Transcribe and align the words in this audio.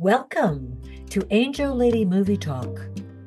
Welcome 0.00 0.80
to 1.10 1.26
Angel 1.30 1.74
Lady 1.74 2.04
Movie 2.04 2.36
Talk. 2.36 2.82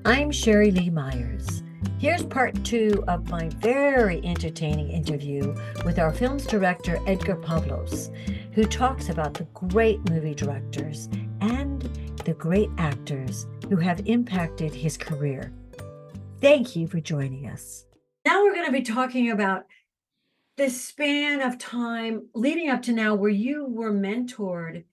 I'm 0.06 0.32
Sherry 0.32 0.72
Lee 0.72 0.90
Myers. 0.90 1.64
Here's 2.00 2.24
part 2.24 2.64
two 2.64 3.04
of 3.10 3.30
my 3.30 3.50
very 3.58 4.26
entertaining 4.26 4.90
interview 4.90 5.54
with 5.84 6.00
our 6.00 6.14
film's 6.14 6.46
director, 6.46 6.98
Edgar 7.06 7.36
Pablos, 7.36 8.10
who 8.54 8.64
talks 8.64 9.10
about 9.10 9.34
the 9.34 9.44
great 9.54 10.10
movie 10.10 10.34
directors 10.34 11.10
and 11.42 11.82
the 12.24 12.36
great 12.36 12.70
actors 12.78 13.48
who 13.68 13.76
have 13.76 14.08
impacted 14.08 14.74
his 14.74 14.96
career. 14.96 15.52
Thank 16.40 16.78
you 16.78 16.88
for 16.88 17.02
joining 17.02 17.48
us. 17.48 17.86
Now 18.26 18.44
we're 18.44 18.54
going 18.54 18.68
to 18.68 18.72
be 18.72 18.82
talking 18.82 19.30
about 19.30 19.66
the 20.56 20.70
span 20.70 21.42
of 21.42 21.58
time 21.58 22.30
leading 22.34 22.70
up 22.70 22.82
to 22.84 22.94
now 22.94 23.14
where 23.14 23.30
you 23.30 23.66
were 23.66 23.92
mentored 23.92 24.86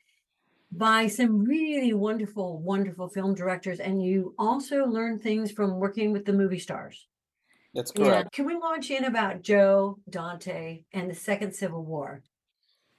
by 0.70 1.06
some 1.06 1.44
really 1.44 1.94
wonderful, 1.94 2.58
wonderful 2.58 3.08
film 3.08 3.34
directors, 3.34 3.80
and 3.80 4.02
you 4.02 4.34
also 4.38 4.86
learn 4.86 5.18
things 5.18 5.50
from 5.50 5.78
working 5.78 6.12
with 6.12 6.24
the 6.24 6.32
movie 6.32 6.58
stars. 6.58 7.06
That's 7.74 7.92
Yeah. 7.94 8.24
Can 8.32 8.44
we 8.44 8.56
launch 8.56 8.90
in 8.90 9.04
about 9.04 9.42
Joe 9.42 9.98
Dante 10.08 10.84
and 10.92 11.10
the 11.10 11.14
Second 11.14 11.54
Civil 11.54 11.84
War? 11.84 12.22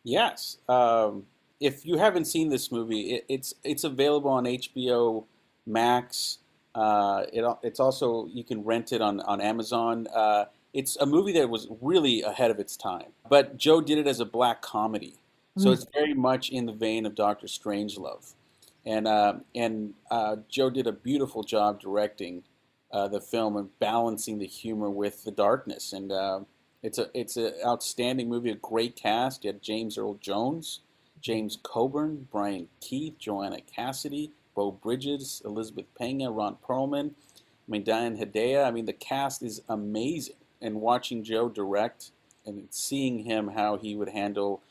Yes. 0.03 0.57
Um, 0.67 1.25
if 1.59 1.85
you 1.85 1.97
haven't 1.97 2.25
seen 2.25 2.49
this 2.49 2.71
movie, 2.71 3.15
it, 3.15 3.25
it's 3.27 3.53
it's 3.63 3.83
available 3.83 4.31
on 4.31 4.45
HBO 4.45 5.25
Max. 5.65 6.39
Uh, 6.73 7.25
it, 7.33 7.43
it's 7.63 7.79
also 7.79 8.27
you 8.27 8.43
can 8.43 8.63
rent 8.63 8.91
it 8.91 9.01
on 9.01 9.19
on 9.21 9.41
Amazon. 9.41 10.07
Uh, 10.13 10.45
it's 10.73 10.95
a 10.97 11.05
movie 11.05 11.33
that 11.33 11.49
was 11.49 11.67
really 11.81 12.21
ahead 12.21 12.51
of 12.51 12.59
its 12.59 12.77
time. 12.77 13.11
But 13.29 13.57
Joe 13.57 13.81
did 13.81 13.97
it 13.97 14.07
as 14.07 14.19
a 14.19 14.25
black 14.25 14.61
comedy, 14.61 15.18
so 15.59 15.69
Mm. 15.69 15.73
it's 15.73 15.85
very 15.93 16.13
much 16.13 16.49
in 16.49 16.65
the 16.65 16.73
vein 16.73 17.05
of 17.05 17.15
Doctor 17.15 17.47
Strangelove, 17.47 18.33
and 18.85 19.07
uh, 19.07 19.35
and 19.55 19.93
uh, 20.11 20.37
Joe 20.49 20.69
did 20.69 20.87
a 20.87 20.91
beautiful 20.91 21.43
job 21.43 21.79
directing 21.81 22.43
uh, 22.91 23.07
the 23.07 23.21
film 23.21 23.57
and 23.57 23.77
balancing 23.79 24.39
the 24.39 24.47
humor 24.47 24.89
with 24.89 25.23
the 25.23 25.31
darkness. 25.31 25.93
And 25.93 26.11
uh, 26.11 26.41
it's 26.83 26.97
a 26.97 27.09
it's 27.13 27.37
an 27.37 27.53
outstanding 27.65 28.29
movie, 28.29 28.51
a 28.51 28.55
great 28.55 28.95
cast. 28.95 29.43
You 29.43 29.49
had 29.49 29.61
James 29.61 29.97
Earl 29.97 30.15
Jones, 30.15 30.81
James 31.21 31.57
Coburn, 31.61 32.27
Brian 32.31 32.69
Keith, 32.81 33.17
Joanna 33.19 33.61
Cassidy, 33.61 34.31
Beau 34.55 34.71
Bridges, 34.71 35.41
Elizabeth 35.45 35.85
Pena, 35.97 36.31
Ron 36.31 36.57
Perlman. 36.67 37.11
I 37.11 37.71
mean, 37.71 37.83
Diane 37.83 38.17
Hedaya. 38.17 38.65
I 38.65 38.71
mean, 38.71 38.85
the 38.85 38.93
cast 38.93 39.43
is 39.43 39.61
amazing. 39.69 40.35
And 40.61 40.81
watching 40.81 41.23
Joe 41.23 41.49
direct 41.49 42.11
and 42.45 42.67
seeing 42.71 43.19
him 43.19 43.49
how 43.49 43.77
he 43.77 43.95
would 43.95 44.09
handle 44.09 44.61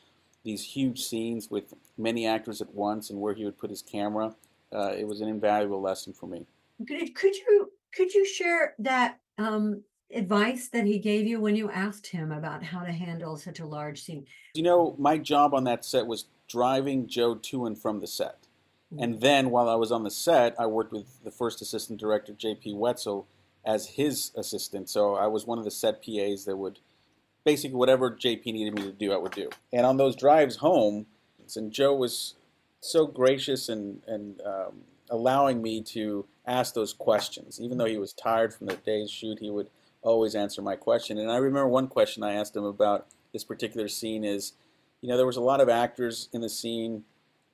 these 0.43 0.63
huge 0.63 1.03
scenes 1.03 1.49
with 1.49 1.73
many 1.97 2.25
actors 2.25 2.61
at 2.61 2.73
once 2.73 3.09
and 3.09 3.19
where 3.19 3.33
he 3.33 3.45
would 3.45 3.57
put 3.57 3.69
his 3.69 3.81
camera, 3.81 4.35
uh, 4.73 4.93
it 4.97 5.05
was 5.07 5.21
an 5.21 5.27
invaluable 5.27 5.81
lesson 5.81 6.13
for 6.13 6.27
me. 6.27 6.45
Could, 6.87 7.11
you 7.35 7.71
could 7.93 8.13
you 8.13 8.25
share 8.25 8.75
that 8.79 9.19
um, 9.37 9.83
advice 10.13 10.69
that 10.69 10.85
he 10.85 10.99
gave 10.99 11.27
you 11.27 11.41
when 11.41 11.55
you 11.55 11.69
asked 11.69 12.07
him 12.07 12.31
about 12.31 12.63
how 12.63 12.83
to 12.83 12.91
handle 12.91 13.35
such 13.35 13.59
a 13.59 13.65
large 13.65 14.01
scene? 14.01 14.25
You 14.53 14.63
know, 14.63 14.95
my 14.97 15.17
job 15.17 15.53
on 15.53 15.63
that 15.65 15.83
set 15.83 16.07
was 16.07 16.25
driving 16.47 17.07
Joe 17.07 17.35
to 17.35 17.65
and 17.65 17.77
from 17.77 17.99
the 17.99 18.07
set. 18.07 18.47
And 18.97 19.21
then 19.21 19.51
while 19.51 19.69
I 19.69 19.75
was 19.75 19.91
on 19.91 20.03
the 20.03 20.09
set, 20.09 20.55
I 20.59 20.65
worked 20.65 20.91
with 20.91 21.23
the 21.23 21.29
first 21.29 21.61
assistant 21.61 21.99
director, 21.99 22.33
J.P. 22.33 22.73
Wetzel, 22.73 23.27
as 23.63 23.87
his 23.87 24.31
assistant. 24.35 24.89
So 24.89 25.13
I 25.13 25.27
was 25.27 25.45
one 25.45 25.59
of 25.59 25.63
the 25.63 25.71
set 25.71 26.03
PAs 26.03 26.45
that 26.45 26.57
would 26.57 26.79
basically 27.45 27.75
whatever 27.75 28.11
JP 28.11 28.45
needed 28.45 28.75
me 28.75 28.83
to 28.83 28.91
do, 28.91 29.11
I 29.13 29.17
would 29.17 29.31
do. 29.31 29.49
And 29.73 29.85
on 29.85 29.97
those 29.97 30.15
drives 30.15 30.57
home, 30.57 31.05
and 31.55 31.71
Joe 31.71 31.95
was 31.95 32.35
so 32.81 33.07
gracious 33.07 33.69
and, 33.69 34.01
and 34.07 34.41
um, 34.45 34.81
allowing 35.09 35.61
me 35.61 35.81
to 35.81 36.25
ask 36.45 36.73
those 36.73 36.93
questions. 36.93 37.59
Even 37.59 37.77
though 37.77 37.85
he 37.85 37.97
was 37.97 38.13
tired 38.13 38.53
from 38.53 38.67
the 38.67 38.75
day's 38.75 39.11
shoot, 39.11 39.39
he 39.39 39.49
would 39.49 39.69
always 40.01 40.35
answer 40.35 40.61
my 40.61 40.75
question. 40.75 41.17
And 41.17 41.31
I 41.31 41.37
remember 41.37 41.67
one 41.67 41.87
question 41.87 42.23
I 42.23 42.33
asked 42.33 42.55
him 42.55 42.63
about 42.63 43.07
this 43.33 43.43
particular 43.43 43.87
scene 43.87 44.23
is, 44.23 44.53
you 45.01 45.09
know, 45.09 45.17
there 45.17 45.25
was 45.25 45.37
a 45.37 45.41
lot 45.41 45.61
of 45.61 45.69
actors 45.69 46.29
in 46.33 46.41
the 46.41 46.49
scene. 46.49 47.03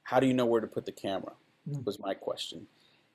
How 0.03 0.19
do 0.19 0.27
you 0.27 0.33
know 0.33 0.45
where 0.45 0.61
to 0.61 0.67
put 0.67 0.85
the 0.85 0.91
camera? 0.91 1.33
Mm. 1.67 1.85
Was 1.85 1.99
my 1.99 2.13
question. 2.13 2.67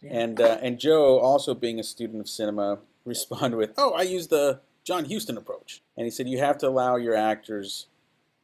Yeah. 0.02 0.18
And 0.18 0.40
uh, 0.40 0.58
and 0.62 0.78
Joe, 0.78 1.18
also 1.18 1.54
being 1.54 1.78
a 1.78 1.84
student 1.84 2.20
of 2.20 2.28
cinema, 2.28 2.78
responded 3.04 3.56
with, 3.56 3.72
"Oh, 3.76 3.92
I 3.92 4.02
use 4.02 4.28
the 4.28 4.60
John 4.84 5.10
Huston 5.10 5.36
approach." 5.36 5.82
And 5.96 6.04
he 6.04 6.10
said, 6.10 6.28
"You 6.28 6.38
have 6.38 6.58
to 6.58 6.68
allow 6.68 6.96
your 6.96 7.14
actors 7.14 7.86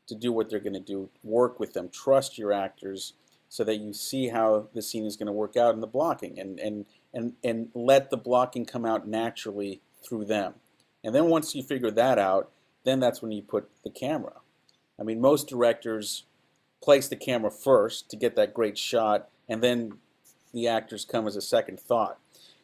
to 0.07 0.15
do 0.15 0.33
what 0.33 0.49
they're 0.49 0.61
going 0.61 0.73
to 0.73 0.81
do. 0.81 1.11
Work 1.25 1.59
with 1.59 1.73
them. 1.73 1.89
Trust 1.89 2.39
your 2.39 2.53
actors, 2.53 3.15
so 3.49 3.65
that 3.65 3.77
you 3.77 3.93
see 3.93 4.29
how 4.29 4.69
the 4.73 4.83
scene 4.83 5.05
is 5.05 5.17
going 5.17 5.27
to 5.27 5.33
work 5.33 5.57
out 5.57 5.75
in 5.75 5.81
the 5.81 5.87
blocking, 5.87 6.39
and 6.39 6.59
and 6.59 6.87
and 7.13 7.35
and 7.43 7.71
let 7.75 8.11
the 8.11 8.17
blocking 8.17 8.65
come 8.65 8.85
out 8.85 9.07
naturally 9.07 9.81
through 10.03 10.25
them. 10.25 10.55
And 11.03 11.15
then 11.15 11.29
once 11.29 11.55
you 11.55 11.63
figure 11.63 11.91
that 11.91 12.19
out, 12.19 12.51
then 12.85 13.01
that's 13.01 13.23
when 13.23 13.33
you 13.33 13.43
put 13.43 13.69
the 13.83 13.91
camera. 13.91 14.41
I 14.99 15.03
mean, 15.03 15.21
most 15.21 15.49
directors 15.49 16.25
place 16.83 17.09
the 17.09 17.17
camera 17.17 17.51
first 17.51 18.09
to 18.11 18.17
get 18.17 18.37
that 18.37 18.55
great 18.55 18.79
shot, 18.79 19.29
and 19.49 19.63
then 19.63 19.99
the 20.53 20.69
actors 20.69 21.05
come 21.05 21.27
as 21.27 21.37
a 21.37 21.41
second 21.41 21.81
thought. 21.81 22.19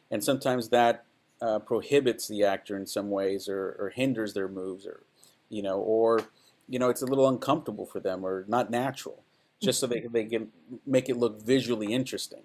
And 0.09 0.23
sometimes 0.23 0.69
that 0.69 1.05
uh, 1.43 1.59
prohibits 1.59 2.27
the 2.27 2.43
actor 2.43 2.77
in 2.77 2.87
some 2.87 3.09
ways, 3.09 3.49
or, 3.49 3.75
or 3.77 3.91
hinders 3.93 4.33
their 4.33 4.47
moves, 4.47 4.85
or 4.85 5.03
you 5.49 5.61
know, 5.61 5.77
or 5.77 6.21
you 6.69 6.79
know, 6.79 6.89
it's 6.89 7.01
a 7.01 7.05
little 7.05 7.27
uncomfortable 7.27 7.85
for 7.85 7.99
them, 7.99 8.25
or 8.25 8.45
not 8.47 8.71
natural, 8.71 9.23
just 9.61 9.79
so 9.79 9.87
they 9.87 10.07
they 10.09 10.23
can 10.23 10.49
make 10.87 11.09
it 11.09 11.17
look 11.17 11.41
visually 11.41 11.93
interesting 11.93 12.43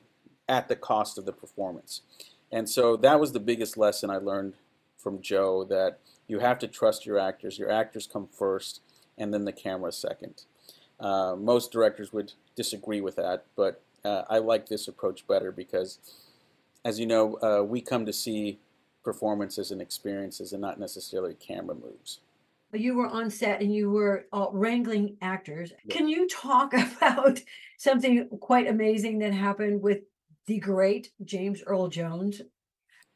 at 0.49 0.69
the 0.69 0.75
cost 0.77 1.17
of 1.17 1.27
the 1.27 1.33
performance. 1.33 2.03
And 2.51 2.69
so 2.69 2.97
that 2.97 3.21
was 3.21 3.33
the 3.33 3.41
biggest 3.41 3.77
lesson 3.77 4.11
I 4.11 4.17
learned 4.17 4.55
from 4.97 5.21
Joe 5.21 5.65
that 5.65 5.99
you 6.27 6.41
have 6.41 6.59
to 6.61 6.67
trust 6.67 7.07
your 7.07 7.19
actors. 7.19 7.59
Your 7.59 7.71
actors 7.71 8.09
come 8.13 8.27
first, 8.27 8.81
and 9.17 9.33
then 9.33 9.45
the 9.45 9.53
camera 9.53 9.93
second. 9.93 10.45
Uh, 10.99 11.37
most 11.39 11.71
directors 11.71 12.13
would 12.13 12.33
disagree 12.57 13.01
with 13.01 13.15
that, 13.15 13.45
but 13.55 13.81
uh, 14.05 14.23
I 14.29 14.39
like 14.39 14.67
this 14.67 14.89
approach 14.89 15.25
better 15.29 15.53
because, 15.53 16.01
as 16.85 16.99
you 16.99 17.07
know, 17.07 17.37
uh, 17.37 17.63
we 17.63 17.81
come 17.81 18.05
to 18.05 18.13
see 18.13 18.59
performances 19.09 19.71
and 19.71 19.81
experiences 19.81 20.53
and 20.53 20.61
not 20.61 20.79
necessarily 20.79 21.33
camera 21.33 21.75
moves. 21.75 22.21
you 22.75 22.95
were 22.95 23.07
on 23.07 23.31
set 23.31 23.63
and 23.63 23.75
you 23.75 23.91
were 23.91 24.27
uh, 24.35 24.49
wrangling 24.53 25.17
actors. 25.23 25.73
Can 25.89 26.11
you 26.11 26.29
talk 26.29 26.75
about 26.99 27.41
something 27.79 28.29
quite 28.41 28.69
amazing 28.69 29.21
that 29.21 29.33
happened 29.33 29.81
with 29.81 30.01
the 30.45 30.59
great 30.59 31.11
James 31.25 31.63
Earl 31.67 31.89
Jones? 31.89 32.43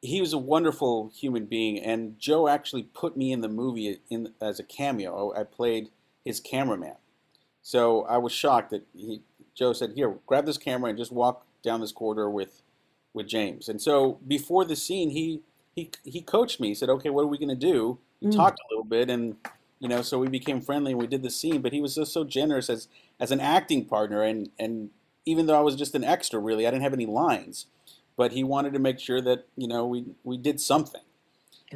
He 0.00 0.22
was 0.22 0.32
a 0.32 0.38
wonderful 0.38 1.12
human 1.14 1.44
being, 1.44 1.78
and 1.78 2.18
Joe 2.18 2.48
actually 2.48 2.84
put 2.84 3.14
me 3.14 3.30
in 3.30 3.42
the 3.42 3.50
movie 3.50 3.98
in 4.08 4.32
as 4.40 4.58
a 4.58 4.64
cameo. 4.64 5.34
I 5.36 5.44
played 5.44 5.90
his 6.24 6.40
cameraman, 6.40 6.96
so 7.60 8.04
I 8.06 8.16
was 8.16 8.32
shocked 8.32 8.70
that 8.70 8.86
he. 8.94 9.20
Joe 9.54 9.74
said, 9.74 9.92
"Here, 9.94 10.16
grab 10.26 10.46
this 10.46 10.56
camera 10.56 10.88
and 10.88 10.98
just 10.98 11.12
walk 11.12 11.44
down 11.62 11.82
this 11.82 11.92
corridor 11.92 12.30
with, 12.30 12.62
with 13.12 13.28
James." 13.28 13.68
And 13.68 13.80
so 13.80 14.18
before 14.26 14.64
the 14.64 14.74
scene, 14.74 15.10
he 15.10 15.42
he 15.74 15.90
he 16.04 16.20
coached 16.22 16.60
me. 16.60 16.68
He 16.68 16.74
said, 16.74 16.88
"Okay, 16.90 17.10
what 17.10 17.22
are 17.22 17.26
we 17.28 17.38
going 17.38 17.48
to 17.48 17.54
do?" 17.54 17.98
We 18.20 18.28
Mm. 18.28 18.36
talked 18.36 18.60
a 18.60 18.72
little 18.72 18.84
bit, 18.84 19.10
and 19.10 19.36
you 19.80 19.88
know, 19.88 20.02
so 20.02 20.18
we 20.18 20.28
became 20.28 20.60
friendly 20.60 20.92
and 20.92 21.00
we 21.00 21.06
did 21.08 21.22
the 21.22 21.30
scene. 21.30 21.60
But 21.62 21.72
he 21.72 21.80
was 21.80 21.94
just 21.96 22.12
so 22.12 22.24
generous 22.24 22.70
as 22.70 22.88
as 23.18 23.30
an 23.30 23.40
acting 23.40 23.84
partner, 23.86 24.22
and 24.22 24.50
and 24.58 24.90
even 25.26 25.46
though 25.46 25.56
I 25.56 25.60
was 25.62 25.76
just 25.76 25.94
an 25.94 26.04
extra, 26.04 26.38
really, 26.40 26.66
I 26.66 26.70
didn't 26.70 26.82
have 26.82 26.92
any 26.92 27.06
lines, 27.06 27.66
but 28.16 28.32
he 28.32 28.44
wanted 28.44 28.72
to 28.74 28.78
make 28.78 28.98
sure 28.98 29.20
that 29.22 29.46
you 29.56 29.66
know 29.68 29.86
we 29.86 30.04
we 30.24 30.36
did 30.36 30.60
something. 30.60 31.02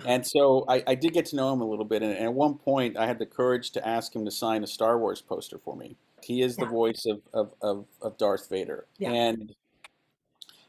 And 0.06 0.27
so 0.27 0.67
I, 0.69 0.83
I 0.87 0.95
did 0.95 1.15
get 1.15 1.25
to 1.27 1.37
know 1.37 1.53
him 1.55 1.62
a 1.62 1.65
little 1.65 1.85
bit, 1.87 2.03
and, 2.03 2.12
and 2.12 2.27
at 2.27 2.35
one 2.35 2.56
point 2.59 2.99
I 2.99 3.06
had 3.06 3.19
the 3.19 3.25
courage 3.27 3.71
to 3.73 3.89
ask 3.89 4.15
him 4.15 4.27
to 4.27 4.31
sign 4.31 4.62
a 4.62 4.67
Star 4.67 4.99
Wars 4.99 5.23
poster 5.23 5.59
for 5.59 5.75
me. 5.75 5.97
He 6.23 6.43
is 6.43 6.56
the 6.56 6.67
Yeah. 6.67 6.71
voice 6.71 7.06
of, 7.06 7.23
of, 7.33 7.55
of, 7.62 7.87
of 8.03 8.19
Darth 8.19 8.49
Vader. 8.51 8.85
Yeah. 8.99 9.11
And 9.12 9.55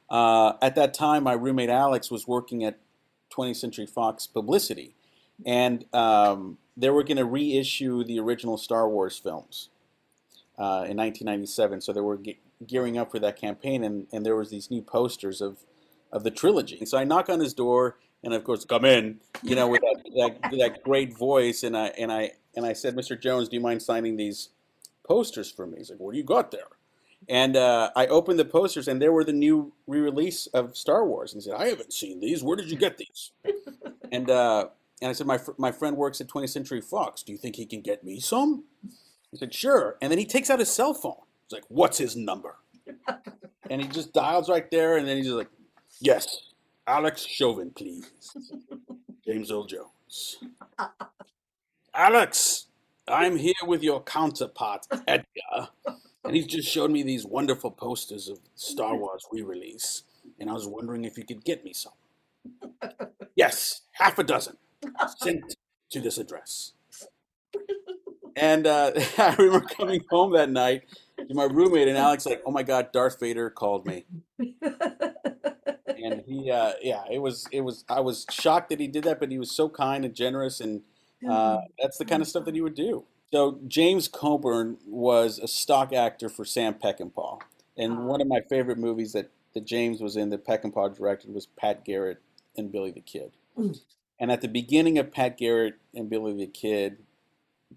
uh, 0.09 0.53
at 0.61 0.75
that 0.75 0.93
time, 0.93 1.23
my 1.23 1.33
roommate 1.33 1.69
Alex 1.69 2.09
was 2.09 2.27
working 2.27 2.63
at 2.63 2.79
20th 3.37 3.57
Century 3.57 3.85
Fox 3.85 4.27
Publicity, 4.27 4.95
and 5.45 5.85
um, 5.93 6.57
they 6.75 6.89
were 6.89 7.03
going 7.03 7.17
to 7.17 7.25
reissue 7.25 8.03
the 8.03 8.19
original 8.19 8.57
Star 8.57 8.89
Wars 8.89 9.17
films 9.17 9.69
uh, 10.57 10.85
in 10.87 10.97
1997. 10.97 11.81
So 11.81 11.93
they 11.93 12.01
were 12.01 12.17
ge- 12.17 12.39
gearing 12.65 12.97
up 12.97 13.11
for 13.11 13.19
that 13.19 13.39
campaign, 13.39 13.83
and, 13.83 14.07
and 14.11 14.25
there 14.25 14.35
was 14.35 14.49
these 14.49 14.71
new 14.71 14.81
posters 14.81 15.41
of, 15.41 15.59
of 16.11 16.23
the 16.23 16.31
trilogy. 16.31 16.85
So 16.85 16.97
I 16.97 17.03
knock 17.03 17.29
on 17.29 17.39
his 17.39 17.53
door, 17.53 17.97
and 18.23 18.33
of 18.33 18.43
course, 18.43 18.65
come 18.65 18.85
in, 18.85 19.19
you 19.43 19.55
know, 19.55 19.67
with 19.67 19.81
that, 19.81 20.39
that, 20.41 20.51
that 20.57 20.83
great 20.83 21.15
voice, 21.15 21.63
and 21.63 21.77
I 21.77 21.87
and 21.99 22.11
I 22.11 22.31
and 22.55 22.65
I 22.65 22.73
said, 22.73 22.95
Mr. 22.95 23.19
Jones, 23.19 23.49
do 23.49 23.55
you 23.55 23.61
mind 23.61 23.83
signing 23.83 24.17
these 24.17 24.49
posters 25.05 25.51
for 25.51 25.67
me? 25.67 25.77
He's 25.77 25.91
like, 25.91 25.99
what 25.99 26.13
do 26.13 26.17
you 26.17 26.23
got 26.23 26.51
there? 26.51 26.76
And 27.29 27.57
uh, 27.57 27.91
I 27.95 28.07
opened 28.07 28.39
the 28.39 28.45
posters, 28.45 28.87
and 28.87 29.01
there 29.01 29.11
were 29.11 29.23
the 29.23 29.33
new 29.33 29.73
re-release 29.85 30.47
of 30.47 30.77
Star 30.77 31.05
Wars. 31.05 31.33
And 31.33 31.41
he 31.41 31.49
said, 31.49 31.59
I 31.59 31.67
haven't 31.67 31.91
seen 31.91 32.19
these. 32.19 32.43
Where 32.43 32.55
did 32.55 32.69
you 32.71 32.77
get 32.77 32.97
these? 32.97 33.31
and 34.11 34.29
uh, 34.29 34.69
and 35.01 35.09
I 35.09 35.13
said, 35.13 35.27
my 35.27 35.37
fr- 35.37 35.51
my 35.57 35.71
friend 35.71 35.97
works 35.97 36.21
at 36.21 36.27
20th 36.27 36.49
Century 36.49 36.81
Fox. 36.81 37.23
Do 37.23 37.31
you 37.31 37.37
think 37.37 37.55
he 37.55 37.65
can 37.65 37.81
get 37.81 38.03
me 38.03 38.19
some? 38.19 38.63
He 39.31 39.37
said, 39.37 39.53
sure. 39.53 39.97
And 40.01 40.09
then 40.11 40.19
he 40.19 40.25
takes 40.25 40.49
out 40.49 40.59
his 40.59 40.71
cell 40.71 40.93
phone. 40.93 41.21
He's 41.47 41.57
like, 41.57 41.65
what's 41.67 41.97
his 41.97 42.15
number? 42.15 42.55
and 43.69 43.81
he 43.81 43.87
just 43.87 44.13
dials 44.13 44.49
right 44.49 44.69
there, 44.71 44.97
and 44.97 45.07
then 45.07 45.17
he's 45.17 45.27
just 45.27 45.37
like, 45.37 45.49
"Yes, 45.99 46.51
Alex 46.85 47.25
Chauvin, 47.25 47.71
please." 47.71 48.09
James 49.25 49.51
Earl 49.51 49.65
Jones. 49.65 50.37
Alex, 51.93 52.67
I'm 53.07 53.35
here 53.35 53.53
with 53.65 53.83
your 53.83 54.01
counterpart, 54.03 54.85
Edgar. 55.07 55.69
And 56.27 56.35
he's 56.35 56.47
just 56.47 56.69
showed 56.69 56.91
me 56.91 57.03
these 57.03 57.25
wonderful 57.25 57.71
posters 57.71 58.27
of 58.27 58.39
Star 58.55 58.95
Wars 58.95 59.25
re 59.31 59.41
release. 59.41 60.03
And 60.39 60.49
I 60.49 60.53
was 60.53 60.67
wondering 60.67 61.05
if 61.05 61.17
you 61.17 61.25
could 61.25 61.43
get 61.43 61.63
me 61.63 61.73
some. 61.73 61.93
yes, 63.35 63.81
half 63.93 64.19
a 64.19 64.23
dozen. 64.23 64.57
Sent 65.17 65.55
to 65.91 65.99
this 66.01 66.17
address. 66.17 66.73
And 68.35 68.67
uh, 68.67 68.91
I 69.17 69.35
remember 69.37 69.65
coming 69.65 70.03
home 70.09 70.33
that 70.33 70.49
night 70.49 70.83
to 71.17 71.33
my 71.33 71.45
roommate, 71.45 71.87
and 71.87 71.97
Alex 71.97 72.25
like, 72.25 72.43
"Oh 72.45 72.51
my 72.51 72.63
God, 72.63 72.91
Darth 72.91 73.19
Vader 73.19 73.49
called 73.49 73.87
me." 73.87 74.05
and 74.37 76.21
he, 76.27 76.51
uh, 76.51 76.73
yeah, 76.81 77.03
it 77.11 77.19
was, 77.19 77.47
it 77.51 77.61
was. 77.61 77.83
I 77.89 78.01
was 78.01 78.25
shocked 78.29 78.69
that 78.69 78.79
he 78.79 78.87
did 78.87 79.05
that, 79.05 79.19
but 79.19 79.31
he 79.31 79.39
was 79.39 79.51
so 79.51 79.69
kind 79.69 80.05
and 80.05 80.13
generous, 80.13 80.61
and 80.61 80.81
uh, 81.27 81.61
that's 81.81 81.97
the 81.97 82.05
kind 82.05 82.21
of 82.21 82.27
stuff 82.27 82.45
that 82.45 82.53
he 82.53 82.61
would 82.61 82.75
do. 82.75 83.05
So 83.31 83.59
James 83.67 84.07
Coburn 84.07 84.77
was 84.85 85.39
a 85.39 85.47
stock 85.47 85.91
actor 85.91 86.29
for 86.29 86.45
Sam 86.45 86.75
Peckinpah, 86.75 87.41
and 87.77 88.07
one 88.07 88.21
of 88.21 88.27
my 88.27 88.41
favorite 88.41 88.77
movies 88.77 89.13
that 89.13 89.31
that 89.53 89.65
James 89.65 90.01
was 90.01 90.15
in 90.15 90.29
that 90.29 90.45
Peckinpah 90.45 90.95
directed 90.95 91.33
was 91.33 91.45
Pat 91.45 91.83
Garrett 91.83 92.21
and 92.55 92.71
Billy 92.71 92.91
the 92.91 93.01
Kid. 93.01 93.31
Mm. 93.57 93.79
And 94.19 94.31
at 94.31 94.41
the 94.41 94.47
beginning 94.47 94.97
of 94.97 95.11
Pat 95.11 95.37
Garrett 95.37 95.75
and 95.95 96.09
Billy 96.09 96.33
the 96.33 96.47
Kid, 96.47 96.97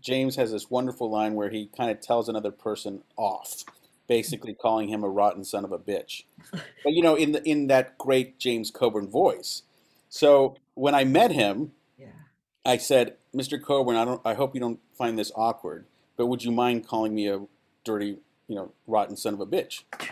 James 0.00 0.37
has 0.37 0.52
this 0.52 0.70
wonderful 0.70 1.11
line 1.11 1.35
where 1.35 1.50
he 1.50 1.70
kind 1.75 1.91
of 1.91 2.00
tells 2.00 2.29
another 2.29 2.50
person 2.50 3.02
off, 3.17 3.64
basically 4.08 4.55
calling 4.55 4.88
him 4.88 5.02
a 5.02 5.08
rotten 5.08 5.44
son 5.44 5.64
of 5.64 5.73
a 5.73 5.79
bitch. 5.79 6.25
But 6.82 6.94
you 6.94 7.02
know, 7.02 7.14
in 7.14 7.32
the, 7.32 7.43
in 7.49 7.67
that 7.67 7.99
great 7.99 8.38
James 8.38 8.70
Coburn 8.70 9.08
voice. 9.08 9.62
So 10.08 10.56
when 10.75 10.94
I 10.94 11.05
met 11.05 11.31
him, 11.31 11.73
yeah. 11.99 12.06
I 12.64 12.79
said, 12.79 13.17
"Mr. 13.35 13.62
Coburn, 13.62 13.97
I 13.97 14.05
don't. 14.05 14.20
I 14.25 14.35
hope 14.35 14.55
you 14.55 14.61
don't 14.61 14.81
find 15.00 15.19
this 15.19 15.32
awkward, 15.35 15.87
but 16.19 16.26
would 16.26 16.44
you 16.44 16.52
mind 16.52 16.87
calling 16.87 17.14
me 17.14 17.26
a 17.26 17.41
dirty, 17.85 18.19
you 18.49 18.55
know, 18.55 18.73
rotten 18.87 19.17
son 19.17 19.35
of 19.35 19.41
a 19.41 19.47
bitch?" 19.47 19.85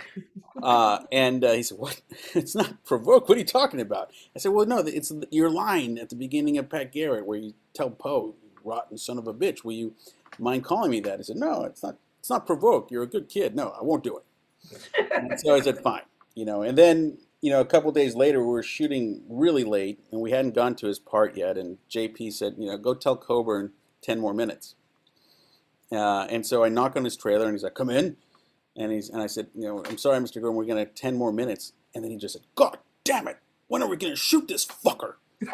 Uh, 0.60 1.04
and 1.12 1.44
uh, 1.44 1.52
he 1.52 1.62
said, 1.62 1.78
"What? 1.78 2.00
It's 2.34 2.54
not 2.54 2.84
provoke. 2.84 3.28
What 3.28 3.36
are 3.36 3.38
you 3.38 3.46
talking 3.46 3.80
about?" 3.80 4.10
I 4.34 4.40
said, 4.40 4.50
"Well, 4.52 4.66
no, 4.66 4.78
it's 4.78 5.12
your 5.30 5.50
line 5.50 5.98
at 5.98 6.08
the 6.08 6.16
beginning 6.16 6.58
of 6.58 6.68
Pat 6.68 6.90
Garrett 6.90 7.26
where 7.26 7.38
you 7.38 7.54
tell 7.74 7.90
Poe, 7.90 8.34
rotten 8.64 8.98
son 8.98 9.18
of 9.18 9.28
a 9.28 9.34
bitch. 9.34 9.62
Will 9.62 9.72
you 9.72 9.94
mind 10.38 10.64
calling 10.64 10.90
me 10.90 11.00
that?" 11.00 11.18
He 11.18 11.22
said, 11.24 11.36
"No, 11.36 11.62
it's 11.62 11.82
not. 11.82 11.96
It's 12.18 12.30
not 12.30 12.46
provoke. 12.46 12.90
You're 12.90 13.04
a 13.04 13.06
good 13.06 13.28
kid. 13.28 13.54
No, 13.54 13.68
I 13.80 13.84
won't 13.84 14.02
do 14.02 14.18
it." 14.18 15.12
And 15.12 15.38
so 15.38 15.54
I 15.54 15.60
said, 15.60 15.78
"Fine." 15.82 16.02
You 16.34 16.44
know, 16.44 16.62
and 16.62 16.76
then 16.76 17.18
you 17.40 17.52
know, 17.52 17.60
a 17.60 17.64
couple 17.64 17.92
days 17.92 18.16
later, 18.16 18.40
we 18.40 18.46
were 18.46 18.62
shooting 18.62 19.22
really 19.28 19.64
late, 19.64 20.00
and 20.10 20.20
we 20.20 20.32
hadn't 20.32 20.56
gone 20.56 20.74
to 20.76 20.88
his 20.88 20.98
part 20.98 21.36
yet. 21.36 21.56
And 21.56 21.78
JP 21.88 22.32
said, 22.32 22.54
"You 22.58 22.70
know, 22.70 22.78
go 22.78 22.94
tell 22.94 23.16
Coburn 23.16 23.72
ten 24.02 24.18
more 24.18 24.34
minutes." 24.34 24.74
Uh, 25.90 26.26
and 26.28 26.44
so 26.44 26.64
I 26.64 26.68
knock 26.68 26.96
on 26.96 27.04
his 27.04 27.16
trailer, 27.16 27.44
and 27.46 27.54
he's 27.54 27.62
like, 27.62 27.74
"Come 27.74 27.90
in." 27.90 28.16
And 28.76 28.92
he's 28.92 29.08
and 29.08 29.22
I 29.22 29.26
said, 29.26 29.48
"You 29.54 29.62
know, 29.62 29.84
I'm 29.84 29.98
sorry, 29.98 30.18
Mr. 30.20 30.34
Coburn, 30.34 30.54
we're 30.54 30.64
gonna 30.64 30.80
have 30.80 30.94
ten 30.94 31.16
more 31.16 31.32
minutes." 31.32 31.72
And 31.94 32.04
then 32.04 32.10
he 32.10 32.16
just 32.16 32.34
said, 32.34 32.42
"God 32.54 32.78
damn 33.04 33.28
it! 33.28 33.38
When 33.68 33.82
are 33.82 33.88
we 33.88 33.96
gonna 33.96 34.16
shoot 34.16 34.48
this 34.48 34.66
fucker?" 34.66 35.14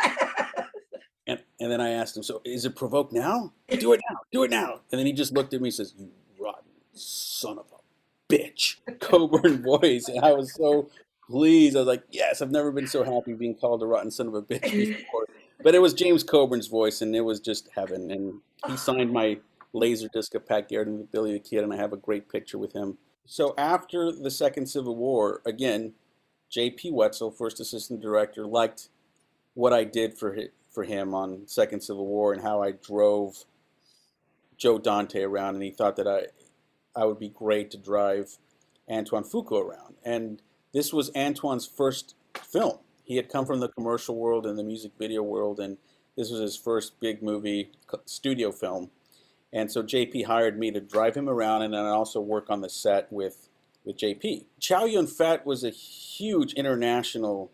and 1.26 1.42
and 1.60 1.70
then 1.70 1.80
I 1.80 1.90
asked 1.90 2.16
him, 2.16 2.22
"So 2.22 2.40
is 2.44 2.64
it 2.64 2.74
provoked 2.74 3.12
now? 3.12 3.52
Do 3.68 3.92
it 3.92 4.00
now! 4.10 4.16
Do 4.32 4.42
it 4.42 4.50
now!" 4.50 4.80
And 4.90 4.98
then 4.98 5.06
he 5.06 5.12
just 5.12 5.32
looked 5.32 5.54
at 5.54 5.60
me 5.60 5.68
and 5.68 5.74
says, 5.74 5.94
"You 5.96 6.10
rotten 6.38 6.70
son 6.92 7.58
of 7.58 7.66
a 7.72 8.32
bitch!" 8.32 8.76
Coburn 9.00 9.62
voice, 9.62 10.08
and 10.08 10.24
I 10.24 10.32
was 10.32 10.52
so 10.52 10.90
pleased. 11.28 11.76
I 11.76 11.80
was 11.80 11.88
like, 11.88 12.02
"Yes, 12.10 12.42
I've 12.42 12.50
never 12.50 12.72
been 12.72 12.88
so 12.88 13.04
happy 13.04 13.34
being 13.34 13.54
called 13.54 13.82
a 13.82 13.86
rotten 13.86 14.10
son 14.10 14.26
of 14.26 14.34
a 14.34 14.42
bitch 14.42 14.70
before." 14.70 15.26
But 15.62 15.74
it 15.74 15.78
was 15.78 15.94
James 15.94 16.22
Coburn's 16.22 16.66
voice, 16.66 17.00
and 17.00 17.16
it 17.16 17.22
was 17.22 17.40
just 17.40 17.70
heaven. 17.74 18.10
And 18.10 18.40
he 18.66 18.76
signed 18.76 19.10
my 19.10 19.38
laser 19.74 20.08
disc 20.08 20.34
of 20.34 20.46
Pat 20.46 20.68
Garrett 20.68 20.88
and 20.88 21.10
Billy 21.10 21.32
the 21.32 21.38
Kid, 21.38 21.62
and 21.62 21.72
I 21.72 21.76
have 21.76 21.92
a 21.92 21.98
great 21.98 22.30
picture 22.30 22.56
with 22.56 22.72
him. 22.72 22.96
So 23.26 23.54
after 23.58 24.12
the 24.12 24.30
Second 24.30 24.66
Civil 24.66 24.96
War, 24.96 25.42
again, 25.44 25.94
J.P. 26.50 26.92
Wetzel, 26.92 27.32
first 27.32 27.60
assistant 27.60 28.00
director, 28.00 28.46
liked 28.46 28.88
what 29.54 29.72
I 29.72 29.84
did 29.84 30.16
for 30.16 30.36
for 30.70 30.84
him 30.84 31.14
on 31.14 31.46
Second 31.46 31.82
Civil 31.82 32.06
War 32.06 32.32
and 32.32 32.42
how 32.42 32.62
I 32.62 32.72
drove 32.72 33.44
Joe 34.56 34.78
Dante 34.78 35.22
around, 35.22 35.54
and 35.54 35.64
he 35.64 35.70
thought 35.70 35.96
that 35.96 36.08
I 36.08 36.26
I 36.96 37.04
would 37.06 37.18
be 37.18 37.28
great 37.28 37.70
to 37.72 37.78
drive 37.78 38.38
Antoine 38.88 39.24
Fuqua 39.24 39.64
around. 39.64 39.96
And 40.04 40.40
this 40.72 40.92
was 40.92 41.10
Antoine's 41.14 41.66
first 41.66 42.14
film. 42.42 42.78
He 43.04 43.16
had 43.16 43.28
come 43.28 43.46
from 43.46 43.60
the 43.60 43.68
commercial 43.68 44.16
world 44.16 44.46
and 44.46 44.58
the 44.58 44.62
music 44.62 44.92
video 44.98 45.22
world, 45.22 45.58
and 45.60 45.76
this 46.16 46.30
was 46.30 46.40
his 46.40 46.56
first 46.56 46.98
big 47.00 47.22
movie 47.22 47.72
studio 48.06 48.52
film. 48.52 48.90
And 49.54 49.70
so 49.70 49.82
JP 49.82 50.26
hired 50.26 50.58
me 50.58 50.70
to 50.72 50.80
drive 50.80 51.14
him 51.14 51.28
around 51.28 51.62
and 51.62 51.72
then 51.72 51.84
also 51.86 52.20
work 52.20 52.50
on 52.50 52.60
the 52.60 52.68
set 52.68 53.10
with, 53.12 53.48
with 53.84 53.96
JP. 53.96 54.44
Chow 54.58 54.84
Yun 54.84 55.06
Fat 55.06 55.46
was 55.46 55.62
a 55.62 55.70
huge 55.70 56.52
international 56.54 57.52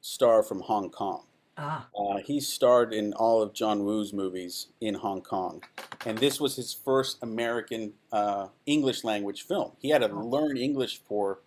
star 0.00 0.42
from 0.44 0.60
Hong 0.60 0.90
Kong. 0.90 1.24
Ah, 1.56 1.86
Uh, 1.96 2.18
he 2.18 2.40
starred 2.40 2.92
in 2.92 3.12
all 3.14 3.42
of 3.42 3.52
John 3.52 3.84
Woo's 3.84 4.12
movies 4.12 4.68
in 4.80 4.94
Hong 4.94 5.22
Kong, 5.22 5.62
and 6.04 6.18
this 6.18 6.40
was 6.40 6.56
his 6.56 6.72
first 6.72 7.18
American 7.22 7.92
uh, 8.12 8.48
English 8.66 9.04
language 9.04 9.42
film. 9.42 9.72
He 9.78 9.90
had 9.90 10.02
to 10.02 10.08
learn 10.08 10.56
English 10.56 11.00
for 11.08 11.40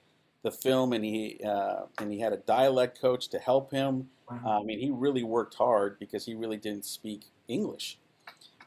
the 0.44 0.52
film, 0.52 0.94
and 0.94 1.04
he 1.04 1.42
uh, 1.46 1.88
and 2.00 2.12
he 2.14 2.20
had 2.20 2.32
a 2.32 2.38
dialect 2.38 3.02
coach 3.02 3.28
to 3.30 3.40
help 3.40 3.72
him. 3.72 4.10
wow. 4.32 4.62
I 4.62 4.64
mean, 4.64 4.80
he 4.80 4.92
really 4.92 5.24
worked 5.24 5.56
hard 5.56 6.00
because 6.00 6.26
he 6.26 6.36
really 6.36 6.58
didn't 6.58 6.86
speak 6.86 7.26
English. 7.50 8.00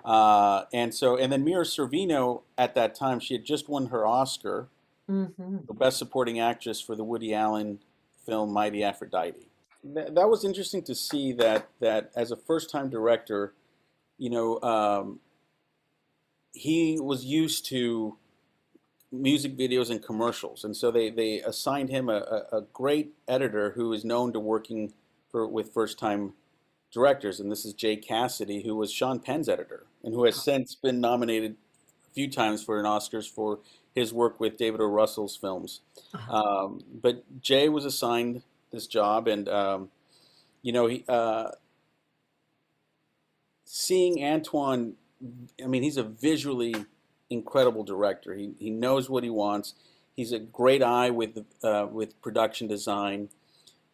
Uh, 0.04 0.64
and 0.72 0.94
so, 0.94 1.16
and 1.16 1.32
then 1.32 1.44
Mira 1.44 1.64
Sorvino 1.64 2.42
at 2.56 2.74
that 2.74 2.94
time, 2.94 3.20
she 3.20 3.34
had 3.34 3.44
just 3.44 3.68
won 3.68 3.86
her 3.86 4.06
Oscar 4.06 4.68
hmm 5.06 5.26
for 5.66 5.74
Best 5.74 5.98
Supporting 5.98 6.38
Actress 6.38 6.80
for 6.80 6.96
the 6.96 7.04
Woody 7.04 7.34
Allen 7.34 7.80
film 8.24 8.52
Mighty 8.52 8.82
Aphrodite. 8.84 9.46
That, 9.82 10.14
that 10.14 10.28
was 10.28 10.44
interesting 10.44 10.82
to 10.84 10.94
see 10.94 11.32
that 11.32 11.68
that 11.80 12.12
as 12.14 12.30
a 12.30 12.36
first-time 12.36 12.90
director, 12.90 13.54
you 14.18 14.30
know, 14.30 14.60
um, 14.62 15.20
he 16.52 16.98
was 17.00 17.24
used 17.24 17.66
to 17.66 18.16
music 19.12 19.56
videos 19.56 19.90
and 19.90 20.02
commercials, 20.02 20.64
and 20.64 20.76
so 20.76 20.90
they, 20.90 21.10
they 21.10 21.40
assigned 21.40 21.90
him 21.90 22.08
a, 22.08 22.46
a, 22.52 22.58
a 22.58 22.62
great 22.72 23.14
editor 23.26 23.72
who 23.72 23.92
is 23.92 24.04
known 24.04 24.32
to 24.32 24.40
working 24.40 24.92
for 25.30 25.46
with 25.46 25.72
first-time 25.74 26.34
directors, 26.92 27.40
and 27.40 27.50
this 27.50 27.64
is 27.64 27.72
Jay 27.72 27.96
Cassidy, 27.96 28.62
who 28.62 28.74
was 28.76 28.92
Sean 28.92 29.20
Penn's 29.20 29.48
editor, 29.48 29.86
and 30.02 30.14
who 30.14 30.24
has 30.24 30.42
since 30.42 30.74
been 30.74 31.00
nominated 31.00 31.56
a 32.10 32.14
few 32.14 32.30
times 32.30 32.62
for 32.62 32.78
an 32.78 32.86
Oscars 32.86 33.28
for 33.28 33.60
his 33.94 34.12
work 34.12 34.40
with 34.40 34.56
David 34.56 34.80
O. 34.80 34.86
Russell's 34.86 35.36
films. 35.36 35.80
Uh-huh. 36.14 36.32
Um, 36.32 36.84
but 36.92 37.24
Jay 37.40 37.68
was 37.68 37.84
assigned 37.84 38.42
this 38.72 38.86
job, 38.86 39.28
and 39.28 39.48
um, 39.48 39.90
you 40.62 40.72
know, 40.72 40.86
he 40.86 41.04
uh, 41.08 41.50
seeing 43.64 44.22
Antoine. 44.24 44.94
I 45.62 45.66
mean, 45.66 45.82
he's 45.82 45.96
a 45.96 46.02
visually 46.02 46.74
incredible 47.28 47.84
director. 47.84 48.34
He 48.34 48.52
he 48.58 48.70
knows 48.70 49.10
what 49.10 49.24
he 49.24 49.30
wants. 49.30 49.74
He's 50.16 50.32
a 50.32 50.38
great 50.38 50.82
eye 50.82 51.10
with 51.10 51.44
uh, 51.62 51.86
with 51.90 52.20
production 52.22 52.66
design, 52.68 53.28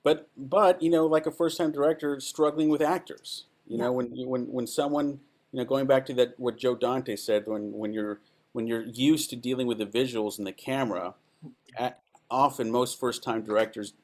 but 0.06 0.28
but 0.36 0.80
you 0.80 0.88
know, 0.88 1.04
like 1.04 1.26
a 1.26 1.32
first 1.32 1.58
time 1.58 1.72
director, 1.72 2.20
struggling 2.20 2.68
with 2.68 2.80
actors. 2.80 3.46
You 3.66 3.76
know, 3.76 3.90
when 3.90 4.06
when 4.12 4.52
when 4.52 4.68
someone 4.68 5.18
you 5.50 5.58
know, 5.58 5.64
going 5.64 5.86
back 5.88 6.06
to 6.06 6.14
that 6.14 6.38
what 6.38 6.56
Joe 6.56 6.76
Dante 6.76 7.16
said, 7.16 7.48
when 7.48 7.72
when 7.72 7.92
you're 7.92 8.20
when 8.52 8.68
you're 8.68 8.84
used 8.84 9.30
to 9.30 9.36
dealing 9.36 9.66
with 9.66 9.78
the 9.78 9.84
visuals 9.86 10.38
and 10.38 10.46
the 10.46 10.52
camera, 10.52 11.14
a- 11.76 11.94
often 12.30 12.70
most 12.70 13.00
first 13.00 13.24
time 13.24 13.42
directors 13.42 13.94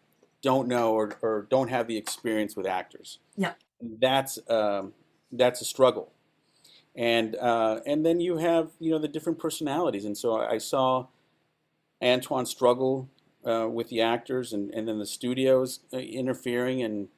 don't 0.42 0.66
know 0.66 0.92
or, 0.92 1.16
or 1.22 1.46
don't 1.48 1.68
have 1.68 1.86
the 1.86 1.96
experience 1.96 2.56
with 2.56 2.66
actors. 2.66 3.20
Yeah. 3.36 3.52
That's 3.80 4.40
um, 4.50 4.94
that's 5.30 5.60
a 5.60 5.64
struggle. 5.64 6.10
And 6.96 7.36
uh, 7.36 7.78
and 7.86 8.04
then 8.04 8.18
you 8.18 8.38
have 8.38 8.70
you 8.80 8.90
know 8.90 8.98
the 8.98 9.06
different 9.06 9.38
personalities, 9.38 10.04
and 10.04 10.18
so 10.18 10.34
I, 10.34 10.54
I 10.54 10.58
saw 10.58 11.06
Antoine 12.02 12.46
struggle 12.46 13.08
uh, 13.46 13.68
with 13.68 13.88
the 13.88 14.00
actors, 14.00 14.52
and, 14.52 14.70
and 14.72 14.86
then 14.88 14.98
the 14.98 15.06
studios 15.06 15.80
uh, 15.92 15.98
interfering 15.98 16.82
and 16.82 17.08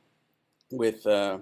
with 0.71 1.07
uh, 1.07 1.39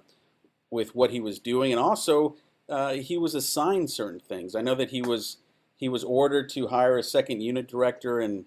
with 0.71 0.95
what 0.95 1.11
he 1.11 1.21
was 1.21 1.39
doing, 1.39 1.73
and 1.73 1.81
also 1.81 2.37
uh, 2.69 2.93
he 2.95 3.17
was 3.19 3.35
assigned 3.35 3.91
certain 3.91 4.21
things. 4.21 4.55
I 4.55 4.63
know 4.63 4.75
that 4.75 4.91
he 4.91 5.03
was 5.03 5.39
he 5.77 5.89
was 5.89 6.05
ordered 6.05 6.49
to 6.51 6.69
hire 6.69 6.97
a 6.99 7.03
second 7.03 7.41
unit 7.43 7.69
director, 7.69 8.21
and 8.21 8.45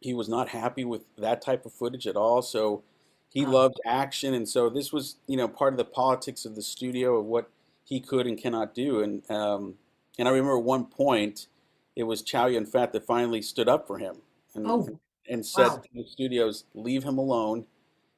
he 0.00 0.14
was 0.14 0.28
not 0.28 0.50
happy 0.50 0.84
with 0.84 1.02
that 1.16 1.40
type 1.42 1.64
of 1.66 1.72
footage 1.72 2.06
at 2.06 2.16
all. 2.16 2.42
So 2.42 2.82
he 3.28 3.44
Ah. 3.44 3.50
loved 3.50 3.80
action, 3.86 4.34
and 4.34 4.48
so 4.48 4.68
this 4.68 4.92
was 4.92 5.16
you 5.26 5.36
know 5.36 5.48
part 5.48 5.72
of 5.74 5.78
the 5.78 5.84
politics 5.84 6.44
of 6.44 6.54
the 6.54 6.62
studio 6.62 7.16
of 7.18 7.26
what 7.26 7.50
he 7.84 8.00
could 8.00 8.26
and 8.26 8.38
cannot 8.38 8.74
do. 8.74 9.00
And 9.02 9.28
um, 9.30 9.74
and 10.18 10.28
I 10.28 10.30
remember 10.30 10.58
one 10.58 10.86
point 10.86 11.48
it 11.96 12.04
was 12.04 12.22
Chow 12.22 12.46
Yun 12.46 12.66
Fat 12.66 12.92
that 12.92 13.06
finally 13.06 13.42
stood 13.42 13.68
up 13.68 13.86
for 13.86 13.98
him. 13.98 14.16
And 14.54 14.66
Oh. 14.68 14.98
And 15.28 15.44
said 15.46 15.68
Wow. 15.68 15.82
to 15.82 15.88
the 15.94 16.06
studios, 16.06 16.64
"Leave 16.74 17.04
him 17.04 17.18
alone. 17.18 17.66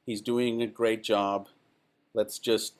He's 0.06 0.20
doing 0.20 0.62
a 0.62 0.66
great 0.66 1.02
job. 1.02 1.48
Let's 2.14 2.38
just 2.38 2.74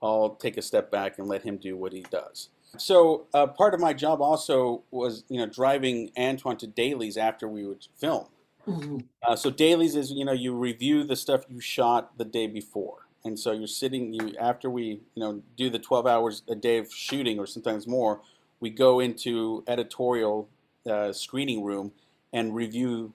all 0.00 0.36
take 0.36 0.56
a 0.56 0.62
step 0.62 0.90
back 0.90 1.18
and 1.18 1.28
let 1.28 1.42
him 1.42 1.56
do 1.56 1.76
what 1.76 1.92
he 1.92 2.02
does." 2.02 2.50
So 2.76 3.26
uh, 3.34 3.46
part 3.46 3.74
of 3.74 3.80
my 3.80 3.94
job 3.94 4.20
also 4.20 4.84
was, 4.90 5.24
you 5.28 5.38
know, 5.38 5.46
driving 5.46 6.10
Antoine 6.18 6.58
to 6.58 6.66
dailies 6.66 7.16
after 7.16 7.48
we 7.48 7.66
would 7.66 7.86
film. 7.96 8.26
Mhm. 8.66 9.08
Uh, 9.26 9.36
so 9.36 9.50
dailies 9.50 9.96
is 9.96 10.12
you 10.12 10.24
know 10.24 10.32
you 10.32 10.54
review 10.54 11.04
the 11.04 11.16
stuff 11.16 11.44
you 11.48 11.60
shot 11.60 12.16
the 12.18 12.24
day 12.24 12.46
before, 12.46 13.08
and 13.24 13.38
so 13.38 13.52
you're 13.52 13.66
sitting 13.66 14.12
you 14.12 14.34
after 14.38 14.70
we 14.70 14.84
you 14.84 15.00
know 15.16 15.42
do 15.56 15.70
the 15.70 15.78
12 15.78 16.06
hours 16.06 16.42
a 16.48 16.54
day 16.54 16.78
of 16.78 16.92
shooting 16.92 17.38
or 17.38 17.46
sometimes 17.46 17.86
more, 17.86 18.22
we 18.60 18.70
go 18.70 19.00
into 19.00 19.64
editorial 19.66 20.48
uh, 20.88 21.12
screening 21.12 21.64
room 21.64 21.92
and 22.32 22.54
review 22.54 23.14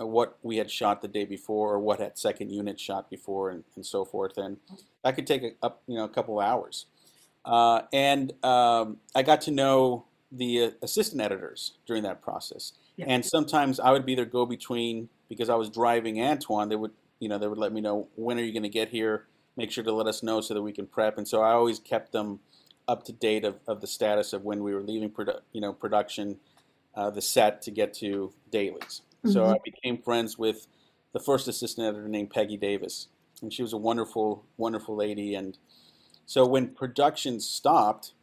uh, 0.00 0.06
what 0.06 0.38
we 0.42 0.56
had 0.58 0.70
shot 0.70 1.02
the 1.02 1.08
day 1.08 1.24
before 1.24 1.74
or 1.74 1.78
what 1.78 2.00
had 2.00 2.18
second 2.18 2.50
unit 2.50 2.78
shot 2.78 3.08
before 3.10 3.50
and, 3.50 3.64
and 3.74 3.84
so 3.86 4.04
forth, 4.04 4.36
and 4.36 4.58
that 5.02 5.14
could 5.14 5.26
take 5.26 5.42
a, 5.42 5.50
up 5.62 5.82
you 5.86 5.96
know 5.96 6.04
a 6.04 6.08
couple 6.08 6.38
hours, 6.38 6.86
uh, 7.44 7.82
and 7.92 8.32
um, 8.44 8.98
I 9.14 9.22
got 9.22 9.40
to 9.42 9.50
know 9.50 10.04
the 10.32 10.64
uh, 10.64 10.70
assistant 10.82 11.22
editors 11.22 11.72
during 11.86 12.02
that 12.02 12.22
process. 12.22 12.72
Yeah. 12.96 13.06
And 13.08 13.24
sometimes 13.24 13.78
I 13.78 13.90
would 13.90 14.06
be 14.06 14.14
their 14.14 14.24
go-between 14.24 15.08
because 15.28 15.48
I 15.48 15.54
was 15.54 15.68
driving 15.68 16.20
Antoine. 16.22 16.68
They 16.68 16.76
would, 16.76 16.92
you 17.20 17.28
know, 17.28 17.38
they 17.38 17.46
would 17.46 17.58
let 17.58 17.72
me 17.72 17.80
know 17.80 18.08
when 18.16 18.38
are 18.38 18.42
you 18.42 18.52
going 18.52 18.62
to 18.62 18.68
get 18.68 18.88
here. 18.88 19.26
Make 19.56 19.70
sure 19.70 19.84
to 19.84 19.92
let 19.92 20.06
us 20.06 20.22
know 20.22 20.40
so 20.40 20.54
that 20.54 20.62
we 20.62 20.72
can 20.72 20.86
prep. 20.86 21.18
And 21.18 21.26
so 21.26 21.42
I 21.42 21.52
always 21.52 21.78
kept 21.78 22.12
them 22.12 22.40
up 22.88 23.04
to 23.04 23.12
date 23.12 23.44
of, 23.44 23.56
of 23.66 23.80
the 23.80 23.86
status 23.86 24.32
of 24.32 24.44
when 24.44 24.62
we 24.62 24.74
were 24.74 24.82
leaving, 24.82 25.10
produ- 25.10 25.40
you 25.52 25.60
know, 25.60 25.72
production, 25.72 26.38
uh, 26.96 27.10
the 27.10 27.22
set 27.22 27.62
to 27.62 27.70
get 27.70 27.94
to 27.94 28.32
dailies. 28.50 29.02
So 29.24 29.46
Mhm. 29.46 29.50
I 29.50 29.58
became 29.64 30.02
friends 30.02 30.38
with 30.38 30.66
the 31.12 31.20
first 31.20 31.48
assistant 31.48 31.86
editor 31.88 32.08
named 32.08 32.30
Peggy 32.30 32.56
Davis, 32.56 33.08
and 33.42 33.52
she 33.52 33.62
was 33.62 33.72
a 33.72 33.76
wonderful, 33.78 34.44
wonderful 34.56 34.96
lady. 34.96 35.34
And 35.34 35.58
so 36.26 36.46
when 36.46 36.74
production 36.74 37.40
stopped, 37.40 38.14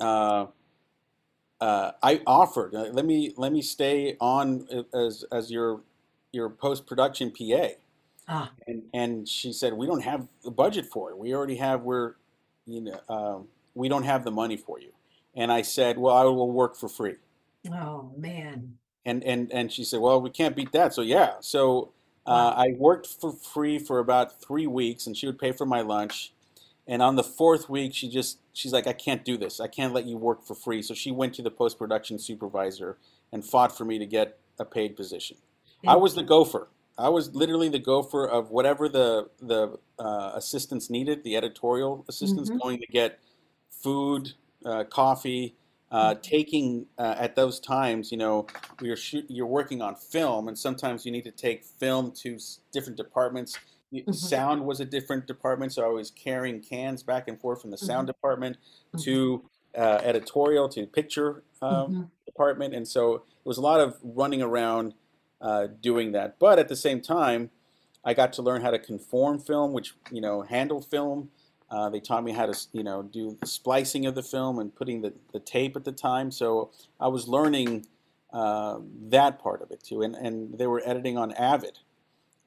uh, 0.00 0.46
uh, 1.60 1.92
I 2.02 2.22
offered, 2.26 2.74
uh, 2.74 2.88
let 2.92 3.04
me 3.06 3.32
let 3.36 3.52
me 3.52 3.62
stay 3.62 4.16
on 4.20 4.66
uh, 4.70 4.82
as 4.96 5.24
as 5.32 5.50
your 5.50 5.82
your 6.32 6.50
post 6.50 6.86
production 6.86 7.30
PA, 7.32 7.68
Ah, 8.26 8.56
and 8.66 8.84
and 8.92 9.28
she 9.28 9.52
said 9.52 9.74
we 9.74 9.86
don't 9.86 10.02
have 10.02 10.28
the 10.44 10.50
budget 10.50 10.86
for 10.86 11.10
it. 11.10 11.18
We 11.18 11.34
already 11.34 11.56
have 11.56 11.82
we're, 11.82 12.14
you 12.66 12.80
know, 12.82 13.00
um, 13.08 13.48
we 13.74 13.88
don't 13.88 14.04
have 14.04 14.24
the 14.24 14.30
money 14.30 14.56
for 14.56 14.80
you. 14.80 14.92
And 15.34 15.52
I 15.52 15.62
said, 15.62 15.98
well, 15.98 16.16
I 16.16 16.24
will 16.24 16.50
work 16.50 16.76
for 16.76 16.88
free. 16.88 17.16
Oh 17.72 18.12
man. 18.16 18.78
And 19.04 19.22
and 19.24 19.52
and 19.52 19.72
she 19.72 19.84
said, 19.84 20.00
well, 20.00 20.20
we 20.20 20.30
can't 20.30 20.56
beat 20.56 20.72
that. 20.72 20.92
So 20.94 21.02
yeah, 21.02 21.34
so 21.40 21.92
uh. 22.26 22.54
I 22.56 22.74
worked 22.76 23.06
for 23.06 23.32
free 23.32 23.78
for 23.78 23.98
about 24.00 24.40
three 24.40 24.66
weeks, 24.66 25.06
and 25.06 25.16
she 25.16 25.26
would 25.26 25.38
pay 25.38 25.52
for 25.52 25.66
my 25.66 25.80
lunch. 25.80 26.32
And 26.88 27.02
on 27.02 27.16
the 27.16 27.24
fourth 27.24 27.68
week, 27.68 27.94
she 27.94 28.08
just 28.08 28.38
she's 28.52 28.72
like, 28.72 28.86
I 28.86 28.92
can't 28.92 29.24
do 29.24 29.36
this. 29.36 29.60
I 29.60 29.68
can't 29.68 29.92
let 29.92 30.06
you 30.06 30.16
work 30.16 30.44
for 30.44 30.54
free. 30.54 30.82
So 30.82 30.94
she 30.94 31.10
went 31.10 31.34
to 31.34 31.42
the 31.42 31.50
post 31.50 31.78
production 31.78 32.18
supervisor 32.18 32.98
and 33.32 33.44
fought 33.44 33.76
for 33.76 33.84
me 33.84 33.98
to 33.98 34.06
get 34.06 34.38
a 34.58 34.64
paid 34.64 34.96
position. 34.96 35.36
I 35.86 35.96
was 35.96 36.14
the 36.14 36.22
gopher. 36.22 36.68
I 36.98 37.10
was 37.10 37.34
literally 37.34 37.68
the 37.68 37.78
gopher 37.78 38.26
of 38.26 38.50
whatever 38.50 38.88
the 38.88 39.28
the 39.40 39.78
uh, 39.98 40.32
assistants 40.34 40.88
needed. 40.90 41.22
The 41.24 41.36
editorial 41.36 42.04
assistants 42.08 42.50
Mhm. 42.50 42.60
going 42.62 42.78
to 42.80 42.86
get 42.86 43.18
food, 43.70 44.32
uh, 44.64 44.84
coffee, 44.84 45.54
uh, 45.96 46.14
taking 46.22 46.86
uh, 46.98 47.14
at 47.18 47.34
those 47.36 47.58
times. 47.58 48.12
You 48.12 48.18
know, 48.18 48.46
you're 48.82 48.96
shoot, 48.96 49.24
you're 49.28 49.46
working 49.46 49.80
on 49.82 49.94
film, 49.96 50.48
and 50.48 50.58
sometimes 50.58 51.06
you 51.06 51.12
need 51.12 51.24
to 51.24 51.30
take 51.30 51.64
film 51.64 52.12
to 52.22 52.34
s- 52.34 52.60
different 52.72 52.96
departments. 52.96 53.58
Mhm. 53.92 54.14
Sound 54.14 54.66
was 54.66 54.80
a 54.80 54.84
different 54.84 55.26
department, 55.26 55.72
so 55.72 55.84
I 55.84 55.88
was 55.88 56.10
carrying 56.10 56.60
cans 56.60 57.02
back 57.02 57.28
and 57.28 57.40
forth 57.40 57.62
from 57.62 57.70
the 57.70 57.78
sound 57.78 58.06
department 58.08 58.58
Mhm. 58.94 59.02
to 59.04 59.42
uh, 59.74 60.00
editorial 60.02 60.68
to 60.70 60.86
picture 60.86 61.42
um, 61.62 61.70
Mhm. 61.70 62.10
department, 62.26 62.74
and 62.74 62.86
so 62.88 63.14
it 63.16 63.22
was 63.44 63.58
a 63.58 63.62
lot 63.62 63.80
of 63.80 63.98
running 64.02 64.42
around 64.42 64.94
uh, 65.40 65.66
doing 65.82 66.12
that. 66.12 66.38
But 66.38 66.58
at 66.58 66.68
the 66.68 66.76
same 66.76 67.00
time, 67.02 67.50
I 68.04 68.14
got 68.14 68.32
to 68.34 68.42
learn 68.42 68.62
how 68.62 68.70
to 68.70 68.78
conform 68.78 69.38
film, 69.38 69.72
which 69.74 69.94
you 70.10 70.20
know 70.20 70.42
handle 70.42 70.80
film. 70.80 71.30
Uh, 71.70 71.88
they 71.90 71.98
taught 72.00 72.22
me 72.22 72.32
how 72.32 72.46
to 72.46 72.56
you 72.72 72.82
know 72.84 73.02
do 73.02 73.36
the 73.40 73.46
splicing 73.46 74.06
of 74.06 74.14
the 74.14 74.22
film 74.22 74.58
and 74.58 74.74
putting 74.74 75.02
the, 75.02 75.12
the 75.32 75.40
tape 75.40 75.74
at 75.76 75.84
the 75.84 75.92
time. 75.92 76.30
So 76.30 76.70
I 77.00 77.08
was 77.08 77.26
learning 77.26 77.86
uh, 78.32 78.78
that 79.08 79.38
part 79.40 79.62
of 79.62 79.70
it 79.70 79.82
too. 79.82 80.02
And 80.02 80.14
and 80.14 80.56
they 80.58 80.66
were 80.66 80.82
editing 80.84 81.18
on 81.18 81.32
Avid, 81.32 81.78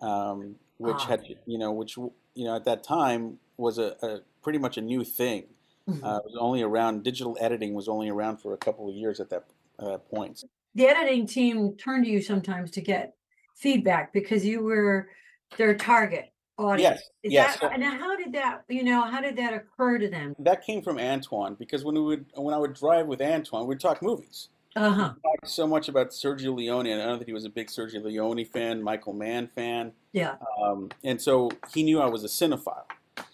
um, 0.01 0.55
which 0.77 0.95
Ah. 0.99 1.07
had 1.07 1.23
you 1.45 1.57
know 1.57 1.71
which 1.71 1.97
you 1.97 2.45
know 2.45 2.55
at 2.55 2.65
that 2.65 2.83
time 2.83 3.39
was 3.57 3.77
a, 3.77 3.95
a 4.01 4.19
pretty 4.41 4.59
much 4.59 4.77
a 4.77 4.81
new 4.81 5.03
thing. 5.03 5.43
Mhm. 5.87 6.03
Uh, 6.03 6.17
it 6.19 6.25
was 6.25 6.37
only 6.39 6.61
around 6.61 7.03
digital 7.03 7.35
editing 7.41 7.73
was 7.73 7.87
only 7.89 8.09
around 8.09 8.37
for 8.37 8.53
a 8.53 8.57
couple 8.57 8.87
of 8.87 8.95
years 8.95 9.19
at 9.19 9.29
that 9.31 9.45
uh, 9.79 9.97
point. 9.97 10.43
the 10.75 10.87
editing 10.87 11.25
team 11.25 11.73
turned 11.75 12.05
to 12.05 12.11
you 12.11 12.21
sometimes 12.21 12.69
to 12.71 12.79
get 12.81 13.15
feedback 13.55 14.13
because 14.13 14.45
you 14.45 14.61
were 14.63 15.09
their 15.57 15.73
target 15.75 16.31
audience. 16.59 16.99
Yes, 16.99 17.09
Is 17.23 17.31
yes. 17.33 17.59
that, 17.59 17.73
and 17.73 17.83
how 17.83 18.15
did 18.15 18.33
that, 18.33 18.63
you 18.69 18.83
know, 18.83 19.03
how 19.03 19.21
did 19.21 19.35
that 19.37 19.53
occur 19.53 19.97
to 19.97 20.09
them? 20.09 20.35
That 20.39 20.63
came 20.65 20.81
from 20.81 20.99
Antoine 20.99 21.55
because 21.55 21.83
when 21.83 21.95
we 21.95 22.01
would 22.01 22.25
when 22.35 22.53
I 22.53 22.57
would 22.57 22.73
drive 22.73 23.07
with 23.07 23.21
Antoine, 23.21 23.65
we'd 23.67 23.79
talk 23.79 24.01
movies. 24.01 24.49
Uh 24.75 24.91
huh. 24.91 25.13
Talked 25.23 25.47
so 25.47 25.65
much 25.65 25.89
about 25.89 26.09
Sergio 26.09 26.55
Leone, 26.55 26.85
and 26.85 27.01
I 27.01 27.05
don't 27.05 27.13
know 27.13 27.19
that 27.19 27.27
he 27.27 27.33
was 27.33 27.45
a 27.45 27.49
big 27.49 27.67
Sergio 27.67 28.03
Leone 28.03 28.45
fan, 28.45 28.83
Michael 28.83 29.13
Mann 29.13 29.47
fan, 29.47 29.91
Yeah. 30.13 30.35
um, 30.61 30.89
and 31.03 31.19
so 31.19 31.49
he 31.73 31.81
knew 31.81 31.99
I 31.99 32.05
was 32.05 32.23
a 32.23 32.27
cinephile, 32.27 32.83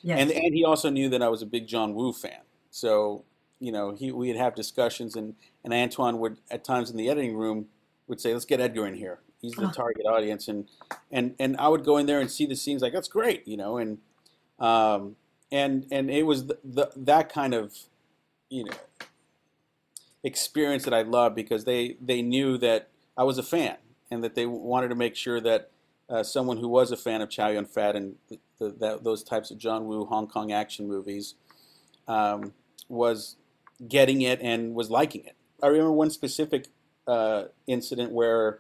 Yes. 0.02 0.20
and 0.20 0.32
and 0.32 0.54
he 0.54 0.64
also 0.64 0.90
knew 0.90 1.10
that 1.10 1.22
I 1.22 1.28
was 1.28 1.42
a 1.42 1.46
big 1.46 1.68
John 1.68 1.94
Woo 1.94 2.14
fan. 2.14 2.40
So 2.72 3.26
you 3.60 3.72
know, 3.72 3.92
he 3.96 4.12
we'd 4.12 4.36
have 4.38 4.56
discussions, 4.56 5.16
and 5.16 5.36
and 5.64 5.74
Antoine 5.74 6.20
would 6.20 6.38
at 6.52 6.64
times 6.64 6.90
in 6.90 6.98
the 6.98 7.10
editing 7.10 7.36
room 7.36 7.68
would 8.08 8.22
say, 8.22 8.32
"Let's 8.34 8.46
get 8.46 8.62
Edgar 8.62 8.88
in 8.88 8.96
here. 8.96 9.20
He's 9.46 9.56
the 9.56 9.68
target 9.68 10.06
audience," 10.06 10.48
and 10.48 10.68
and 11.12 11.36
and 11.40 11.56
I 11.58 11.68
would 11.68 11.84
go 11.86 11.98
in 11.98 12.06
there 12.06 12.20
and 12.20 12.30
see 12.32 12.46
the 12.46 12.56
scenes 12.56 12.82
like 12.82 12.94
that's 12.94 13.08
great, 13.08 13.48
you 13.48 13.58
know, 13.58 13.78
and 13.78 14.00
um, 14.60 15.16
and 15.52 15.86
and 15.92 16.10
it 16.10 16.24
was 16.24 16.48
the, 16.48 16.58
the 16.64 16.92
that 16.96 17.32
kind 17.32 17.54
of 17.54 17.74
you 18.50 18.66
know 18.66 18.76
experience 20.24 20.84
that 20.86 20.94
I 20.94 21.04
loved 21.04 21.36
because 21.36 21.66
they 21.66 21.98
they 22.02 22.22
knew 22.22 22.58
that 22.58 22.90
I 23.18 23.24
was 23.24 23.38
a 23.38 23.44
fan 23.44 23.78
and 24.12 24.24
that 24.24 24.36
they 24.36 24.46
wanted 24.46 24.90
to 24.90 24.96
make 24.96 25.16
sure 25.16 25.40
that 25.42 25.70
uh, 26.10 26.24
someone 26.24 26.58
who 26.58 26.68
was 26.68 26.92
a 26.92 26.98
fan 26.98 27.22
of 27.22 27.30
Chow 27.30 27.50
Yun 27.50 27.66
Fat 27.66 27.96
and 27.96 28.16
the, 28.30 28.40
the, 28.60 28.70
that, 28.80 29.04
those 29.04 29.24
types 29.24 29.52
of 29.52 29.58
John 29.58 29.86
Woo 29.86 30.06
Hong 30.06 30.28
Kong 30.28 30.52
action 30.52 30.88
movies 30.88 31.36
um, 32.08 32.54
was 32.90 33.38
getting 33.88 34.22
it 34.22 34.40
and 34.42 34.76
was 34.76 34.90
liking 34.90 35.26
it. 35.26 35.36
I 35.64 35.68
remember 35.68 35.92
one 35.92 36.10
specific 36.10 36.68
uh, 37.08 37.46
incident 37.68 38.12
where 38.12 38.60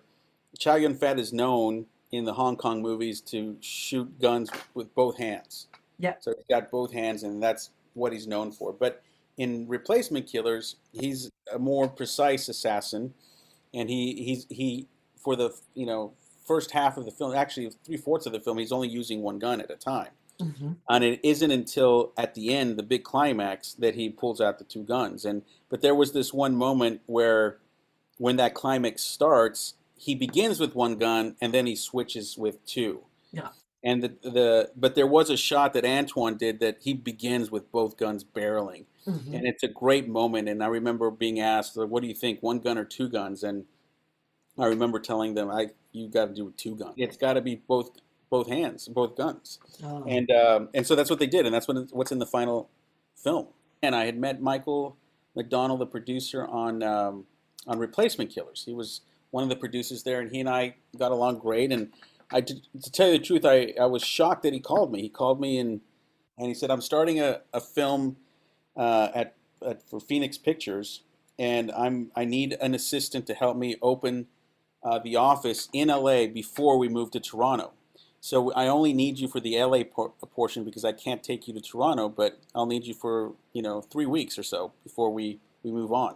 Chow 0.57 0.75
Yun 0.75 0.95
Fat 0.95 1.19
is 1.19 1.33
known 1.33 1.85
in 2.11 2.25
the 2.25 2.33
Hong 2.33 2.55
Kong 2.55 2.81
movies 2.81 3.21
to 3.21 3.57
shoot 3.61 4.19
guns 4.19 4.49
with 4.73 4.93
both 4.95 5.17
hands. 5.17 5.67
Yep. 5.99 6.23
So 6.23 6.33
he's 6.35 6.45
got 6.49 6.71
both 6.71 6.91
hands, 6.91 7.23
and 7.23 7.41
that's 7.41 7.71
what 7.93 8.13
he's 8.13 8.27
known 8.27 8.51
for. 8.51 8.73
But 8.73 9.01
in 9.37 9.67
Replacement 9.67 10.27
Killers, 10.27 10.75
he's 10.91 11.31
a 11.53 11.59
more 11.59 11.87
precise 11.87 12.47
assassin, 12.47 13.13
and 13.73 13.89
he 13.89 14.23
he's 14.23 14.45
he 14.49 14.87
for 15.17 15.35
the 15.35 15.51
you 15.73 15.85
know 15.85 16.13
first 16.45 16.71
half 16.71 16.97
of 16.97 17.05
the 17.05 17.11
film, 17.11 17.33
actually 17.33 17.71
three 17.85 17.97
fourths 17.97 18.25
of 18.25 18.31
the 18.31 18.39
film, 18.39 18.57
he's 18.57 18.71
only 18.71 18.87
using 18.87 19.21
one 19.21 19.39
gun 19.39 19.59
at 19.59 19.71
a 19.71 19.75
time. 19.75 20.11
hmm 20.39 20.73
And 20.87 21.03
it 21.03 21.19
isn't 21.23 21.51
until 21.51 22.11
at 22.17 22.35
the 22.35 22.53
end, 22.53 22.77
the 22.77 22.83
big 22.83 23.03
climax, 23.03 23.73
that 23.73 23.95
he 23.95 24.09
pulls 24.09 24.39
out 24.39 24.59
the 24.59 24.63
two 24.63 24.83
guns. 24.83 25.25
And 25.25 25.41
but 25.69 25.81
there 25.81 25.95
was 25.95 26.13
this 26.13 26.33
one 26.33 26.55
moment 26.55 27.01
where, 27.07 27.57
when 28.17 28.35
that 28.37 28.53
climax 28.53 29.01
starts, 29.01 29.73
he 29.95 30.15
begins 30.15 30.59
with 30.59 30.75
one 30.75 30.97
gun 30.97 31.35
and 31.41 31.53
then 31.53 31.65
he 31.65 31.75
switches 31.75 32.37
with 32.37 32.65
two. 32.65 33.03
Yeah. 33.31 33.49
And 33.83 34.01
the, 34.01 34.07
the 34.23 34.71
but 34.75 34.95
there 34.95 35.05
was 35.05 35.29
a 35.29 35.37
shot 35.37 35.73
that 35.73 35.85
Antoine 35.85 36.37
did 36.37 36.59
that 36.59 36.77
he 36.81 36.93
begins 36.93 37.51
with 37.51 37.71
both 37.71 37.97
guns 37.97 38.23
barreling, 38.23 38.85
hmm 39.05 39.31
and 39.31 39.45
it's 39.45 39.61
a 39.61 39.67
great 39.67 40.07
moment. 40.07 40.49
And 40.49 40.63
I 40.63 40.67
remember 40.67 41.11
being 41.11 41.39
asked, 41.39 41.77
"What 41.77 42.01
do 42.01 42.07
you 42.07 42.15
think, 42.15 42.41
one 42.41 42.57
gun 42.57 42.79
or 42.79 42.83
two 42.83 43.07
guns?" 43.07 43.43
And 43.43 43.65
I 44.57 44.65
remember 44.65 44.99
telling 44.99 45.35
them, 45.35 45.51
"I 45.51 45.67
you 45.91 46.07
got 46.07 46.29
to 46.29 46.33
do 46.33 46.51
two 46.57 46.75
guns. 46.75 46.95
It's 46.97 47.15
got 47.15 47.33
to 47.33 47.41
be 47.41 47.61
both 47.67 47.91
both 48.31 48.47
hands, 48.47 48.87
both 48.87 49.15
guns." 49.15 49.59
Oh. 49.83 50.03
and 50.07 50.31
um, 50.31 50.69
and 50.73 50.87
so 50.87 50.95
that's 50.95 51.11
what 51.11 51.19
they 51.19 51.27
did, 51.27 51.45
and 51.45 51.53
that's 51.53 51.67
what 51.67 51.77
what's 51.91 52.11
in 52.11 52.17
the 52.17 52.25
final 52.25 52.71
film. 53.15 53.49
And 53.83 53.95
I 53.95 54.05
had 54.05 54.17
met 54.17 54.41
Michael 54.41 54.97
McDonald, 55.35 55.79
the 55.79 55.85
producer 55.85 56.43
on 56.47 56.81
um, 56.81 57.25
on 57.67 57.77
Replacement 57.77 58.31
Killers. 58.31 58.63
He 58.65 58.73
was 58.73 59.01
one 59.35 59.43
of 59.43 59.49
the 59.49 59.55
producers 59.57 60.03
there, 60.03 60.21
and 60.21 60.31
he 60.31 60.39
and 60.39 60.47
I 60.47 60.75
got 60.97 61.11
along 61.11 61.39
great. 61.39 61.69
And 61.69 61.91
I, 62.31 62.39
to, 62.39 62.55
tell 62.93 63.07
you 63.11 63.17
the 63.17 63.23
truth, 63.23 63.43
I, 63.43 63.73
I 63.79 63.85
was 63.85 64.01
shocked 64.01 64.43
that 64.43 64.53
he 64.53 64.61
called 64.61 64.93
me. 64.93 65.01
He 65.01 65.09
called 65.09 65.41
me 65.41 65.59
and 65.59 65.81
and 66.37 66.47
he 66.47 66.53
said, 66.53 66.71
"I'm 66.71 66.79
starting 66.79 67.19
a, 67.19 67.41
a 67.53 67.59
film 67.59 68.15
uh, 68.77 69.09
at, 69.13 69.35
at 69.65 69.87
for 69.89 69.99
Phoenix 69.99 70.37
Pictures, 70.37 71.01
and 71.37 71.69
I'm 71.73 72.11
I 72.15 72.23
need 72.23 72.55
an 72.61 72.73
assistant 72.73 73.27
to 73.27 73.33
help 73.33 73.57
me 73.57 73.75
open 73.81 74.27
uh, 74.81 74.99
the 74.99 75.17
office 75.17 75.67
in 75.73 75.89
LA 75.89 76.27
before 76.27 76.77
we 76.77 76.87
move 76.87 77.11
to 77.11 77.19
Toronto. 77.19 77.73
So 78.21 78.53
I 78.53 78.67
only 78.67 78.93
need 78.93 79.19
you 79.19 79.27
for 79.27 79.41
the 79.41 79.61
LA 79.61 79.83
por- 79.83 80.13
portion 80.33 80.63
because 80.63 80.85
I 80.85 80.93
can't 80.93 81.21
take 81.21 81.45
you 81.45 81.53
to 81.53 81.61
Toronto, 81.61 82.07
but 82.07 82.39
I'll 82.55 82.65
need 82.67 82.85
you 82.85 82.93
for 82.93 83.33
you 83.51 83.61
know 83.61 83.81
three 83.81 84.05
weeks 84.05 84.39
or 84.39 84.43
so 84.43 84.71
before 84.85 85.11
we 85.11 85.39
we 85.61 85.71
move 85.71 85.91
on. 85.91 86.15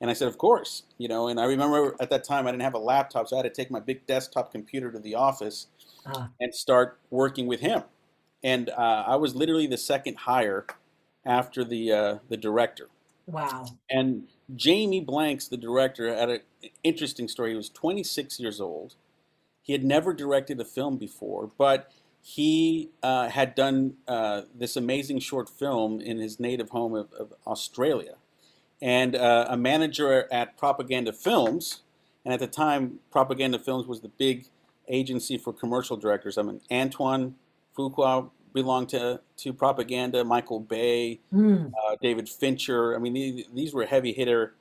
And 0.00 0.08
I 0.10 0.14
said, 0.14 0.28
of 0.28 0.38
course, 0.38 0.84
you 0.98 1.08
know. 1.08 1.28
And 1.28 1.38
I 1.38 1.44
remember 1.44 1.94
at 2.00 2.08
that 2.10 2.24
time 2.24 2.46
I 2.46 2.50
didn't 2.52 2.62
have 2.62 2.74
a 2.74 2.78
laptop, 2.78 3.28
so 3.28 3.36
I 3.36 3.42
had 3.42 3.54
to 3.54 3.62
take 3.62 3.70
my 3.70 3.80
big 3.80 4.06
desktop 4.06 4.50
computer 4.50 4.90
to 4.92 4.98
the 4.98 5.14
office 5.14 5.66
Ah. 6.06 6.30
and 6.40 6.54
start 6.54 6.98
working 7.10 7.46
with 7.46 7.60
him. 7.60 7.82
And 8.42 8.70
uh, 8.70 9.04
I 9.06 9.16
was 9.16 9.34
literally 9.34 9.66
the 9.66 9.76
second 9.76 10.16
hire 10.20 10.66
after 11.26 11.62
the 11.62 11.92
uh, 11.92 12.18
the 12.30 12.38
director. 12.38 12.88
Wow. 13.26 13.66
And 13.90 14.28
Jamie 14.56 15.02
Blanks, 15.02 15.46
the 15.48 15.58
director, 15.58 16.12
had 16.14 16.30
an 16.30 16.40
interesting 16.82 17.28
story. 17.28 17.50
He 17.50 17.56
was 17.56 17.68
26 17.68 18.40
years 18.40 18.60
old. 18.60 18.94
He 19.62 19.74
had 19.74 19.84
never 19.84 20.14
directed 20.14 20.58
a 20.58 20.64
film 20.64 20.96
before, 20.96 21.50
but 21.58 21.92
he 22.22 22.90
uh, 23.02 23.28
had 23.28 23.54
done 23.54 23.94
uh, 24.08 24.42
this 24.54 24.76
amazing 24.76 25.20
short 25.20 25.48
film 25.50 26.00
in 26.00 26.18
his 26.18 26.40
native 26.40 26.70
home 26.70 26.94
of, 26.94 27.12
of 27.12 27.34
Australia. 27.46 28.14
And 28.82 29.14
uh, 29.14 29.46
a 29.48 29.56
manager 29.56 30.26
at 30.32 30.56
Propaganda 30.56 31.12
Films, 31.12 31.82
and 32.24 32.32
at 32.32 32.40
the 32.40 32.46
time, 32.46 32.98
Propaganda 33.10 33.58
Films 33.58 33.86
was 33.86 34.00
the 34.00 34.08
big 34.08 34.46
agency 34.88 35.36
for 35.38 35.52
commercial 35.52 35.96
directors. 35.96 36.38
I 36.38 36.42
mean, 36.42 36.60
Antoine 36.70 37.34
Fuqua 37.76 38.30
belonged 38.52 38.88
to, 38.90 39.20
to 39.36 39.52
Propaganda, 39.52 40.24
Michael 40.24 40.60
Bay, 40.60 41.20
Hmm. 41.30 41.66
uh, 41.66 41.96
David 42.02 42.28
Fincher. 42.28 42.96
I 42.96 42.98
mean, 42.98 43.12
these, 43.12 43.44
these 43.54 43.72
were 43.74 43.86
heavy 43.86 44.12
hitter 44.12 44.54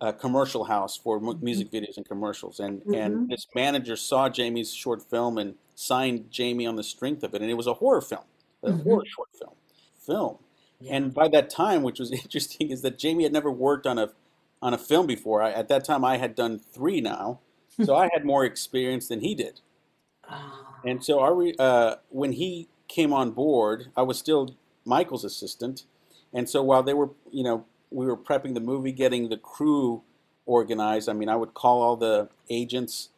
uh, 0.00 0.10
commercial 0.12 0.64
house 0.64 0.96
for 0.96 1.20
mu- 1.20 1.38
music 1.40 1.70
videos 1.70 1.96
and 1.96 2.04
commercials. 2.06 2.58
And 2.60 2.82
Mhm. 2.82 2.96
and 2.96 3.28
this 3.28 3.46
manager 3.54 3.94
saw 3.94 4.28
Jamie's 4.28 4.72
short 4.74 5.00
film 5.00 5.38
and 5.38 5.54
signed 5.76 6.28
Jamie 6.30 6.66
on 6.66 6.74
the 6.74 6.82
strength 6.82 7.22
of 7.22 7.34
it. 7.34 7.40
And 7.40 7.48
it 7.48 7.54
was 7.54 7.68
a 7.68 7.74
horror 7.74 8.00
film, 8.00 8.24
a 8.64 8.70
Mhm. 8.70 8.82
horror 8.82 9.04
short 9.06 9.28
film. 9.38 9.52
Film. 10.00 10.38
Yeah. 10.82 10.96
And 10.96 11.14
by 11.14 11.28
that 11.28 11.48
time, 11.50 11.82
which 11.82 11.98
was 11.98 12.12
interesting, 12.12 12.70
is 12.70 12.82
that 12.82 12.98
Jamie 12.98 13.24
had 13.24 13.32
never 13.32 13.50
worked 13.50 13.86
on 13.86 13.98
a 13.98 14.10
on 14.60 14.72
a 14.72 14.78
film 14.78 15.06
before. 15.06 15.42
I, 15.42 15.50
at 15.50 15.68
that 15.68 15.84
time, 15.84 16.04
I 16.04 16.18
had 16.18 16.36
done 16.36 16.60
three 16.60 17.00
now, 17.00 17.40
so 17.84 17.96
I 17.96 18.08
had 18.12 18.24
more 18.24 18.44
experience 18.44 19.08
than 19.08 19.20
he 19.20 19.34
did. 19.34 19.60
Ah. 20.28 20.78
And 20.84 21.04
so 21.04 21.20
our, 21.20 21.52
uh, 21.58 21.96
when 22.10 22.32
he 22.32 22.68
came 22.86 23.12
on 23.12 23.32
board, 23.32 23.88
I 23.96 24.02
was 24.02 24.18
still 24.18 24.54
Michael's 24.84 25.24
assistant. 25.24 25.84
And 26.32 26.48
so 26.48 26.62
while 26.62 26.82
they 26.82 26.94
were, 26.94 27.10
you 27.30 27.42
know, 27.42 27.64
we 27.90 28.06
were 28.06 28.16
prepping 28.16 28.54
the 28.54 28.60
movie, 28.60 28.92
getting 28.92 29.28
the 29.28 29.36
crew 29.36 30.02
organized. 30.46 31.08
I 31.08 31.12
mean, 31.12 31.28
I 31.28 31.36
would 31.36 31.54
call 31.54 31.82
all 31.82 31.96
the 31.96 32.28
agents, 32.48 33.10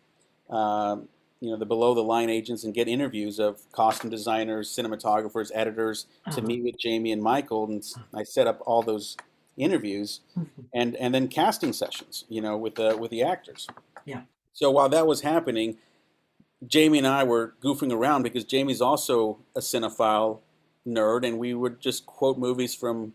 um, 0.51 1.09
you 1.45 1.51
know, 1.51 1.57
the 1.57 1.67
below 1.67 1.95
the 1.95 2.03
line 2.03 2.31
agents, 2.31 2.65
and 2.65 2.73
get 2.73 2.89
interviews 2.89 3.39
of 3.39 3.71
costume 3.73 4.11
designers, 4.11 4.71
cinematographers, 4.71 5.51
editors 5.55 6.07
to 6.33 6.39
Uh-huh. 6.39 6.47
meet 6.47 6.65
with 6.65 6.79
Jamie 6.79 7.13
and 7.13 7.23
Michael. 7.23 7.65
And 7.65 7.85
I 8.15 8.23
set 8.23 8.47
up 8.47 8.63
all 8.67 8.83
those 8.83 9.17
interviews 9.57 10.21
and 10.73 10.97
and 10.97 11.15
then 11.15 11.29
casting 11.29 11.73
sessions, 11.73 12.25
you 12.29 12.41
know, 12.41 12.57
with 12.57 12.75
the 12.77 12.97
with 12.97 13.11
the 13.11 13.23
actors. 13.23 13.69
Yeah. 14.07 14.23
So 14.55 14.71
while 14.71 14.89
that 14.89 15.07
was 15.07 15.21
happening, 15.21 15.77
Jamie 16.67 16.99
and 16.99 17.07
I 17.07 17.25
were 17.25 17.55
goofing 17.63 17.93
around 17.93 18.23
because 18.23 18.45
Jamie's 18.45 18.81
also 18.81 19.39
a 19.55 19.61
cinephile 19.61 20.39
nerd, 20.87 21.27
and 21.27 21.39
we 21.39 21.53
would 21.55 21.79
just 21.81 22.07
quote 22.07 22.39
movies 22.39 22.75
from 22.75 23.13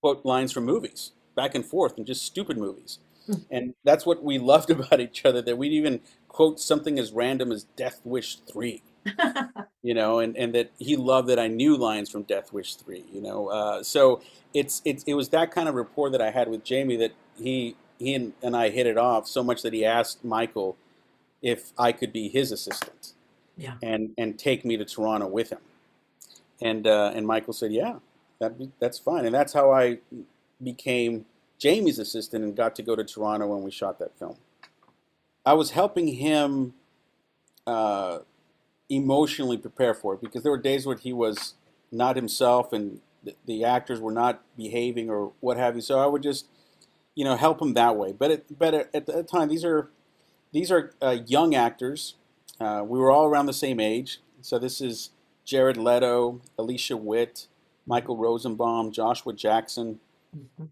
quote 0.00 0.24
lines 0.24 0.52
from 0.52 0.64
movies 0.64 1.12
back 1.34 1.54
and 1.54 1.64
forth, 1.64 1.96
and 1.96 2.06
just 2.06 2.22
stupid 2.22 2.56
movies. 2.56 2.98
Hmm. 3.28 3.34
And 3.50 3.74
that's 3.84 4.06
what 4.06 4.24
we 4.24 4.38
loved 4.38 4.70
about 4.72 5.00
each 5.00 5.24
other. 5.24 5.42
That 5.42 5.58
we'd 5.58 5.72
even 5.72 6.00
quote 6.28 6.60
something 6.60 6.98
as 6.98 7.12
random 7.12 7.52
as 7.52 7.64
Death 7.76 8.00
Wish 8.04 8.38
Three 8.52 8.82
you 9.82 9.94
know, 9.94 10.18
and, 10.18 10.36
and 10.36 10.54
that 10.54 10.70
he 10.78 10.96
loved 10.96 11.28
that 11.28 11.38
I 11.38 11.48
knew 11.48 11.76
lines 11.76 12.10
from 12.10 12.22
Death 12.24 12.52
Wish 12.52 12.76
three, 12.76 13.04
you 13.12 13.20
know. 13.20 13.48
Uh, 13.48 13.82
so 13.82 14.20
it's 14.54 14.82
it's 14.84 15.02
it 15.04 15.14
was 15.14 15.30
that 15.30 15.50
kind 15.50 15.68
of 15.68 15.74
rapport 15.74 16.10
that 16.10 16.20
I 16.20 16.30
had 16.30 16.48
with 16.48 16.64
Jamie 16.64 16.96
that 16.96 17.12
he 17.36 17.76
he 17.98 18.14
and, 18.14 18.32
and 18.42 18.56
I 18.56 18.70
hit 18.70 18.86
it 18.86 18.98
off 18.98 19.26
so 19.26 19.42
much 19.42 19.62
that 19.62 19.72
he 19.72 19.84
asked 19.84 20.24
Michael 20.24 20.76
if 21.42 21.72
I 21.78 21.92
could 21.92 22.12
be 22.12 22.28
his 22.28 22.52
assistant, 22.52 23.14
Yeah. 23.56 23.74
and 23.82 24.10
and 24.18 24.38
take 24.38 24.64
me 24.64 24.76
to 24.76 24.84
Toronto 24.84 25.26
with 25.26 25.50
him, 25.50 25.60
and 26.60 26.86
uh, 26.86 27.12
and 27.14 27.26
Michael 27.26 27.52
said, 27.54 27.72
yeah, 27.72 27.96
that 28.40 28.54
that's 28.80 28.98
fine, 28.98 29.26
and 29.26 29.34
that's 29.34 29.52
how 29.52 29.72
I 29.72 29.98
became 30.62 31.26
Jamie's 31.58 31.98
assistant 31.98 32.44
and 32.44 32.56
got 32.56 32.74
to 32.76 32.82
go 32.82 32.96
to 32.96 33.04
Toronto 33.04 33.48
when 33.48 33.62
we 33.62 33.70
shot 33.70 33.98
that 33.98 34.18
film. 34.18 34.36
I 35.44 35.54
was 35.54 35.72
helping 35.72 36.08
him. 36.08 36.74
Uh, 37.66 38.20
emotionally 38.88 39.58
prepare 39.58 39.94
for 39.94 40.14
it 40.14 40.20
because 40.20 40.42
there 40.42 40.52
were 40.52 40.58
days 40.58 40.86
when 40.86 40.98
he 40.98 41.12
was 41.12 41.54
not 41.92 42.16
himself 42.16 42.72
and 42.72 43.00
the, 43.22 43.34
the 43.46 43.64
actors 43.64 44.00
were 44.00 44.12
not 44.12 44.42
behaving 44.56 45.10
or 45.10 45.32
what 45.40 45.56
have 45.56 45.74
you. 45.76 45.82
So 45.82 45.98
I 45.98 46.06
would 46.06 46.22
just, 46.22 46.46
you 47.14 47.24
know, 47.24 47.36
help 47.36 47.60
him 47.60 47.74
that 47.74 47.96
way. 47.96 48.12
But 48.12 48.30
it, 48.30 48.58
but 48.58 48.74
at 48.94 49.06
the 49.06 49.22
time, 49.22 49.48
these 49.48 49.64
are 49.64 49.90
these 50.52 50.70
are 50.70 50.94
uh, 51.02 51.18
young 51.26 51.54
actors. 51.54 52.14
Uh, 52.60 52.82
we 52.86 52.98
were 52.98 53.10
all 53.10 53.26
around 53.26 53.46
the 53.46 53.52
same 53.52 53.80
age. 53.80 54.20
So 54.40 54.58
this 54.58 54.80
is 54.80 55.10
Jared 55.44 55.76
Leto, 55.76 56.40
Alicia 56.58 56.96
Witt, 56.96 57.48
Michael 57.86 58.16
Rosenbaum, 58.16 58.92
Joshua 58.92 59.32
Jackson. 59.32 60.00
Mhm. 60.36 60.68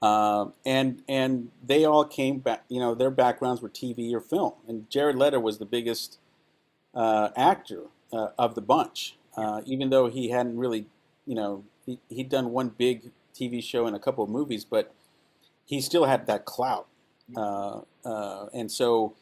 Um, 0.00 0.52
and 0.64 1.02
and 1.08 1.50
they 1.64 1.84
all 1.84 2.04
came 2.04 2.38
back. 2.38 2.64
You 2.68 2.80
know, 2.80 2.94
their 2.94 3.10
backgrounds 3.10 3.60
were 3.60 3.68
TV 3.68 4.12
or 4.12 4.20
film. 4.20 4.54
And 4.66 4.88
Jared 4.90 5.16
Leto 5.16 5.40
was 5.40 5.58
the 5.58 5.66
biggest 5.66 6.18
uh, 6.94 7.30
actor 7.36 7.84
uh, 8.12 8.28
of 8.38 8.54
the 8.54 8.60
bunch, 8.60 9.16
uh, 9.36 9.62
even 9.66 9.90
though 9.90 10.08
he 10.08 10.30
hadn't 10.30 10.56
really, 10.58 10.86
you 11.26 11.34
know, 11.34 11.64
he, 11.84 11.98
he'd 12.08 12.28
done 12.28 12.50
one 12.50 12.70
big 12.70 13.10
TV 13.34 13.62
show 13.62 13.86
and 13.86 13.94
a 13.94 13.98
couple 13.98 14.22
of 14.22 14.30
movies, 14.30 14.64
but 14.64 14.94
he 15.64 15.80
still 15.80 16.04
had 16.04 16.26
that 16.26 16.44
clout. 16.44 16.86
Uh, 17.36 17.80
uh, 18.04 18.46
and 18.54 18.70
so 18.70 19.14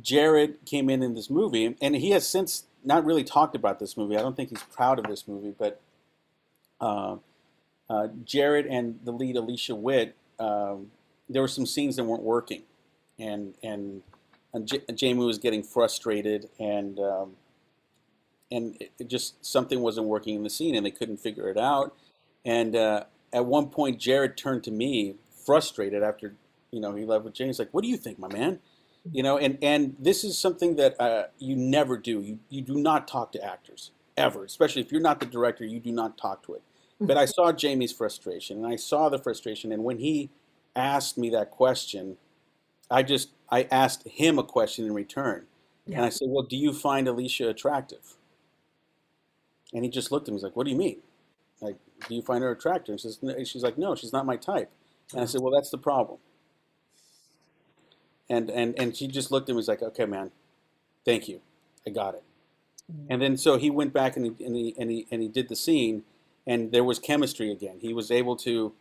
Jared 0.00 0.64
came 0.64 0.88
in 0.88 1.02
in 1.02 1.14
this 1.14 1.28
movie, 1.28 1.76
and 1.80 1.96
he 1.96 2.10
has 2.10 2.26
since 2.26 2.64
not 2.84 3.04
really 3.04 3.24
talked 3.24 3.56
about 3.56 3.78
this 3.78 3.96
movie. 3.96 4.16
I 4.16 4.22
don't 4.22 4.36
think 4.36 4.50
he's 4.50 4.62
proud 4.62 4.98
of 4.98 5.06
this 5.06 5.26
movie, 5.26 5.54
but 5.58 5.80
uh, 7.90 8.08
Jared 8.24 8.66
and 8.66 9.00
the 9.04 9.12
lead 9.12 9.36
Alicia 9.36 9.74
Witt, 9.74 10.16
um, 10.38 10.90
there 11.28 11.42
were 11.42 11.48
some 11.48 11.66
scenes 11.66 11.96
that 11.96 12.04
weren't 12.04 12.22
working, 12.22 12.62
and 13.18 13.54
and, 13.62 14.02
and 14.54 14.66
J- 14.66 14.82
Jamie 14.94 15.24
was 15.24 15.38
getting 15.38 15.62
frustrated, 15.62 16.50
and 16.58 16.98
um, 17.00 17.32
and 18.50 18.76
it, 18.80 18.92
it 18.98 19.08
just 19.08 19.44
something 19.44 19.80
wasn't 19.80 20.06
working 20.06 20.36
in 20.36 20.42
the 20.42 20.50
scene, 20.50 20.74
and 20.74 20.86
they 20.86 20.90
couldn't 20.90 21.18
figure 21.18 21.48
it 21.48 21.58
out. 21.58 21.94
And 22.44 22.76
uh, 22.76 23.04
at 23.32 23.46
one 23.46 23.68
point, 23.68 24.00
Jared 24.00 24.36
turned 24.36 24.64
to 24.64 24.70
me, 24.70 25.16
frustrated 25.44 26.02
after 26.02 26.34
you 26.70 26.80
know 26.80 26.94
he 26.94 27.04
left 27.04 27.24
with 27.24 27.34
Jamie. 27.34 27.50
He's 27.50 27.58
like, 27.58 27.72
"What 27.72 27.82
do 27.82 27.88
you 27.88 27.96
think, 27.96 28.18
my 28.18 28.28
man?" 28.28 28.60
You 29.12 29.22
know, 29.22 29.38
and 29.38 29.58
and 29.62 29.96
this 29.98 30.24
is 30.24 30.38
something 30.38 30.76
that 30.76 31.00
uh, 31.00 31.24
you 31.38 31.56
never 31.56 31.96
do. 31.96 32.20
You 32.20 32.38
you 32.50 32.62
do 32.62 32.76
not 32.76 33.08
talk 33.08 33.32
to 33.32 33.44
actors 33.44 33.92
ever, 34.16 34.44
especially 34.44 34.82
if 34.82 34.92
you're 34.92 35.00
not 35.00 35.20
the 35.20 35.26
director. 35.26 35.64
You 35.64 35.80
do 35.80 35.92
not 35.92 36.18
talk 36.18 36.44
to 36.44 36.54
it. 36.54 36.62
But 37.00 37.18
I 37.18 37.26
saw 37.26 37.52
Jamie's 37.52 37.92
frustration, 37.92 38.58
and 38.58 38.66
I 38.66 38.76
saw 38.76 39.08
the 39.08 39.18
frustration. 39.18 39.70
And 39.70 39.84
when 39.84 39.98
he 39.98 40.30
asked 40.74 41.18
me 41.18 41.28
that 41.30 41.50
question, 41.50 42.16
I 42.90 43.02
just 43.02 43.30
I 43.50 43.64
asked 43.70 44.06
him 44.06 44.38
a 44.38 44.42
question 44.42 44.86
in 44.86 44.94
return, 44.94 45.46
and 45.86 46.04
I 46.04 46.08
said, 46.08 46.28
"Well, 46.30 46.44
do 46.44 46.56
you 46.56 46.72
find 46.72 47.06
Alicia 47.06 47.48
attractive?" 47.48 48.14
And 49.74 49.84
he 49.84 49.90
just 49.90 50.10
looked 50.10 50.28
at 50.28 50.32
me. 50.32 50.38
He's 50.38 50.44
like, 50.44 50.56
"What 50.56 50.64
do 50.64 50.70
you 50.70 50.76
mean? 50.76 50.98
Like, 51.60 51.76
do 52.08 52.14
you 52.14 52.22
find 52.22 52.42
her 52.42 52.50
attractive?" 52.50 52.92
And 52.92 53.00
she's 53.00 53.48
she's 53.48 53.62
like, 53.62 53.76
"No, 53.76 53.94
she's 53.94 54.12
not 54.12 54.24
my 54.24 54.36
type." 54.36 54.70
And 55.12 55.20
I 55.20 55.26
said, 55.26 55.42
"Well, 55.42 55.52
that's 55.52 55.70
the 55.70 55.78
problem." 55.78 56.18
And 58.30 58.50
and 58.50 58.78
and 58.78 58.96
she 58.96 59.06
just 59.06 59.30
looked 59.30 59.48
at 59.50 59.54
me. 59.54 59.60
He's 59.60 59.68
like, 59.68 59.82
"Okay, 59.82 60.06
man, 60.06 60.30
thank 61.04 61.28
you, 61.28 61.40
I 61.86 61.90
got 61.90 62.14
it." 62.14 62.22
Mm. 62.90 63.06
And 63.10 63.22
then 63.22 63.36
so 63.36 63.58
he 63.58 63.70
went 63.70 63.92
back 63.92 64.16
and 64.16 64.24
he, 64.26 64.44
and 64.44 64.56
he 64.56 64.74
and 64.78 64.90
he 64.90 65.06
and 65.10 65.22
he 65.22 65.28
did 65.28 65.48
the 65.48 65.56
scene, 65.56 66.04
and 66.46 66.72
there 66.72 66.84
was 66.84 66.98
chemistry 66.98 67.50
again. 67.50 67.78
He 67.80 67.92
was 67.94 68.10
able 68.10 68.36
to 68.36 68.72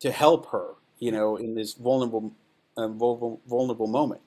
to 0.00 0.10
help 0.10 0.46
her, 0.50 0.74
you 0.98 1.12
know, 1.12 1.36
in 1.36 1.54
this 1.54 1.74
vulnerable 1.74 2.32
uh, 2.76 2.88
vulnerable 2.88 3.40
vulnerable 3.46 3.86
moment. 3.86 4.20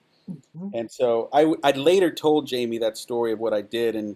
Mhm. 0.57 0.71
And 0.73 0.91
so 0.91 1.29
I 1.33 1.53
I 1.63 1.71
later 1.71 2.11
told 2.11 2.47
Jamie 2.47 2.77
that 2.79 2.97
story 2.97 3.31
of 3.33 3.39
what 3.39 3.53
I 3.53 3.61
did, 3.61 3.95
and 3.95 4.15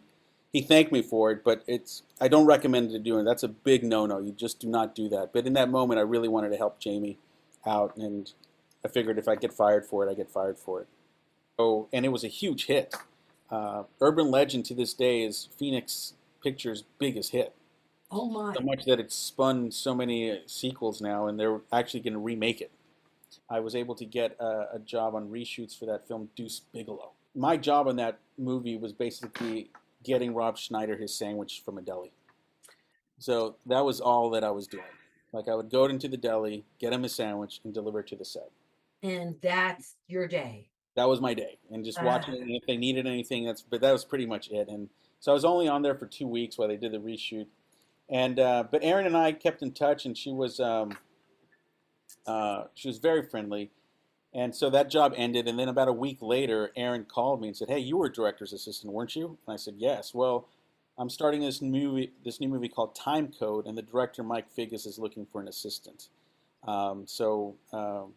he 0.53 0.61
thanked 0.61 0.91
me 0.91 1.01
for 1.01 1.31
it. 1.31 1.43
But 1.43 1.63
it's 1.67 2.03
I 2.21 2.27
don't 2.27 2.45
recommend 2.45 2.91
it 2.91 3.03
doing. 3.03 3.25
That's 3.25 3.43
a 3.43 3.47
big 3.49 3.83
no-no. 3.83 4.19
You 4.19 4.31
just 4.31 4.59
do 4.59 4.67
not 4.67 4.95
do 4.95 5.09
that. 5.09 5.33
But 5.33 5.47
in 5.47 5.53
that 5.53 5.69
moment, 5.69 5.99
I 5.99 6.03
really 6.03 6.27
wanted 6.29 6.49
to 6.49 6.57
help 6.57 6.79
Jamie 6.79 7.17
out, 7.65 7.95
and 7.97 8.31
I 8.85 8.87
figured 8.87 9.17
if 9.19 9.27
I 9.27 9.35
get 9.35 9.53
fired 9.53 9.85
for 9.85 10.05
it, 10.07 10.11
I 10.11 10.13
get 10.13 10.29
fired 10.29 10.57
for 10.57 10.81
it. 10.81 10.87
Oh, 11.59 11.87
and 11.91 12.05
it 12.05 12.09
was 12.09 12.23
a 12.23 12.27
huge 12.29 12.67
hit. 12.67 12.93
Uh, 13.49 13.83
Urban 14.01 14.29
Legend 14.31 14.65
to 14.65 14.73
this 14.75 14.93
day 14.93 15.23
is 15.23 15.49
Phoenix 15.57 16.13
Pictures' 16.43 16.83
biggest 16.99 17.31
hit. 17.31 17.53
Oh 18.09 18.29
my. 18.29 18.53
So 18.53 18.61
much 18.61 18.85
that 18.85 18.99
it's 18.99 19.15
spun 19.15 19.71
so 19.71 19.93
many 19.93 20.31
uh, 20.31 20.35
sequels 20.45 21.01
now, 21.01 21.27
and 21.27 21.39
they're 21.39 21.61
actually 21.71 21.99
going 22.01 22.13
to 22.13 22.19
remake 22.19 22.61
it. 22.61 22.71
I 23.49 23.59
was 23.59 23.75
able 23.75 23.95
to 23.95 24.05
get 24.05 24.35
a, 24.39 24.75
a 24.75 24.79
job 24.79 25.15
on 25.15 25.29
reshoots 25.29 25.77
for 25.77 25.85
that 25.87 26.07
film, 26.07 26.29
Deuce 26.35 26.61
Bigalow. 26.73 27.11
My 27.35 27.57
job 27.57 27.87
on 27.87 27.95
that 27.97 28.19
movie 28.37 28.77
was 28.77 28.93
basically 28.93 29.69
getting 30.03 30.33
Rob 30.33 30.57
Schneider 30.57 30.95
his 30.95 31.13
sandwich 31.13 31.61
from 31.63 31.77
a 31.77 31.81
deli. 31.81 32.11
So 33.19 33.55
that 33.65 33.83
was 33.83 33.99
all 33.99 34.29
that 34.31 34.43
I 34.43 34.51
was 34.51 34.67
doing. 34.67 34.83
Like 35.33 35.47
I 35.49 35.55
would 35.55 35.69
go 35.69 35.85
into 35.85 36.07
the 36.07 36.17
deli, 36.17 36.63
get 36.79 36.93
him 36.93 37.03
a 37.03 37.09
sandwich, 37.09 37.59
and 37.63 37.73
deliver 37.73 37.99
it 37.99 38.07
to 38.07 38.15
the 38.15 38.25
set. 38.25 38.49
And 39.03 39.35
that's 39.41 39.95
your 40.07 40.27
day. 40.27 40.69
That 40.95 41.07
was 41.07 41.21
my 41.21 41.33
day, 41.33 41.59
and 41.69 41.85
just 41.85 41.99
Ah. 41.99 42.05
watching 42.05 42.33
it, 42.35 42.41
and 42.41 42.49
if 42.51 42.65
they 42.65 42.77
needed 42.77 43.05
anything. 43.05 43.45
That's 43.45 43.61
but 43.61 43.81
that 43.81 43.91
was 43.91 44.03
pretty 44.05 44.25
much 44.25 44.49
it. 44.49 44.67
And 44.67 44.89
so 45.19 45.31
I 45.31 45.35
was 45.35 45.45
only 45.45 45.67
on 45.67 45.81
there 45.83 45.93
for 45.95 46.05
two 46.07 46.27
weeks 46.27 46.57
while 46.57 46.67
they 46.67 46.77
did 46.77 46.91
the 46.91 46.97
reshoot. 46.99 47.45
And 48.09 48.39
uh, 48.39 48.63
but 48.69 48.83
Erin 48.83 49.05
and 49.05 49.17
I 49.17 49.31
kept 49.33 49.61
in 49.61 49.71
touch, 49.71 50.05
and 50.05 50.17
she 50.17 50.31
was 50.31 50.59
um, 50.59 50.97
uh, 52.25 52.65
she 52.73 52.87
was 52.87 52.99
very 52.99 53.23
friendly. 53.23 53.71
And 54.33 54.55
so 54.55 54.69
that 54.69 54.89
job 54.89 55.13
ended, 55.15 55.47
and 55.47 55.57
then 55.57 55.67
about 55.67 55.87
a 55.87 55.93
week 55.93 56.19
later, 56.21 56.71
Erin 56.75 57.05
called 57.05 57.41
me 57.41 57.47
and 57.47 57.57
said, 57.57 57.69
"Hey, 57.69 57.79
you 57.79 57.97
were 57.97 58.09
director's 58.09 58.53
assistant, 58.53 58.93
weren't 58.93 59.15
you?" 59.15 59.37
And 59.45 59.53
I 59.53 59.57
said, 59.57 59.75
"Yes." 59.77 60.13
Well, 60.13 60.47
I'm 60.97 61.09
starting 61.09 61.41
this 61.41 61.61
movie, 61.61 62.11
this 62.25 62.39
new 62.39 62.47
movie 62.47 62.69
called 62.69 62.95
Time 62.95 63.31
Code, 63.39 63.65
and 63.67 63.77
the 63.77 63.83
director 63.83 64.23
Mike 64.23 64.47
Figgis 64.55 64.87
is 64.87 64.97
looking 64.97 65.25
for 65.25 65.41
an 65.41 65.47
assistant. 65.47 66.09
Um, 66.67 67.03
so 67.05 67.55
um, 67.71 68.13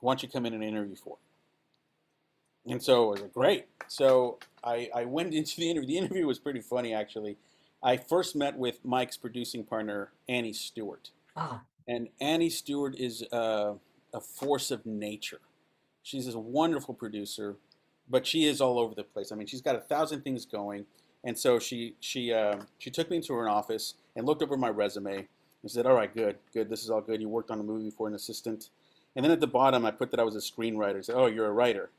why 0.00 0.12
don't 0.12 0.22
you 0.22 0.28
come 0.28 0.44
in 0.44 0.52
and 0.52 0.62
interview 0.62 0.96
for 0.96 1.16
it? 1.16 2.70
And 2.70 2.82
so 2.82 3.08
I 3.08 3.10
was 3.10 3.20
like, 3.22 3.32
great. 3.32 3.66
So 3.88 4.38
I, 4.62 4.90
I 4.94 5.04
went 5.04 5.34
into 5.34 5.56
the 5.56 5.70
interview. 5.70 5.88
The 5.88 5.98
interview 5.98 6.26
was 6.26 6.38
pretty 6.38 6.60
funny, 6.60 6.92
actually. 6.92 7.38
I 7.82 7.96
first 7.96 8.36
met 8.36 8.56
with 8.56 8.84
Mike's 8.84 9.16
producing 9.16 9.64
partner, 9.64 10.12
Annie 10.28 10.52
Stewart. 10.52 11.10
Ah, 11.36 11.62
And 11.88 12.08
Annie 12.20 12.50
Stewart 12.50 12.94
is 12.96 13.24
uh, 13.32 13.74
a 14.14 14.20
force 14.20 14.70
of 14.70 14.86
nature. 14.86 15.40
She's 16.02 16.32
a 16.32 16.38
wonderful 16.38 16.94
producer, 16.94 17.56
but 18.08 18.26
she 18.26 18.46
is 18.46 18.60
all 18.60 18.78
over 18.78 18.94
the 18.94 19.04
place. 19.04 19.32
I 19.32 19.36
mean, 19.36 19.46
she's 19.46 19.60
got 19.60 19.76
a 19.76 19.80
thousand 19.80 20.22
things 20.22 20.46
going. 20.46 20.86
And 21.24 21.38
so 21.38 21.58
she 21.60 21.94
she 22.00 22.32
uh, 22.32 22.56
she 22.78 22.90
took 22.90 23.08
me 23.08 23.16
into 23.16 23.32
her 23.34 23.48
office 23.48 23.94
and 24.16 24.26
looked 24.26 24.42
over 24.42 24.56
my 24.56 24.70
resume 24.70 25.28
and 25.62 25.70
said, 25.70 25.86
"All 25.86 25.94
right, 25.94 26.12
good, 26.12 26.36
good. 26.52 26.68
This 26.68 26.82
is 26.82 26.90
all 26.90 27.00
good. 27.00 27.20
You 27.20 27.28
worked 27.28 27.50
on 27.52 27.60
a 27.60 27.62
movie 27.62 27.90
for 27.90 28.08
an 28.08 28.14
assistant." 28.14 28.70
And 29.14 29.24
then 29.24 29.30
at 29.30 29.38
the 29.40 29.46
bottom, 29.46 29.86
I 29.86 29.92
put 29.92 30.10
that 30.10 30.18
I 30.18 30.24
was 30.24 30.34
a 30.34 30.40
screenwriter. 30.40 30.98
I 30.98 31.00
said, 31.02 31.14
"Oh, 31.14 31.26
you're 31.26 31.46
a 31.46 31.52
writer. 31.52 31.90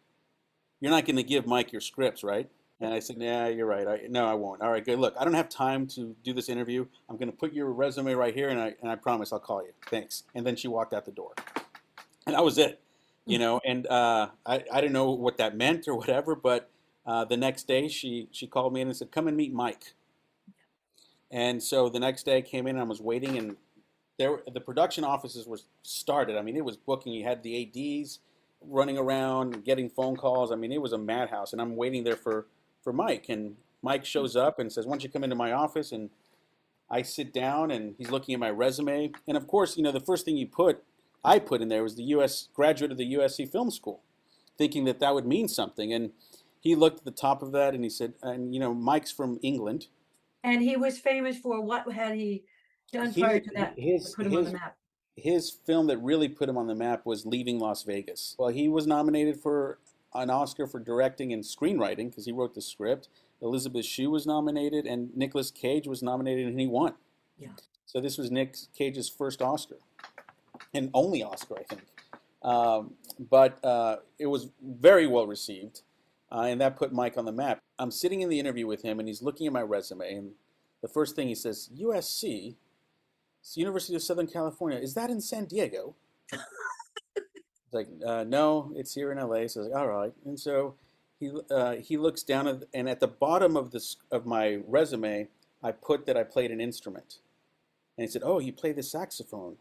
You're 0.81 0.91
not 0.91 1.05
going 1.05 1.15
to 1.15 1.23
give 1.23 1.47
Mike 1.47 1.71
your 1.71 1.79
scripts, 1.79 2.21
right?" 2.21 2.49
And 2.83 2.93
I 2.93 2.99
said, 2.99 3.15
"Yeah, 3.17 3.47
you're 3.47 3.65
right. 3.65 3.87
I, 3.87 4.01
no, 4.09 4.27
I 4.27 4.33
won't. 4.33 4.61
All 4.61 4.69
right, 4.69 4.83
good. 4.83 4.99
Look, 4.99 5.15
I 5.17 5.23
don't 5.23 5.33
have 5.33 5.47
time 5.47 5.87
to 5.87 6.15
do 6.21 6.33
this 6.33 6.49
interview. 6.49 6.85
I'm 7.09 7.15
going 7.15 7.31
to 7.31 7.37
put 7.37 7.53
your 7.53 7.71
resume 7.71 8.13
right 8.13 8.33
here, 8.33 8.49
and 8.49 8.59
I 8.59 8.75
and 8.81 8.91
I 8.91 8.95
promise 8.95 9.31
I'll 9.31 9.39
call 9.39 9.63
you. 9.63 9.71
Thanks." 9.87 10.23
And 10.35 10.45
then 10.45 10.57
she 10.57 10.67
walked 10.67 10.93
out 10.93 11.05
the 11.05 11.11
door, 11.11 11.33
and 12.27 12.35
that 12.35 12.43
was 12.43 12.57
it. 12.57 12.81
You 13.25 13.39
know, 13.39 13.61
and 13.65 13.87
uh, 13.87 14.29
I 14.45 14.65
I 14.71 14.81
didn't 14.81 14.91
know 14.91 15.11
what 15.11 15.37
that 15.37 15.55
meant 15.55 15.87
or 15.87 15.95
whatever, 15.95 16.35
but 16.35 16.69
uh, 17.05 17.23
the 17.23 17.37
next 17.37 17.67
day 17.69 17.87
she 17.87 18.27
she 18.31 18.47
called 18.47 18.73
me 18.73 18.81
in 18.81 18.89
and 18.89 18.97
said, 18.97 19.11
"Come 19.11 19.29
and 19.29 19.37
meet 19.37 19.53
Mike." 19.53 19.93
And 21.31 21.63
so 21.63 21.87
the 21.87 21.99
next 21.99 22.23
day 22.25 22.37
I 22.37 22.41
came 22.41 22.67
in 22.67 22.75
and 22.75 22.83
I 22.83 22.87
was 22.87 22.99
waiting, 22.99 23.37
and 23.37 23.55
there 24.19 24.41
the 24.53 24.59
production 24.59 25.05
offices 25.05 25.47
was 25.47 25.65
started. 25.83 26.35
I 26.35 26.41
mean, 26.41 26.57
it 26.57 26.65
was 26.65 26.75
booking. 26.75 27.13
You 27.13 27.23
had 27.23 27.43
the 27.43 27.61
ads 27.63 28.19
running 28.61 28.97
around, 28.97 29.63
getting 29.63 29.89
phone 29.89 30.17
calls. 30.17 30.51
I 30.51 30.55
mean, 30.55 30.73
it 30.73 30.81
was 30.81 30.91
a 30.91 30.97
madhouse, 30.97 31.53
and 31.53 31.61
I'm 31.61 31.77
waiting 31.77 32.03
there 32.03 32.17
for 32.17 32.47
for 32.83 32.93
Mike. 32.93 33.29
And 33.29 33.55
Mike 33.81 34.05
shows 34.05 34.35
up 34.35 34.59
and 34.59 34.71
says, 34.71 34.85
"Why 34.85 34.91
don't 34.91 35.03
you 35.03 35.09
come 35.09 35.23
into 35.23 35.35
my 35.35 35.51
office?" 35.51 35.91
And 35.91 36.09
I 36.89 37.01
sit 37.01 37.33
down, 37.33 37.71
and 37.71 37.95
he's 37.97 38.11
looking 38.11 38.33
at 38.33 38.39
my 38.39 38.49
resume. 38.51 39.11
And 39.27 39.37
of 39.37 39.47
course, 39.47 39.77
you 39.77 39.83
know, 39.83 39.91
the 39.91 39.99
first 39.99 40.25
thing 40.25 40.37
you 40.37 40.47
put, 40.47 40.83
I 41.23 41.39
put 41.39 41.61
in 41.61 41.69
there 41.69 41.83
was 41.83 41.95
the 41.95 42.03
U.S. 42.03 42.49
graduate 42.53 42.91
of 42.91 42.97
the 42.97 43.13
USC 43.13 43.45
Film 43.49 43.71
School, 43.71 44.01
thinking 44.57 44.83
that 44.85 44.99
that 44.99 45.13
would 45.13 45.25
mean 45.25 45.47
something. 45.47 45.91
And 45.93 46.11
he 46.59 46.75
looked 46.75 46.99
at 46.99 47.05
the 47.05 47.11
top 47.11 47.41
of 47.41 47.51
that, 47.53 47.73
and 47.73 47.83
he 47.83 47.89
said, 47.89 48.13
"And 48.21 48.53
you 48.53 48.59
know, 48.59 48.73
Mike's 48.73 49.11
from 49.11 49.39
England." 49.41 49.87
and 50.45 50.61
he 50.61 50.75
was 50.75 50.99
famous 50.99 51.37
for 51.37 51.61
what 51.61 51.89
had 51.89 52.15
he 52.17 52.43
done 52.91 53.11
He- 53.11 53.21
prior 53.21 53.39
to 53.39 53.49
that? 53.55 53.79
his- 53.79 54.13
put 54.13 54.25
him 54.27 54.35
on 54.35 54.43
the 54.43 54.51
map. 54.51 54.75
his 55.15 55.49
film 55.49 55.87
that 55.87 55.99
really 55.99 56.27
put 56.27 56.49
him 56.49 56.57
on 56.57 56.67
the 56.67 56.75
map 56.75 57.05
was 57.05 57.25
Leaving 57.25 57.59
Las 57.59 57.83
Vegas. 57.83 58.35
Well, 58.37 58.49
he 58.49 58.67
was 58.67 58.85
nominated 58.85 59.39
for 59.39 59.79
an 60.15 60.29
Oscar 60.29 60.67
for 60.67 60.79
directing 60.79 61.33
and 61.33 61.43
screenwriting 61.43 62.09
because 62.09 62.25
he 62.25 62.31
wrote 62.31 62.53
the 62.55 62.61
script. 62.61 63.09
Elizabeth 63.41 63.85
Shue 63.85 64.09
was 64.09 64.25
nominated, 64.25 64.85
and 64.85 65.15
Nicolas 65.15 65.51
Cage 65.51 65.87
was 65.87 66.01
nominated, 66.01 66.47
and 66.47 66.59
he 66.59 66.67
won. 66.67 66.93
Yeah. 67.37 67.49
So 67.85 67.99
this 67.99 68.17
was 68.17 68.31
Nick 68.31 68.55
Cage's 68.77 69.09
first 69.09 69.41
Oscar, 69.41 69.77
and 70.73 70.89
only 70.93 71.23
Oscar, 71.23 71.55
I 71.59 71.63
think. 71.63 71.83
Um, 72.41 72.93
but 73.29 73.63
uh, 73.63 73.97
it 74.19 74.27
was 74.27 74.49
very 74.61 75.07
well 75.07 75.27
received, 75.27 75.81
uh, 76.31 76.41
and 76.41 76.61
that 76.61 76.77
put 76.77 76.93
Mike 76.93 77.17
on 77.17 77.25
the 77.25 77.31
map. 77.31 77.59
I'm 77.79 77.91
sitting 77.91 78.21
in 78.21 78.29
the 78.29 78.39
interview 78.39 78.67
with 78.67 78.81
him, 78.81 78.99
and 78.99 79.07
he's 79.07 79.21
looking 79.21 79.47
at 79.47 79.53
my 79.53 79.61
resume, 79.61 80.13
and 80.13 80.31
the 80.81 80.87
first 80.87 81.15
thing 81.15 81.27
he 81.27 81.35
says, 81.35 81.69
USC. 81.77 82.55
University 83.55 83.93
of 83.93 84.01
Southern 84.01 84.27
California. 84.27 84.79
Is 84.79 84.93
that 84.93 85.09
in 85.09 85.19
San 85.19 85.45
Diego? 85.45 85.95
Like, 87.73 87.87
uh, 88.05 88.23
no, 88.23 88.71
it's 88.75 88.93
here 88.93 89.11
in 89.11 89.17
LA. 89.17 89.47
So 89.47 89.61
I 89.61 89.63
was 89.63 89.69
like, 89.71 89.75
all 89.75 89.87
right. 89.87 90.13
And 90.25 90.39
so 90.39 90.75
he 91.19 91.31
uh, 91.49 91.75
he 91.75 91.97
looks 91.97 92.23
down 92.23 92.47
at, 92.47 92.63
and 92.73 92.89
at 92.89 92.99
the 92.99 93.07
bottom 93.07 93.55
of 93.57 93.71
this 93.71 93.97
of 94.11 94.25
my 94.25 94.59
resume, 94.67 95.27
I 95.63 95.71
put 95.71 96.05
that 96.05 96.17
I 96.17 96.23
played 96.23 96.51
an 96.51 96.61
instrument. 96.61 97.19
And 97.97 98.07
he 98.07 98.11
said, 98.11 98.23
oh, 98.25 98.39
you 98.39 98.51
play 98.51 98.71
the 98.71 98.81
saxophone, 98.81 99.57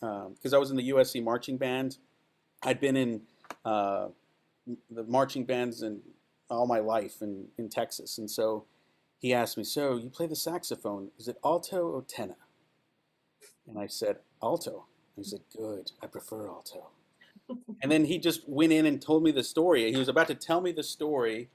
because 0.00 0.54
I 0.54 0.58
was 0.58 0.70
in 0.70 0.76
the 0.76 0.90
USC 0.90 1.22
marching 1.22 1.56
band. 1.56 1.98
I'd 2.62 2.80
been 2.80 2.96
in 2.96 3.22
uh, 3.64 4.08
the 4.88 5.02
marching 5.02 5.44
bands 5.44 5.82
in 5.82 6.00
all 6.48 6.66
my 6.66 6.78
life 6.78 7.22
in, 7.22 7.46
in 7.58 7.68
Texas, 7.68 8.18
and 8.18 8.30
so 8.30 8.66
he 9.22 9.32
asked 9.32 9.56
me, 9.56 9.62
so 9.62 9.96
you 9.96 10.10
play 10.10 10.26
the 10.26 10.34
saxophone? 10.34 11.12
Is 11.16 11.28
it 11.28 11.38
alto 11.44 11.86
or 11.86 12.02
tenor? 12.02 12.38
And 13.68 13.78
I 13.78 13.86
said, 13.86 14.16
alto. 14.42 14.86
He 15.14 15.22
said, 15.22 15.42
good. 15.56 15.92
I 16.02 16.08
prefer 16.08 16.48
alto. 16.48 16.88
And 17.82 17.90
then 17.90 18.04
he 18.04 18.18
just 18.18 18.48
went 18.48 18.72
in 18.72 18.86
and 18.86 19.00
told 19.00 19.22
me 19.22 19.30
the 19.30 19.44
story. 19.44 19.90
He 19.90 19.96
was 19.98 20.08
about 20.08 20.28
to 20.28 20.34
tell 20.34 20.60
me 20.60 20.72
the 20.72 20.82
story 20.82 21.48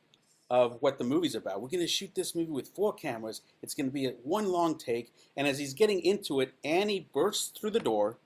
of 0.50 0.78
what 0.82 0.98
the 0.98 1.04
movie's 1.04 1.36
about. 1.36 1.62
We're 1.62 1.70
going 1.70 1.82
to 1.82 1.88
shoot 1.88 2.16
this 2.16 2.34
movie 2.34 2.52
with 2.52 2.70
four 2.70 2.94
cameras. 2.94 3.42
It's 3.62 3.74
going 3.74 3.88
to 3.88 3.92
be 3.94 4.06
a 4.06 4.12
one 4.24 4.48
long 4.50 4.78
take. 4.78 5.12
And 5.36 5.48
as 5.48 5.60
he's 5.60 5.74
getting 5.74 6.00
into 6.02 6.40
it, 6.40 6.54
Annie 6.64 7.08
bursts 7.14 7.58
through 7.60 7.72
the 7.72 7.80
door 7.80 8.18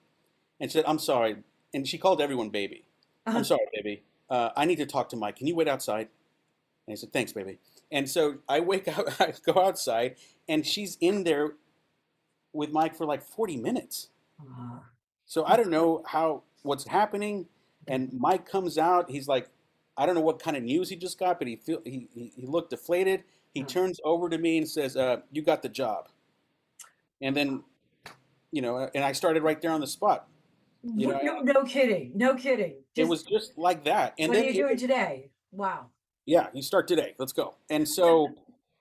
and 0.60 0.72
said, 0.72 0.86
I'm 0.88 1.00
sorry. 1.00 1.38
And 1.74 1.88
she 1.88 1.98
called 1.98 2.22
everyone 2.22 2.50
baby. 2.50 2.86
I'm 3.26 3.44
sorry, 3.44 3.66
baby. 3.74 4.04
Uh, 4.30 4.50
I 4.56 4.66
need 4.66 4.78
to 4.78 4.86
talk 4.86 5.10
to 5.10 5.16
Mike. 5.16 5.38
Can 5.38 5.48
you 5.48 5.56
wait 5.56 5.68
outside? 5.68 6.10
And 6.88 6.94
he 6.94 6.96
said, 6.96 7.12
Thanks, 7.14 7.34
baby. 7.34 7.58
And 7.92 8.10
so 8.10 8.38
I 8.48 8.60
wake 8.60 8.88
up, 8.88 9.06
I 9.20 9.34
go 9.46 9.62
outside, 9.62 10.16
and 10.48 10.66
she's 10.66 10.98
in 11.02 11.24
there 11.24 11.54
with 12.54 12.72
Mike 12.72 12.96
for 12.96 13.06
like 13.06 13.24
40 13.24 13.58
minutes. 13.58 14.10
Ah, 14.42 14.84
So 15.26 15.46
I 15.46 15.56
don't 15.56 15.70
know 15.70 16.04
how 16.08 16.44
what's 16.64 16.88
happening. 16.88 17.48
And 17.88 18.12
Mike 18.14 18.46
comes 18.50 18.78
out. 18.78 19.10
He's 19.10 19.28
like, 19.28 19.50
I 19.98 20.06
don't 20.06 20.16
know 20.16 20.22
what 20.22 20.42
kind 20.42 20.56
of 20.56 20.64
news 20.64 20.90
he 20.90 20.96
just 20.96 21.20
got, 21.20 21.40
but 21.40 21.48
he 21.48 21.56
feel 21.56 21.82
he 21.84 22.08
he, 22.14 22.32
he 22.36 22.46
looked 22.48 22.70
deflated. 22.72 23.24
He 23.54 23.62
Hmm. 23.62 23.68
turns 23.68 24.00
over 24.04 24.30
to 24.30 24.38
me 24.38 24.58
and 24.58 24.68
says, 24.68 24.96
uh, 24.96 25.22
"You 25.32 25.42
got 25.42 25.62
the 25.62 25.70
job." 25.70 26.08
And 27.22 27.36
then, 27.36 27.64
you 28.52 28.62
know, 28.62 28.90
and 28.96 29.04
I 29.04 29.12
started 29.12 29.44
right 29.44 29.62
there 29.62 29.72
on 29.72 29.82
the 29.82 29.88
spot. 29.88 30.28
You 30.84 31.10
know, 31.10 31.20
no, 31.22 31.42
no 31.42 31.64
kidding. 31.64 32.12
No 32.16 32.34
kidding. 32.36 32.76
it 32.96 33.08
was 33.08 33.22
just 33.24 33.58
like 33.58 33.84
that. 33.86 34.16
And 34.18 34.30
what 34.30 34.36
then 34.36 34.44
are 34.46 34.50
you 34.50 34.52
it- 34.64 34.68
doing 34.68 34.78
today? 34.78 35.30
Wow. 35.52 35.88
yeah, 36.26 36.48
you 36.54 36.62
start 36.62 36.88
today. 36.88 37.14
Let's 37.20 37.34
go. 37.34 37.56
And 37.70 37.88
so 37.88 38.30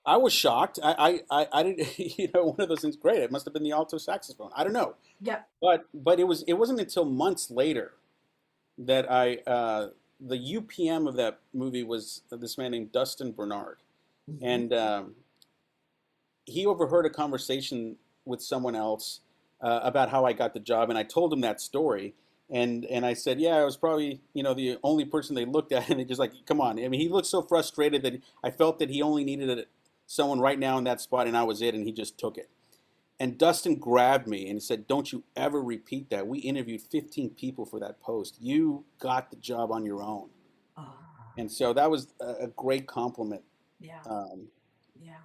I 0.07 0.17
was 0.17 0.33
shocked. 0.33 0.79
I, 0.83 1.21
I, 1.31 1.41
I, 1.43 1.49
I 1.53 1.63
didn't, 1.65 1.99
you 2.19 2.29
know, 2.33 2.45
one 2.45 2.61
of 2.61 2.69
those 2.69 2.81
things. 2.81 2.97
Great. 2.97 3.19
It 3.19 3.31
must 3.33 3.45
have 3.45 3.53
been 3.53 3.65
the 3.65 3.73
alto 3.73 3.99
saxophone. 3.99 4.51
I 4.55 4.63
don't 4.65 4.73
know. 4.73 4.95
Yeah. 5.21 5.41
But 5.61 5.87
but 5.93 6.19
it 6.21 6.25
was 6.29 6.43
it 6.45 6.55
wasn't 6.55 6.81
until 6.81 7.05
months 7.05 7.51
later 7.51 7.93
that 8.81 9.11
I 9.11 9.37
uh, 9.47 9.89
the 10.21 10.37
UPM 10.37 11.09
of 11.09 11.17
that 11.17 11.41
movie 11.55 11.85
was 11.85 12.23
this 12.31 12.59
man 12.59 12.73
named 12.73 12.93
Dustin 12.93 13.33
Bernard, 13.33 13.79
Mm-hmm. 14.31 14.45
and 14.45 14.73
um, 14.75 15.15
he 16.47 16.67
overheard 16.67 17.07
a 17.07 17.11
conversation 17.11 17.97
with 18.25 18.43
someone 18.43 18.77
else 18.77 19.21
uh, 19.61 19.81
about 19.83 20.11
how 20.11 20.25
I 20.25 20.33
got 20.33 20.55
the 20.55 20.61
job, 20.61 20.91
and 20.91 20.99
I 20.99 21.03
told 21.03 21.33
him 21.33 21.41
that 21.43 21.61
story. 21.61 22.15
And, 22.53 22.85
and 22.87 23.07
I 23.07 23.15
said, 23.15 23.41
yeah, 23.41 23.57
I 23.57 23.65
was 23.65 23.77
probably 23.77 24.21
you 24.35 24.43
know 24.43 24.55
the 24.55 24.79
only 24.83 25.05
person 25.05 25.35
they 25.37 25.45
looked 25.45 25.73
at, 25.73 25.89
and 25.91 26.01
they 26.01 26.05
just 26.05 26.21
like, 26.21 26.33
come 26.47 26.61
on. 26.61 26.79
I 26.83 26.89
mean, 26.89 27.01
he 27.01 27.09
looked 27.09 27.27
so 27.29 27.43
frustrated 27.43 28.03
that 28.03 28.21
I 28.43 28.51
felt 28.51 28.79
that 28.81 28.91
he 28.91 29.03
only 29.03 29.25
needed 29.25 29.67
someone 30.07 30.41
right 30.41 30.59
now 30.59 30.79
in 30.79 30.85
that 30.85 31.01
spot, 31.01 31.27
and 31.27 31.37
I 31.37 31.45
was 31.45 31.63
it, 31.63 31.75
and 31.75 31.85
he 31.85 31.93
just 31.93 32.19
took 32.19 32.37
it. 32.37 32.49
And 33.21 33.39
Dustin 33.39 33.77
grabbed 33.77 34.27
me 34.27 34.47
and 34.47 34.55
he 34.57 34.61
said, 34.61 34.89
Don't 34.89 35.13
you 35.13 35.25
ever 35.37 35.63
repeat 35.63 36.11
that. 36.11 36.27
We 36.27 36.39
interviewed 36.41 36.81
15 36.83 37.31
people 37.31 37.67
for 37.67 37.79
that 37.81 38.01
post. 38.01 38.39
You 38.41 38.85
got 38.99 39.31
the 39.31 39.37
job 39.37 39.71
on 39.71 39.85
your 39.87 40.03
own. 40.03 40.31
Ah, 40.77 40.97
And 41.39 41.53
so 41.53 41.75
that 41.75 41.91
was 41.91 42.09
a 42.21 42.49
great 42.49 42.87
compliment 42.89 43.43
yeah. 43.79 44.01
um, 44.09 44.49
Yeah. 45.01 45.19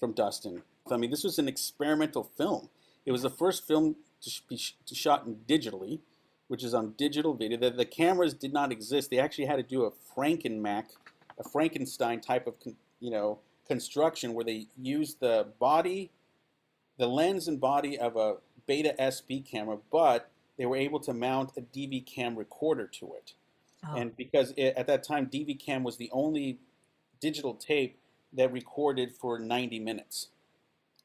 from 0.00 0.12
Dustin. 0.14 0.62
I 0.90 0.96
mean, 0.96 1.10
this 1.10 1.24
was 1.24 1.38
an 1.38 1.48
experimental 1.48 2.24
film. 2.24 2.70
It 3.06 3.12
was 3.12 3.22
the 3.22 3.30
first 3.30 3.66
film 3.66 3.96
to 4.22 4.30
be 4.48 4.56
sh- 4.56 4.76
to 4.86 4.94
shot 4.94 5.26
in 5.26 5.36
digitally. 5.46 6.00
which 6.48 6.62
is 6.64 6.74
on 6.74 6.92
digital 6.98 7.34
video. 7.34 7.58
The, 7.58 7.70
the 7.70 7.86
cameras 7.86 8.34
did 8.34 8.52
not 8.52 8.70
exist. 8.72 9.10
They 9.10 9.18
actually 9.18 9.46
had 9.46 9.56
to 9.56 9.62
do 9.62 9.84
a 9.84 9.90
Frankenmac, 9.90 10.84
a 11.38 11.44
Frankenstein 11.44 12.20
type 12.20 12.46
of 12.46 12.54
you 13.00 13.10
know 13.10 13.40
construction 13.66 14.34
where 14.34 14.44
they 14.44 14.66
used 14.78 15.20
the 15.20 15.48
body, 15.58 16.10
the 16.98 17.06
lens 17.06 17.48
and 17.48 17.60
body 17.60 17.98
of 17.98 18.16
a 18.16 18.36
Beta 18.66 18.94
SP 18.98 19.44
camera, 19.44 19.78
but 19.90 20.30
they 20.56 20.66
were 20.66 20.76
able 20.76 21.00
to 21.00 21.12
mount 21.12 21.52
a 21.56 21.60
DV 21.60 22.06
cam 22.06 22.36
recorder 22.36 22.86
to 22.86 23.12
it. 23.14 23.34
Oh. 23.86 23.96
And 23.96 24.16
because 24.16 24.52
it, 24.56 24.74
at 24.76 24.86
that 24.86 25.02
time, 25.02 25.26
DV 25.26 25.58
cam 25.58 25.82
was 25.82 25.96
the 25.96 26.10
only 26.12 26.58
digital 27.20 27.54
tape 27.54 27.98
that 28.32 28.52
recorded 28.52 29.12
for 29.12 29.38
90 29.38 29.78
minutes. 29.80 30.28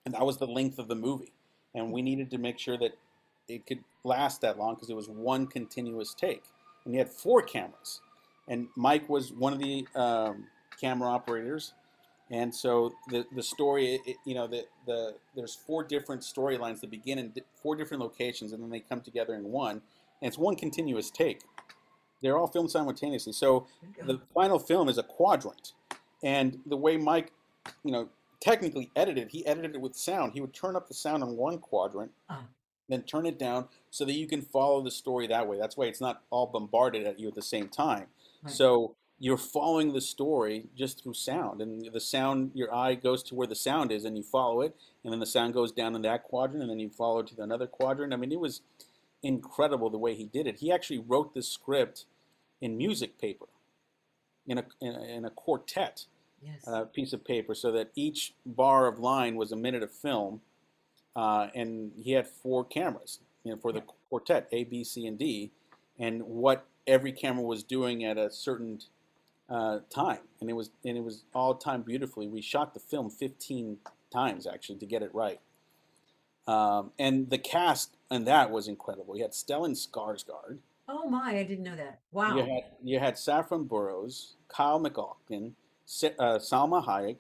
And 0.06 0.14
that 0.14 0.26
was 0.26 0.38
the 0.38 0.48
length 0.48 0.80
of 0.80 0.88
the 0.88 0.96
movie. 0.96 1.34
And 1.76 1.92
we 1.92 2.02
needed 2.02 2.32
to 2.32 2.38
make 2.38 2.58
sure 2.58 2.78
that 2.78 2.98
it 3.48 3.66
could 3.66 3.84
last 4.04 4.42
that 4.42 4.58
long 4.58 4.76
because 4.76 4.90
it 4.90 4.96
was 4.96 5.10
one 5.10 5.48
continuous 5.48 6.14
take. 6.14 6.44
And 6.86 6.94
you 6.94 7.00
had 7.00 7.10
four 7.10 7.42
cameras. 7.42 8.02
And 8.48 8.68
Mike 8.76 9.08
was 9.10 9.32
one 9.32 9.54
of 9.54 9.60
the 9.60 9.88
um, 9.96 10.48
camera 10.80 11.10
operators. 11.10 11.74
And 12.32 12.54
so 12.54 12.94
the, 13.10 13.26
the 13.34 13.42
story, 13.42 14.00
it, 14.06 14.18
you 14.26 14.36
know, 14.36 14.48
the, 14.48 14.66
the, 14.86 15.16
there's 15.36 15.56
four 15.56 15.84
different 15.84 16.22
storylines 16.22 16.80
that 16.82 16.92
begin 16.92 17.18
in 17.18 17.34
four 17.62 17.76
different 17.76 18.04
locations 18.04 18.54
and 18.54 18.62
then 18.62 18.70
they 18.70 18.80
come 18.80 19.02
together 19.02 19.34
in 19.34 19.46
one. 19.46 19.82
And 20.22 20.28
it's 20.28 20.38
one 20.38 20.56
continuous 20.56 21.10
take. 21.10 21.42
They're 22.22 22.38
all 22.38 22.48
filmed 22.48 22.70
simultaneously. 22.70 23.34
So 23.34 23.66
the 24.06 24.20
final 24.34 24.60
film 24.60 24.90
is 24.90 24.98
a 24.98 25.04
quadrant. 25.04 25.74
And 26.22 26.60
the 26.66 26.78
way 26.78 26.98
Mike, 26.98 27.32
you 27.84 27.92
know, 27.92 28.10
technically 28.40 28.92
edited, 28.96 29.30
he 29.30 29.46
edited 29.46 29.76
it 29.76 29.82
with 29.82 29.96
sound. 29.96 30.34
He 30.34 30.42
would 30.42 30.54
turn 30.54 30.76
up 30.76 30.88
the 30.88 30.94
sound 30.94 31.24
on 31.24 31.36
one 31.38 31.60
quadrant, 31.60 32.12
uh. 32.30 32.42
then 32.90 33.04
turn 33.04 33.26
it 33.26 33.40
down 33.40 33.70
so 33.90 34.06
that 34.06 34.14
you 34.14 34.28
can 34.28 34.42
follow 34.42 34.82
the 34.82 34.92
story 34.92 35.28
that 35.28 35.48
way. 35.48 35.58
That's 35.58 35.78
why 35.78 35.86
it's 35.86 36.02
not 36.02 36.24
all 36.30 36.48
bombarded 36.48 37.08
at 37.08 37.20
you 37.20 37.28
at 37.28 37.36
the 37.36 37.42
same 37.42 37.70
time. 37.70 38.08
Right. 38.44 38.54
So 38.54 38.96
you're 39.20 39.38
following 39.38 39.94
the 39.94 40.02
story 40.02 40.68
just 40.76 41.04
through 41.04 41.14
sound, 41.14 41.62
and 41.62 41.90
the 41.92 42.00
sound, 42.00 42.52
your 42.54 42.74
eye 42.74 42.96
goes 42.96 43.22
to 43.24 43.36
where 43.36 43.48
the 43.48 43.56
sound 43.56 43.92
is, 43.92 44.06
and 44.06 44.18
you 44.18 44.24
follow 44.24 44.62
it, 44.62 44.76
and 45.04 45.12
then 45.12 45.20
the 45.20 45.26
sound 45.26 45.54
goes 45.54 45.72
down 45.74 45.94
in 45.94 46.02
that 46.04 46.24
quadrant, 46.24 46.62
and 46.62 46.72
then 46.72 46.80
you 46.80 46.90
follow 46.90 47.22
to 47.22 47.42
another 47.42 47.68
quadrant. 47.68 48.14
I 48.14 48.16
mean, 48.16 48.32
it 48.32 48.40
was 48.40 48.62
incredible 49.22 49.90
the 49.90 49.98
way 49.98 50.16
he 50.16 50.26
did 50.26 50.48
it. 50.48 50.60
He 50.60 50.72
actually 50.72 51.00
wrote 51.00 51.34
the 51.34 51.44
script 51.44 52.06
in 52.62 52.78
music 52.78 53.20
paper, 53.20 53.48
in 54.48 54.58
a 54.58 54.66
in 54.80 54.96
a, 54.96 55.04
in 55.04 55.26
a 55.26 55.30
quartet 55.30 56.06
yes. 56.42 56.66
uh, 56.66 56.86
piece 56.86 57.12
of 57.12 57.26
paper, 57.26 57.54
so 57.54 57.72
that 57.74 57.92
each 57.96 58.34
bar 58.46 58.88
of 58.88 59.00
line 59.00 59.36
was 59.36 59.52
a 59.52 59.58
minute 59.58 59.84
of 59.84 59.92
film, 59.92 60.40
uh, 61.16 61.48
and 61.54 61.92
he 62.02 62.14
had 62.14 62.26
four 62.26 62.64
cameras, 62.64 63.20
you 63.44 63.52
know, 63.52 63.58
for 63.58 63.74
the 63.74 63.84
quartet 64.10 64.48
A, 64.54 64.64
B, 64.64 64.86
C, 64.86 65.06
and 65.06 65.20
D, 65.20 65.52
and 65.98 66.24
what 66.24 66.66
every 66.88 67.12
camera 67.12 67.44
was 67.44 67.64
doing 67.64 68.06
at 68.06 68.18
a 68.18 68.32
certain 68.32 68.80
uh, 69.50 69.80
time, 69.90 70.20
and 70.40 70.50
it 70.50 70.54
was 70.54 70.70
and 70.86 70.98
it 70.98 71.04
was 71.04 71.24
all 71.34 71.56
timed 71.56 71.86
beautifully. 71.86 72.28
We 72.28 72.42
shot 72.42 72.74
the 72.74 72.80
film 72.80 73.10
15 73.10 73.78
times 74.12 74.48
actually 74.48 74.78
to 74.80 74.86
get 74.86 75.02
it 75.02 75.14
right. 75.14 75.40
Um, 76.48 76.92
and 76.98 77.30
the 77.30 77.38
cast 77.38 77.96
and 78.10 78.26
that 78.28 78.52
was 78.52 78.68
incredible. 78.68 79.16
You 79.16 79.24
had 79.24 79.32
Stellan 79.32 79.72
Skarsgård. 79.72 80.60
Oh 80.88 81.08
my, 81.08 81.38
I 81.38 81.44
didn't 81.44 81.64
know 81.64 81.76
that. 81.76 82.00
Wow. 82.12 82.36
You 82.36 82.42
had 82.42 82.64
you 82.84 83.00
had 83.00 83.18
Saffron 83.18 83.66
Burrows, 83.66 84.36
Kyle 84.48 84.80
MacLachlan, 84.80 85.56
uh, 86.04 86.40
Salma 86.40 86.86
Hayek, 86.86 87.18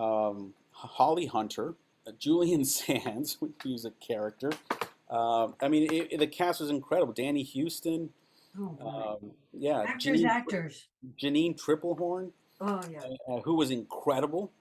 um, 0.00 0.54
Holly 0.70 1.26
Hunter, 1.26 1.74
uh, 2.06 2.12
Julian 2.18 2.64
Sands, 2.66 3.38
he 3.62 3.72
was 3.72 3.84
a 3.84 3.90
character. 3.92 4.52
Uh, 5.08 5.48
I 5.60 5.68
mean, 5.68 5.92
it, 5.92 6.12
it, 6.12 6.18
the 6.18 6.26
cast 6.26 6.60
was 6.60 6.70
incredible. 6.70 7.12
Danny 7.12 7.44
Huston. 7.44 8.10
Oh, 8.58 9.18
um, 9.22 9.30
yeah. 9.52 9.82
Actors, 9.82 10.20
Jeanine, 10.20 10.28
actors. 10.28 10.86
Jeanine 11.20 11.60
Tripplehorn. 11.60 12.30
Oh, 12.60 12.80
yeah. 12.90 13.00
Uh, 13.28 13.40
who 13.40 13.54
was 13.54 13.70
incredible. 13.70 14.52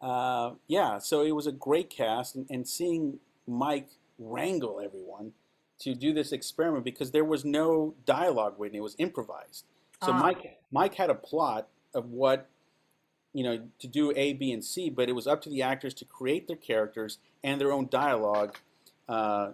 Uh, 0.00 0.52
yeah, 0.66 0.98
so 0.98 1.22
it 1.22 1.32
was 1.32 1.46
a 1.46 1.52
great 1.52 1.88
cast, 1.88 2.34
and, 2.34 2.46
and 2.50 2.68
seeing 2.68 3.18
Mike 3.46 3.88
wrangle 4.18 4.80
everyone 4.80 5.32
to 5.78 5.94
do 5.94 6.12
this 6.12 6.30
experiment 6.30 6.84
because 6.84 7.10
there 7.10 7.24
was 7.24 7.44
no 7.44 7.94
dialogue 8.04 8.54
written; 8.58 8.76
it 8.76 8.82
was 8.82 8.96
improvised. 8.98 9.64
So 10.02 10.12
ah. 10.12 10.18
Mike 10.18 10.58
Mike 10.70 10.94
had 10.94 11.08
a 11.08 11.14
plot 11.14 11.68
of 11.94 12.10
what 12.10 12.48
you 13.32 13.44
know 13.44 13.62
to 13.78 13.86
do 13.86 14.12
A, 14.14 14.34
B, 14.34 14.52
and 14.52 14.64
C, 14.64 14.90
but 14.90 15.08
it 15.08 15.12
was 15.12 15.26
up 15.26 15.40
to 15.42 15.48
the 15.48 15.62
actors 15.62 15.94
to 15.94 16.04
create 16.04 16.48
their 16.48 16.56
characters 16.56 17.18
and 17.42 17.60
their 17.60 17.72
own 17.72 17.88
dialogue 17.90 18.56
uh, 19.08 19.52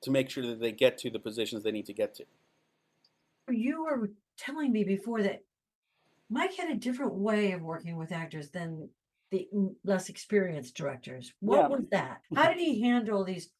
to 0.00 0.10
make 0.10 0.30
sure 0.30 0.46
that 0.46 0.60
they 0.60 0.72
get 0.72 0.96
to 0.98 1.10
the 1.10 1.18
positions 1.18 1.62
they 1.62 1.72
need 1.72 1.86
to 1.86 1.92
get 1.92 2.14
to. 2.14 2.24
You 3.48 3.84
were 3.84 4.10
telling 4.36 4.72
me 4.72 4.84
before 4.84 5.22
that 5.22 5.42
Mike 6.28 6.54
had 6.54 6.70
a 6.70 6.76
different 6.76 7.14
way 7.14 7.52
of 7.52 7.62
working 7.62 7.96
with 7.96 8.12
actors 8.12 8.50
than 8.50 8.88
the 9.30 9.48
less 9.84 10.08
experienced 10.08 10.76
directors. 10.76 11.32
What 11.40 11.56
yeah. 11.56 11.68
was 11.68 11.84
that? 11.90 12.20
How 12.34 12.48
did 12.48 12.58
he 12.58 12.80
handle 12.82 13.24
these 13.24 13.50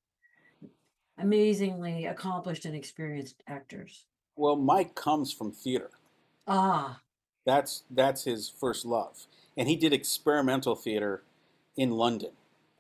amazingly 1.19 2.07
accomplished 2.07 2.65
and 2.65 2.75
experienced 2.75 3.43
actors? 3.47 4.07
Well, 4.37 4.57
Mike 4.57 4.95
comes 4.95 5.33
from 5.33 5.53
theater. 5.53 5.91
Ah. 6.47 7.01
That's 7.45 7.85
that's 7.91 8.25
his 8.25 8.49
first 8.49 8.85
love. 8.85 9.27
And 9.57 9.69
he 9.69 9.77
did 9.77 9.93
experimental 9.93 10.75
theater 10.75 11.23
in 11.77 11.91
London 11.91 12.31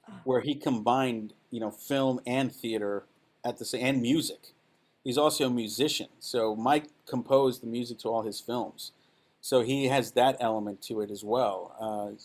ah. 0.09 0.21
where 0.25 0.41
he 0.41 0.55
combined, 0.55 1.35
you 1.51 1.61
know, 1.61 1.71
film 1.71 2.21
and 2.27 2.55
theater 2.55 3.05
at 3.45 3.59
the 3.59 3.65
same 3.65 3.85
and 3.85 4.03
music. 4.03 4.55
He's 5.05 5.19
also 5.19 5.47
a 5.47 5.51
musician. 5.51 6.09
So 6.19 6.55
Mike 6.55 6.87
composed 7.07 7.63
the 7.63 7.67
music 7.67 7.99
to 8.01 8.09
all 8.09 8.23
his 8.23 8.41
films. 8.41 8.93
So 9.41 9.63
he 9.63 9.87
has 9.87 10.13
that 10.13 10.37
element 10.41 10.83
to 10.83 11.01
it 11.01 11.11
as 11.11 11.25
well. 11.25 11.75
Uh, 11.81 12.19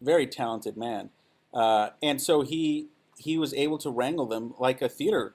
very 0.00 0.26
talented 0.26 0.76
man. 0.76 1.10
Uh, 1.52 1.90
and 2.02 2.20
so 2.20 2.42
he 2.42 2.88
he 3.16 3.36
was 3.36 3.52
able 3.54 3.78
to 3.78 3.90
wrangle 3.90 4.26
them 4.26 4.54
like 4.58 4.80
a 4.80 4.88
theater 4.88 5.34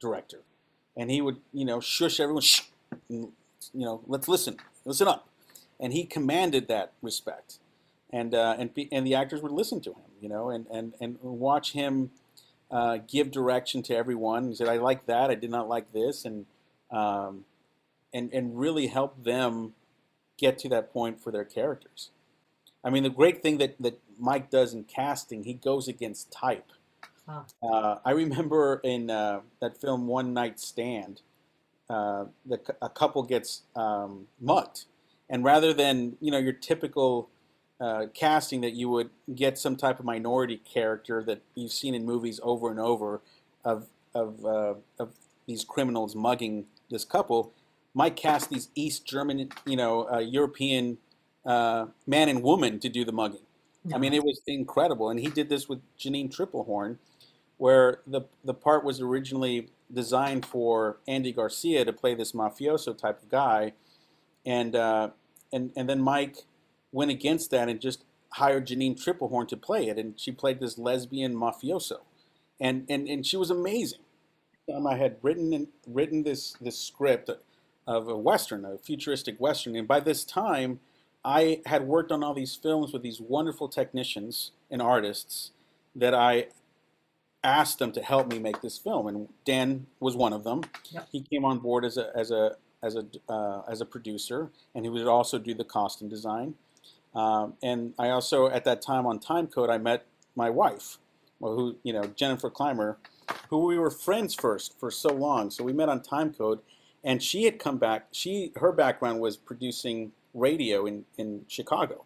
director, 0.00 0.40
and 0.96 1.10
he 1.10 1.20
would 1.20 1.38
you 1.52 1.64
know 1.64 1.80
shush 1.80 2.20
everyone, 2.20 2.42
shh, 2.42 2.62
you 3.08 3.32
know 3.72 4.02
let's 4.06 4.28
listen, 4.28 4.58
listen 4.84 5.08
up, 5.08 5.26
and 5.80 5.94
he 5.94 6.04
commanded 6.04 6.68
that 6.68 6.92
respect, 7.00 7.58
and 8.12 8.34
uh, 8.34 8.56
and 8.58 8.70
and 8.92 9.06
the 9.06 9.14
actors 9.14 9.40
would 9.40 9.52
listen 9.52 9.80
to 9.80 9.90
him, 9.90 10.04
you 10.20 10.28
know, 10.28 10.50
and 10.50 10.66
and 10.70 10.92
and 11.00 11.18
watch 11.22 11.72
him 11.72 12.10
uh, 12.70 12.98
give 13.06 13.30
direction 13.30 13.82
to 13.84 13.96
everyone. 13.96 14.48
He 14.48 14.54
said, 14.54 14.68
"I 14.68 14.76
like 14.76 15.06
that. 15.06 15.30
I 15.30 15.34
did 15.34 15.50
not 15.50 15.68
like 15.68 15.92
this," 15.92 16.24
and 16.24 16.46
um, 16.90 17.44
and 18.12 18.32
and 18.32 18.58
really 18.58 18.88
help 18.88 19.22
them 19.24 19.74
get 20.38 20.58
to 20.60 20.68
that 20.70 20.92
point 20.92 21.20
for 21.20 21.30
their 21.30 21.44
characters. 21.44 22.10
I 22.84 22.90
mean, 22.90 23.02
the 23.02 23.10
great 23.10 23.42
thing 23.42 23.58
that 23.58 23.76
that 23.80 24.00
Mike 24.18 24.50
does 24.50 24.74
in 24.74 24.84
casting, 24.84 25.44
he 25.44 25.54
goes 25.54 25.88
against 25.88 26.32
type. 26.32 26.72
Uh, 27.62 27.96
I 28.04 28.12
remember 28.12 28.80
in 28.84 29.10
uh, 29.10 29.40
that 29.60 29.80
film 29.80 30.06
One 30.06 30.32
Night 30.32 30.60
Stand, 30.60 31.22
uh, 31.90 32.26
the, 32.44 32.60
a 32.80 32.88
couple 32.88 33.22
gets 33.24 33.62
um, 33.74 34.28
mugged, 34.40 34.84
and 35.28 35.44
rather 35.44 35.72
than 35.72 36.16
you 36.20 36.30
know 36.30 36.38
your 36.38 36.52
typical 36.52 37.28
uh, 37.80 38.06
casting 38.14 38.60
that 38.62 38.72
you 38.72 38.88
would 38.88 39.10
get 39.34 39.58
some 39.58 39.76
type 39.76 39.98
of 39.98 40.04
minority 40.04 40.56
character 40.56 41.22
that 41.24 41.42
you've 41.54 41.72
seen 41.72 41.94
in 41.94 42.04
movies 42.04 42.40
over 42.42 42.70
and 42.70 42.80
over 42.80 43.20
of 43.64 43.88
of, 44.14 44.44
uh, 44.46 44.74
of 44.98 45.14
these 45.46 45.62
criminals 45.62 46.14
mugging 46.14 46.64
this 46.90 47.04
couple, 47.04 47.52
might 47.92 48.16
cast 48.16 48.48
these 48.48 48.70
East 48.74 49.06
German, 49.06 49.50
you 49.66 49.76
know, 49.76 50.08
uh, 50.10 50.18
European 50.18 50.96
man 51.44 51.92
and 52.28 52.42
woman 52.42 52.78
to 52.80 52.88
do 52.88 53.04
the 53.04 53.12
mugging. 53.12 53.40
I 53.94 53.98
mean, 53.98 54.14
it 54.14 54.24
was 54.24 54.40
incredible, 54.46 55.10
and 55.10 55.20
he 55.20 55.28
did 55.28 55.48
this 55.48 55.68
with 55.68 55.80
Janine 55.98 56.34
Tripplehorn, 56.34 56.96
where 57.56 58.00
the 58.06 58.22
the 58.44 58.54
part 58.54 58.84
was 58.84 59.00
originally 59.00 59.68
designed 59.92 60.44
for 60.44 60.98
Andy 61.06 61.32
Garcia 61.32 61.84
to 61.84 61.92
play 61.92 62.14
this 62.14 62.32
mafioso 62.32 62.96
type 62.96 63.22
of 63.22 63.28
guy, 63.28 63.74
and 64.44 64.74
uh, 64.74 65.10
and 65.52 65.72
and 65.76 65.88
then 65.88 66.00
Mike 66.00 66.38
went 66.92 67.10
against 67.10 67.50
that 67.50 67.68
and 67.68 67.80
just 67.80 68.04
hired 68.30 68.66
Janine 68.66 69.02
Tripplehorn 69.02 69.48
to 69.48 69.56
play 69.56 69.88
it, 69.88 69.98
and 69.98 70.18
she 70.18 70.32
played 70.32 70.60
this 70.60 70.78
lesbian 70.78 71.34
mafioso, 71.34 72.00
and 72.60 72.86
and 72.88 73.08
and 73.08 73.26
she 73.26 73.36
was 73.36 73.50
amazing. 73.50 74.00
Um, 74.74 74.86
I 74.86 74.96
had 74.96 75.16
written 75.22 75.52
and 75.52 75.68
written 75.86 76.22
this 76.22 76.52
this 76.60 76.78
script 76.78 77.30
of 77.86 78.08
a 78.08 78.16
western, 78.16 78.64
a 78.64 78.78
futuristic 78.78 79.38
western, 79.40 79.76
and 79.76 79.86
by 79.86 80.00
this 80.00 80.24
time, 80.24 80.80
I 81.24 81.60
had 81.66 81.86
worked 81.86 82.12
on 82.12 82.22
all 82.22 82.34
these 82.34 82.54
films 82.54 82.92
with 82.92 83.02
these 83.02 83.20
wonderful 83.20 83.68
technicians 83.68 84.52
and 84.70 84.82
artists 84.82 85.52
that 85.94 86.14
I 86.14 86.46
asked 87.42 87.78
them 87.78 87.92
to 87.92 88.02
help 88.02 88.28
me 88.28 88.38
make 88.38 88.60
this 88.60 88.76
film, 88.76 89.06
and 89.06 89.28
Dan 89.44 89.86
was 90.00 90.16
one 90.16 90.32
of 90.32 90.44
them. 90.44 90.62
Yep. 90.90 91.08
He 91.12 91.22
came 91.22 91.44
on 91.44 91.58
board 91.58 91.84
as 91.84 91.96
a 91.96 92.10
as 92.14 92.30
a 92.30 92.56
as 92.82 92.96
a 92.96 93.06
uh, 93.32 93.62
as 93.68 93.80
a 93.80 93.86
producer, 93.86 94.50
and 94.74 94.84
he 94.84 94.90
would 94.90 95.06
also 95.06 95.38
do 95.38 95.54
the 95.54 95.64
costume 95.64 96.08
design. 96.08 96.54
Um, 97.16 97.54
and 97.62 97.94
I 97.98 98.10
also, 98.10 98.48
at 98.48 98.64
that 98.66 98.82
time 98.82 99.06
on 99.06 99.18
Timecode, 99.18 99.70
I 99.70 99.78
met 99.78 100.06
my 100.36 100.50
wife, 100.50 100.98
who 101.40 101.76
you 101.82 101.92
know 101.94 102.04
Jennifer 102.14 102.50
Clymer, 102.50 102.98
who 103.48 103.66
we 103.66 103.78
were 103.78 103.90
friends 103.90 104.34
first 104.34 104.78
for 104.78 104.90
so 104.90 105.12
long. 105.12 105.50
So 105.50 105.64
we 105.64 105.72
met 105.72 105.88
on 105.88 106.00
Timecode, 106.00 106.60
and 107.02 107.22
she 107.22 107.44
had 107.44 107.58
come 107.58 107.78
back. 107.78 108.08
She 108.12 108.52
her 108.56 108.70
background 108.72 109.20
was 109.20 109.38
producing 109.38 110.12
radio 110.34 110.86
in 110.86 111.06
in 111.16 111.46
Chicago, 111.48 112.04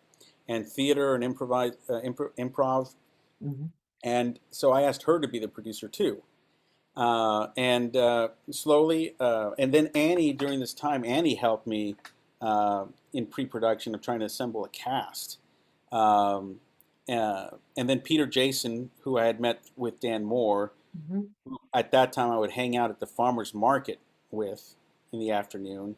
and 0.48 0.66
theater 0.66 1.14
and 1.16 1.24
improv 1.24 1.74
uh, 1.90 2.00
improv. 2.02 2.30
improv. 2.38 2.94
hmm 3.42 3.66
And 4.04 4.38
so 4.50 4.72
I 4.72 4.82
asked 4.82 5.04
her 5.04 5.20
to 5.20 5.28
be 5.28 5.40
the 5.40 5.48
producer 5.48 5.88
too. 5.88 6.22
Uh, 6.96 7.48
and 7.56 7.96
uh, 7.96 8.28
slowly, 8.50 9.14
uh, 9.20 9.50
and 9.58 9.72
then 9.72 9.88
Annie, 9.94 10.32
during 10.32 10.60
this 10.60 10.74
time, 10.74 11.04
Annie 11.04 11.36
helped 11.36 11.66
me 11.66 11.96
uh, 12.40 12.86
in 13.12 13.26
pre 13.26 13.46
production 13.46 13.94
of 13.94 14.00
trying 14.02 14.20
to 14.20 14.26
assemble 14.26 14.64
a 14.64 14.68
cast. 14.68 15.38
Um, 15.92 16.60
uh, 17.08 17.48
and 17.76 17.88
then 17.88 18.00
Peter 18.00 18.26
Jason, 18.26 18.90
who 19.00 19.18
I 19.18 19.24
had 19.26 19.40
met 19.40 19.60
with 19.76 20.00
Dan 20.00 20.24
Moore, 20.24 20.72
hmm 21.08 21.22
who 21.44 21.56
at 21.72 21.92
that 21.92 22.12
time 22.12 22.30
I 22.30 22.38
would 22.38 22.52
hang 22.52 22.76
out 22.76 22.90
at 22.90 23.00
the 23.00 23.06
farmer's 23.06 23.54
market 23.54 23.98
with 24.30 24.74
in 25.12 25.18
the 25.20 25.30
afternoon. 25.30 25.96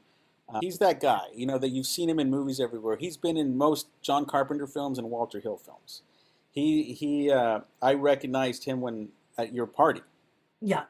Uh, 0.52 0.58
he's 0.60 0.78
that 0.78 1.00
guy, 1.00 1.22
you 1.34 1.46
know, 1.46 1.58
that 1.58 1.70
you've 1.70 1.86
seen 1.86 2.10
him 2.10 2.18
in 2.18 2.30
movies 2.30 2.60
everywhere. 2.60 2.96
He's 2.96 3.16
been 3.16 3.36
in 3.36 3.56
most 3.56 3.86
John 4.02 4.26
Carpenter 4.26 4.66
films 4.66 4.98
and 4.98 5.08
Walter 5.10 5.40
Hill 5.40 5.56
films. 5.56 6.02
He 6.50 6.92
he, 6.92 7.30
uh, 7.30 7.60
I 7.80 7.94
recognized 7.94 8.64
him 8.64 8.80
when 8.82 9.08
at 9.38 9.54
your 9.54 9.66
party, 9.66 10.02
Yeah. 10.60 10.84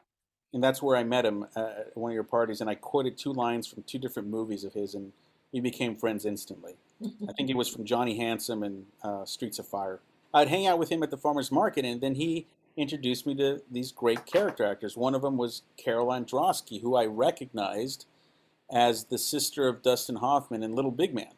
and 0.53 0.61
that's 0.61 0.81
where 0.81 0.97
I 0.97 1.03
met 1.05 1.25
him 1.25 1.45
uh, 1.55 1.59
at 1.79 1.97
one 1.97 2.11
of 2.11 2.15
your 2.15 2.25
parties. 2.25 2.59
And 2.59 2.69
I 2.69 2.75
quoted 2.75 3.17
two 3.17 3.31
lines 3.31 3.67
from 3.67 3.83
two 3.83 3.97
different 3.99 4.27
movies 4.27 4.65
of 4.65 4.73
his, 4.73 4.93
and 4.95 5.13
we 5.53 5.61
became 5.61 5.95
friends 5.95 6.25
instantly. 6.25 6.75
I 7.29 7.31
think 7.33 7.49
it 7.49 7.55
was 7.55 7.69
from 7.69 7.85
Johnny 7.85 8.17
Handsome 8.17 8.63
and 8.63 8.85
uh, 9.03 9.23
Streets 9.23 9.59
of 9.59 9.67
Fire. 9.67 10.01
I'd 10.33 10.49
hang 10.49 10.67
out 10.67 10.79
with 10.79 10.89
him 10.89 11.03
at 11.03 11.11
the 11.11 11.17
farmer's 11.17 11.51
market, 11.51 11.85
and 11.85 12.01
then 12.01 12.15
he 12.15 12.47
introduced 12.75 13.27
me 13.27 13.35
to 13.35 13.61
these 13.71 13.91
great 13.91 14.25
character 14.25 14.65
actors. 14.65 14.97
One 14.97 15.13
of 15.13 15.21
them 15.21 15.37
was 15.37 15.61
Carole 15.77 16.07
Androsky, 16.07 16.81
who 16.81 16.95
I 16.95 17.05
recognized 17.05 18.07
as 18.71 19.05
the 19.05 19.17
sister 19.19 19.67
of 19.67 19.83
Dustin 19.83 20.15
Hoffman 20.15 20.63
in 20.63 20.73
Little 20.73 20.91
Big 20.91 21.13
Man. 21.13 21.33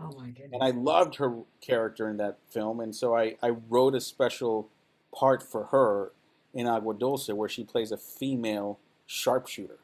Oh 0.00 0.12
my 0.18 0.30
goodness. 0.30 0.50
And 0.52 0.62
I 0.62 0.70
loved 0.70 1.16
her 1.16 1.38
character 1.60 2.08
in 2.08 2.16
that 2.16 2.38
film, 2.48 2.80
and 2.80 2.94
so 2.94 3.16
I, 3.16 3.36
I 3.42 3.50
wrote 3.50 3.94
a 3.94 4.00
special 4.00 4.68
part 5.14 5.42
for 5.42 5.66
her 5.66 6.12
in 6.52 6.66
Agua 6.66 6.94
Dulce, 6.94 7.28
where 7.28 7.48
she 7.48 7.64
plays 7.64 7.92
a 7.92 7.96
female 7.96 8.80
sharpshooter, 9.06 9.78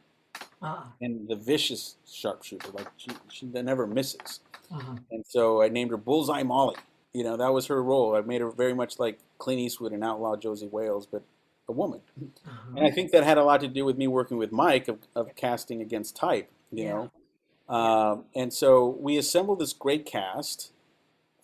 Ah. 0.66 0.92
and 1.00 1.29
the 1.29 1.37
vicious 1.37 1.96
sharpshooter, 2.07 2.70
like 2.72 2.88
she, 2.96 3.11
she 3.29 3.46
never 3.46 3.87
misses. 3.87 4.40
Uh-huh. 4.72 4.96
And 5.12 5.24
so 5.26 5.62
I 5.62 5.68
named 5.68 5.90
her 5.92 5.96
Bullseye 5.96 6.42
Molly. 6.42 6.76
You 7.12 7.24
know, 7.24 7.37
that 7.37 7.52
was 7.52 7.66
her 7.66 7.83
role. 7.83 8.16
I 8.16 8.20
made 8.20 8.40
her 8.40 8.50
very 8.50 8.74
much 8.74 8.98
like 8.98 9.20
Clint 9.38 9.61
Eastwood 9.61 9.92
and 9.92 10.02
Outlaw 10.05 10.37
Josey 10.37 10.66
Wales, 10.66 11.07
but 11.07 11.22
a 11.68 11.72
woman. 11.72 12.00
Uh-huh. 12.20 12.72
And 12.76 12.87
I 12.87 12.90
think 12.90 13.12
that 13.12 13.24
had 13.24 13.38
a 13.38 13.44
lot 13.44 13.61
to 13.61 13.68
do 13.68 13.85
with 13.85 13.96
me 13.96 14.07
working 14.09 14.38
with 14.38 14.52
Mike 14.52 14.88
of, 14.88 14.98
of 15.14 15.35
casting 15.37 15.81
against 15.81 16.16
type, 16.16 16.50
you 16.72 16.85
Yeah. 16.85 16.92
know. 16.92 17.74
Um, 17.74 18.24
and 18.35 18.52
so 18.52 18.87
we 19.00 19.16
assembled 19.16 19.59
this 19.61 19.72
great 19.72 20.05
cast. 20.07 20.72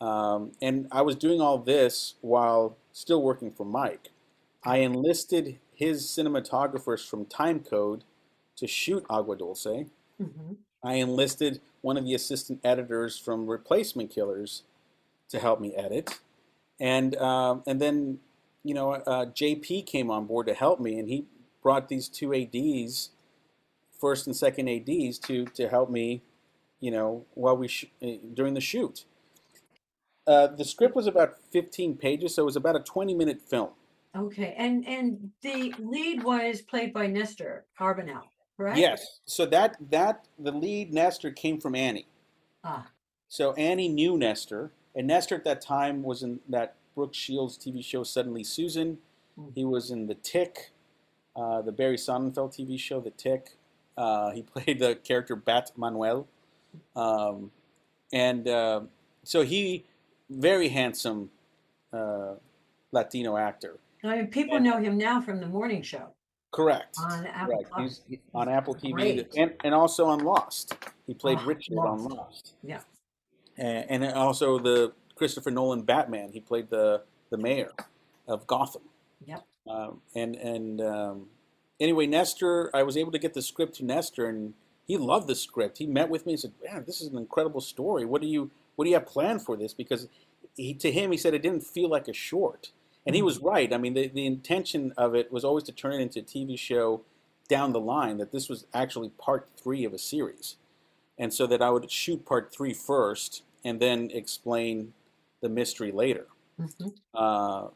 Um, 0.00 0.52
and 0.60 0.88
I 0.90 1.02
was 1.02 1.16
doing 1.16 1.40
all 1.40 1.58
this 1.58 2.14
while 2.20 2.76
still 2.92 3.22
working 3.22 3.52
for 3.52 3.64
Mike. 3.64 4.10
I 4.64 4.78
enlisted 4.78 5.58
his 5.74 6.06
cinematographers 6.06 7.08
from 7.08 7.24
Timecode 7.26 8.02
to 8.62 8.68
shoot 8.68 9.04
Agua 9.10 9.36
Dulce. 9.36 9.90
Mhm. 10.20 10.56
I 10.84 10.94
enlisted 10.94 11.60
one 11.80 11.96
of 11.96 12.04
the 12.04 12.14
assistant 12.14 12.60
editors 12.64 13.18
from 13.18 13.46
Replacement 13.48 14.10
Killers 14.10 14.62
to 15.28 15.40
help 15.40 15.60
me 15.60 15.74
edit, 15.74 16.20
and 16.80 17.16
um, 17.16 17.62
and 17.66 17.80
then 17.80 18.20
you 18.62 18.72
know 18.74 18.92
uh, 18.92 19.26
JP 19.26 19.84
came 19.86 20.10
on 20.10 20.26
board 20.26 20.46
to 20.46 20.54
help 20.54 20.78
me, 20.80 20.98
and 20.98 21.08
he 21.08 21.26
brought 21.60 21.88
these 21.88 22.08
two 22.08 22.32
ads, 22.34 23.10
first 24.00 24.26
and 24.26 24.36
second 24.36 24.68
ads, 24.68 25.18
to 25.18 25.44
to 25.46 25.68
help 25.68 25.90
me, 25.90 26.22
you 26.80 26.90
know, 26.92 27.24
while 27.34 27.56
we 27.56 27.66
sh- 27.68 27.90
uh, 28.02 28.12
during 28.32 28.54
the 28.54 28.60
shoot. 28.60 29.04
Uh, 30.24 30.46
the 30.46 30.64
script 30.64 30.94
was 30.94 31.08
about 31.08 31.36
15 31.50 31.96
pages, 31.96 32.36
so 32.36 32.42
it 32.42 32.46
was 32.46 32.54
about 32.54 32.76
a 32.76 32.80
20 32.80 33.12
minute 33.12 33.40
film. 33.42 33.70
Okay. 34.16 34.54
And 34.56 34.86
and 34.86 35.32
the 35.42 35.74
lead 35.80 36.22
was 36.22 36.60
played 36.62 36.92
by 36.92 37.06
Nestor 37.08 37.64
Carbonell, 37.78 38.22
correct? 38.56 38.78
Yes. 38.78 39.20
So 39.24 39.46
that 39.46 39.76
that 39.90 40.26
the 40.38 40.52
lead 40.52 40.92
Nestor 40.92 41.30
came 41.30 41.60
from 41.60 41.74
Annie. 41.74 42.06
Ah. 42.64 42.86
So 43.28 43.52
Annie 43.54 43.88
knew 43.88 44.16
Nestor, 44.18 44.72
and 44.94 45.06
Nestor 45.06 45.36
at 45.36 45.44
that 45.44 45.60
time 45.60 46.02
was 46.02 46.22
in 46.22 46.40
that 46.48 46.74
Brooke 46.94 47.14
Shields 47.14 47.56
TV 47.56 47.84
show 47.84 48.02
Suddenly 48.02 48.44
Susan. 48.44 48.98
Mm. 49.38 49.52
He 49.54 49.64
was 49.64 49.90
in 49.90 50.06
The 50.06 50.14
Tick, 50.16 50.70
uh, 51.34 51.62
the 51.62 51.72
Barry 51.72 51.96
Sonnenfeld 51.96 52.54
TV 52.54 52.78
show 52.78 53.00
The 53.00 53.10
Tick. 53.10 53.56
Uh, 53.96 54.30
he 54.32 54.42
played 54.54 54.78
the 54.78 54.96
character 54.96 55.34
Bat 55.36 55.72
Manuel, 55.76 56.26
um, 56.94 57.50
and 58.12 58.48
uh, 58.48 58.80
so 59.24 59.42
he 59.42 59.84
very 60.30 60.68
handsome 60.68 61.30
uh, 61.92 62.34
Latino 62.92 63.36
actor. 63.36 63.78
I 64.04 64.16
mean, 64.16 64.26
people 64.28 64.56
And- 64.56 64.64
know 64.64 64.78
him 64.78 64.98
now 64.98 65.20
from 65.20 65.40
the 65.40 65.46
morning 65.46 65.82
show 65.82 66.08
Correct. 66.52 66.96
on 67.00 67.26
Apple 67.26 67.46
Correct. 67.56 67.70
Plus. 67.72 68.00
He's 68.08 68.18
on 68.34 68.48
Apple 68.48 68.74
TV 68.74 69.26
and, 69.36 69.52
and 69.64 69.74
also 69.74 70.06
on 70.06 70.20
Lost. 70.20 70.74
He 71.06 71.14
played 71.14 71.38
Ah, 71.40 71.46
Richard 71.46 71.78
on 71.78 72.04
Lost. 72.04 72.14
Lost. 72.16 72.54
Yeah. 72.62 72.80
and, 73.56 74.04
and 74.04 74.14
also 74.14 74.58
the 74.58 74.92
Christopher 75.16 75.50
Nolan 75.50 75.82
Batman. 75.82 76.30
He 76.32 76.40
played 76.40 76.70
the 76.70 77.02
the 77.30 77.38
mayor 77.38 77.72
of 78.28 78.46
Gotham. 78.46 78.82
Yep. 79.26 79.44
Um, 79.68 80.00
and 80.14 80.36
and 80.36 80.80
um, 80.80 81.26
anyway, 81.80 82.06
Nestor, 82.06 82.70
I 82.74 82.82
was 82.82 82.96
able 82.96 83.12
to 83.12 83.18
get 83.18 83.34
the 83.34 83.42
script 83.42 83.76
to 83.76 83.84
Nestor, 83.84 84.26
and 84.28 84.54
he 84.86 84.96
loved 84.98 85.28
the 85.28 85.34
script. 85.34 85.78
He 85.78 85.86
met 85.86 86.08
with 86.10 86.26
me 86.26 86.32
and 86.32 86.40
said, 86.40 86.52
"Man, 86.64 86.84
this 86.86 87.00
is 87.00 87.08
an 87.08 87.16
incredible 87.18 87.60
story. 87.62 88.04
What 88.04 88.20
do 88.20 88.26
you 88.28 88.50
what 88.76 88.84
do 88.84 88.90
you 88.90 88.96
have 88.96 89.06
planned 89.06 89.42
for 89.42 89.56
this?" 89.56 89.72
Because 89.72 90.08
he, 90.56 90.74
to 90.74 90.90
him, 90.92 91.12
he 91.12 91.16
said 91.16 91.32
it 91.34 91.42
didn't 91.42 91.62
feel 91.64 91.88
like 91.88 92.08
a 92.08 92.12
short, 92.12 92.72
and 93.06 93.16
he 93.16 93.22
was 93.22 93.38
right. 93.38 93.72
I 93.72 93.78
mean, 93.78 93.94
the 93.94 94.08
the 94.08 94.26
intention 94.26 94.92
of 94.96 95.14
it 95.14 95.32
was 95.32 95.44
always 95.44 95.64
to 95.64 95.72
turn 95.72 95.92
it 95.94 96.00
into 96.00 96.20
a 96.20 96.22
TV 96.22 96.58
show 96.58 97.02
down 97.48 97.72
the 97.72 97.80
line. 97.80 98.18
That 98.18 98.32
this 98.32 98.48
was 98.48 98.66
actually 98.72 99.10
part 99.10 99.48
three 99.56 99.84
of 99.84 99.92
a 99.92 99.98
series, 99.98 100.56
and 101.18 101.32
so 101.32 101.46
that 101.46 101.62
I 101.62 101.70
would 101.70 101.90
shoot 101.90 102.24
part 102.24 102.52
three 102.52 102.74
first, 102.74 103.42
and 103.64 103.80
then 103.80 104.10
explain 104.12 104.94
the 105.40 105.48
mystery 105.48 105.92
later. 105.92 106.26
Mhm. 106.60 106.94
Uh, 107.14 107.68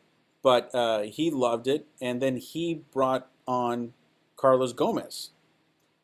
but 0.43 0.73
uh, 0.75 1.03
he 1.03 1.31
loved 1.31 1.67
it, 1.67 1.87
and 2.01 2.23
then 2.23 2.37
he 2.37 2.83
brought 2.93 3.29
on 3.47 3.95
Carlos 4.37 4.73
Gomez 4.73 5.31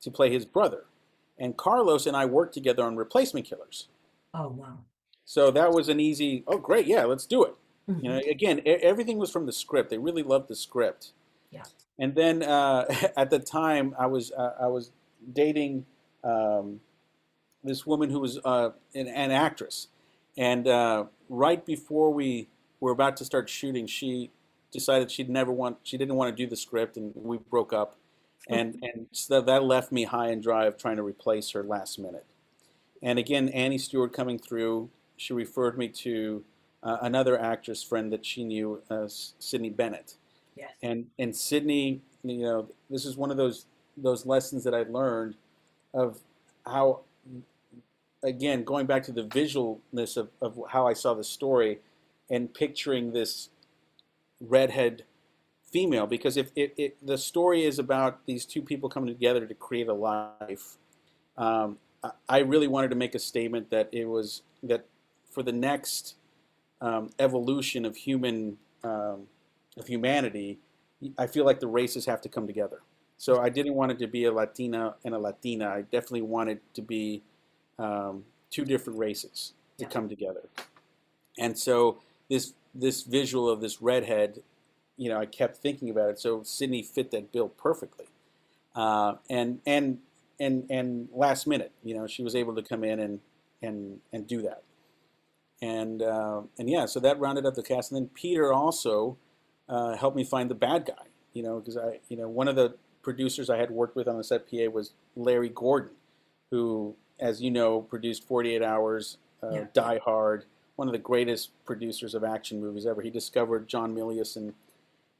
to 0.00 0.10
play 0.10 0.32
his 0.32 0.44
brother. 0.44 0.84
And 1.38 1.56
Carlos 1.56 2.06
and 2.06 2.16
I 2.16 2.26
worked 2.26 2.54
together 2.54 2.84
on 2.84 2.96
Replacement 2.96 3.46
Killers. 3.46 3.88
Oh 4.34 4.48
wow. 4.48 4.78
So 5.24 5.50
that 5.52 5.72
was 5.72 5.88
an 5.88 6.00
easy, 6.00 6.42
oh, 6.46 6.58
great, 6.58 6.86
yeah, 6.86 7.04
let's 7.04 7.26
do 7.26 7.44
it. 7.44 7.54
Mhm. 7.88 8.02
You 8.02 8.08
know, 8.10 8.20
again, 8.30 8.58
e- 8.60 8.70
everything 8.82 9.18
was 9.18 9.30
from 9.30 9.46
the 9.46 9.52
script. 9.52 9.90
They 9.90 9.98
really 9.98 10.22
loved 10.22 10.48
the 10.48 10.56
script. 10.56 11.12
Yeah. 11.50 11.64
And 11.98 12.14
then 12.14 12.42
uh, 12.42 12.84
at 13.16 13.30
the 13.30 13.38
time, 13.38 13.94
I 13.98 14.06
was 14.06 14.32
uh, 14.32 14.54
I 14.60 14.66
was 14.68 14.90
dating 15.32 15.86
um, 16.24 16.80
this 17.64 17.86
woman 17.86 18.10
who 18.10 18.20
was 18.20 18.38
uh, 18.44 18.70
an, 18.94 19.08
an 19.08 19.30
actress, 19.30 19.88
and 20.36 20.66
uh, 20.68 21.04
right 21.28 21.64
before 21.64 22.12
we 22.12 22.48
were 22.80 22.92
about 22.92 23.16
to 23.18 23.24
start 23.24 23.48
shooting, 23.48 23.86
she 23.86 24.30
decided 24.72 25.10
she'd 25.10 25.30
never 25.30 25.52
want 25.52 25.78
she 25.82 25.98
didn't 25.98 26.16
want 26.16 26.34
to 26.36 26.42
do 26.44 26.48
the 26.48 26.56
script, 26.56 26.96
and 26.96 27.12
we 27.16 27.38
broke 27.38 27.72
up, 27.72 27.96
and 28.48 28.78
and 28.82 29.06
so 29.12 29.40
that 29.40 29.64
left 29.64 29.92
me 29.92 30.04
high 30.04 30.28
and 30.30 30.42
dry 30.42 30.66
of 30.66 30.76
trying 30.76 30.96
to 30.96 31.02
replace 31.02 31.50
her 31.52 31.62
last 31.62 31.98
minute. 31.98 32.26
And 33.02 33.18
again, 33.18 33.48
Annie 33.50 33.78
Stewart 33.78 34.12
coming 34.12 34.38
through, 34.38 34.90
she 35.16 35.32
referred 35.32 35.76
me 35.78 35.88
to 35.88 36.44
uh, 36.82 36.98
another 37.02 37.40
actress 37.40 37.82
friend 37.82 38.12
that 38.12 38.24
she 38.26 38.44
knew, 38.44 38.82
uh, 38.90 39.06
Sydney 39.06 39.70
Bennett. 39.70 40.16
Yes. 40.56 40.72
And 40.82 41.06
and 41.18 41.34
Sydney, 41.34 42.02
you 42.22 42.42
know, 42.42 42.68
this 42.90 43.04
is 43.04 43.16
one 43.16 43.30
of 43.30 43.36
those 43.36 43.66
those 43.96 44.26
lessons 44.26 44.64
that 44.64 44.74
I 44.74 44.82
learned 44.84 45.36
of 45.94 46.18
how, 46.66 47.00
again, 48.22 48.64
going 48.64 48.86
back 48.86 49.02
to 49.04 49.12
the 49.12 49.24
visualness 49.24 50.16
of, 50.16 50.30
of 50.40 50.58
how 50.70 50.86
I 50.86 50.94
saw 50.94 51.14
the 51.14 51.24
story, 51.24 51.80
and 52.30 52.52
picturing 52.52 53.12
this 53.12 53.50
redhead 54.40 55.04
female, 55.70 56.06
because 56.06 56.36
if 56.36 56.50
it, 56.54 56.74
it 56.76 56.96
the 57.06 57.16
story 57.16 57.64
is 57.64 57.78
about 57.78 58.26
these 58.26 58.44
two 58.44 58.62
people 58.62 58.88
coming 58.88 59.12
together 59.12 59.46
to 59.46 59.54
create 59.54 59.88
a 59.88 59.94
life, 59.94 60.76
um, 61.36 61.78
I- 62.02 62.12
I 62.28 62.38
really 62.40 62.68
wanted 62.68 62.88
to 62.90 62.96
make 62.96 63.14
a 63.14 63.18
statement 63.18 63.70
that 63.70 63.88
it 63.92 64.06
was 64.06 64.42
that 64.62 64.84
for 65.30 65.42
the 65.42 65.52
next 65.52 66.16
um, 66.82 67.10
evolution 67.18 67.86
of 67.86 67.96
human 67.96 68.58
um, 68.84 69.28
of 69.78 69.86
humanity, 69.86 70.58
I 71.18 71.26
feel 71.28 71.46
like 71.46 71.60
the 71.60 71.68
races 71.68 72.06
have 72.06 72.20
to 72.22 72.28
come 72.28 72.46
together. 72.46 72.82
So 73.18 73.40
I 73.40 73.48
didn't 73.48 73.74
want 73.74 73.92
it 73.92 73.98
to 74.00 74.08
be 74.08 74.24
a 74.24 74.32
Latina 74.32 74.96
and 75.04 75.14
a 75.14 75.18
Latina. 75.18 75.68
I 75.68 75.82
definitely 75.82 76.22
wanted 76.22 76.60
to 76.74 76.82
be 76.82 77.22
um, 77.78 78.24
two 78.50 78.64
different 78.66 78.98
races 78.98 79.54
to 79.78 79.84
Yeah. 79.84 79.90
come 79.90 80.08
together. 80.08 80.48
And 81.38 81.58
so 81.58 82.00
this 82.28 82.54
this 82.74 83.02
visual 83.04 83.48
of 83.48 83.60
this 83.60 83.80
redhead, 83.82 84.42
you 84.96 85.08
know, 85.10 85.18
I 85.20 85.26
kept 85.26 85.58
thinking 85.58 85.90
about 85.90 86.10
it. 86.10 86.18
So 86.20 86.42
Sydney 86.42 86.82
fit 86.82 87.10
that 87.12 87.32
bill 87.32 87.48
perfectly. 87.48 88.06
Uh, 88.74 89.16
and 89.30 89.60
and 89.66 90.00
and 90.40 90.66
and 90.70 91.08
last 91.14 91.46
minute, 91.46 91.72
you 91.84 91.94
know, 91.94 92.06
she 92.06 92.22
was 92.22 92.34
able 92.34 92.54
to 92.56 92.62
come 92.62 92.84
in 92.84 92.98
and 93.00 93.20
and 93.62 94.00
and 94.12 94.26
do 94.26 94.42
that. 94.42 94.62
And 95.62 96.02
uh, 96.02 96.42
and 96.58 96.68
yeah, 96.68 96.86
so 96.86 97.00
that 97.00 97.18
rounded 97.20 97.46
up 97.46 97.54
the 97.54 97.62
cast. 97.62 97.92
And 97.92 98.00
then 98.00 98.10
Peter 98.12 98.52
also 98.52 99.16
uh, 99.68 99.96
helped 99.96 100.16
me 100.16 100.24
find 100.24 100.50
the 100.50 100.56
bad 100.56 100.84
guy. 100.86 101.06
You 101.32 101.42
know, 101.44 101.60
because 101.60 101.78
I 101.78 102.00
you 102.08 102.16
know 102.16 102.28
one 102.28 102.48
of 102.48 102.56
the 102.56 102.74
producers 103.02 103.48
I 103.48 103.58
had 103.58 103.70
worked 103.70 103.96
with 103.96 104.08
on 104.08 104.18
the 104.18 104.24
set 104.24 104.50
PA 104.50 104.68
was 104.70 104.92
Larry 105.16 105.48
Gordon, 105.48 105.92
who, 106.50 106.94
as 107.18 107.40
you 107.40 107.50
know, 107.50 107.80
produced 107.80 108.26
48 108.26 108.62
Hours, 108.62 109.18
uh, 109.42 109.50
Yeah. 109.50 109.64
Die 109.72 109.98
Hard, 110.04 110.44
one 110.76 110.88
of 110.88 110.92
the 110.92 110.98
greatest 110.98 111.50
producers 111.64 112.14
of 112.14 112.24
action 112.24 112.60
movies 112.60 112.86
ever. 112.86 113.00
He 113.02 113.10
discovered 113.10 113.68
John 113.68 113.94
Milius 113.94 114.36
and 114.36 114.54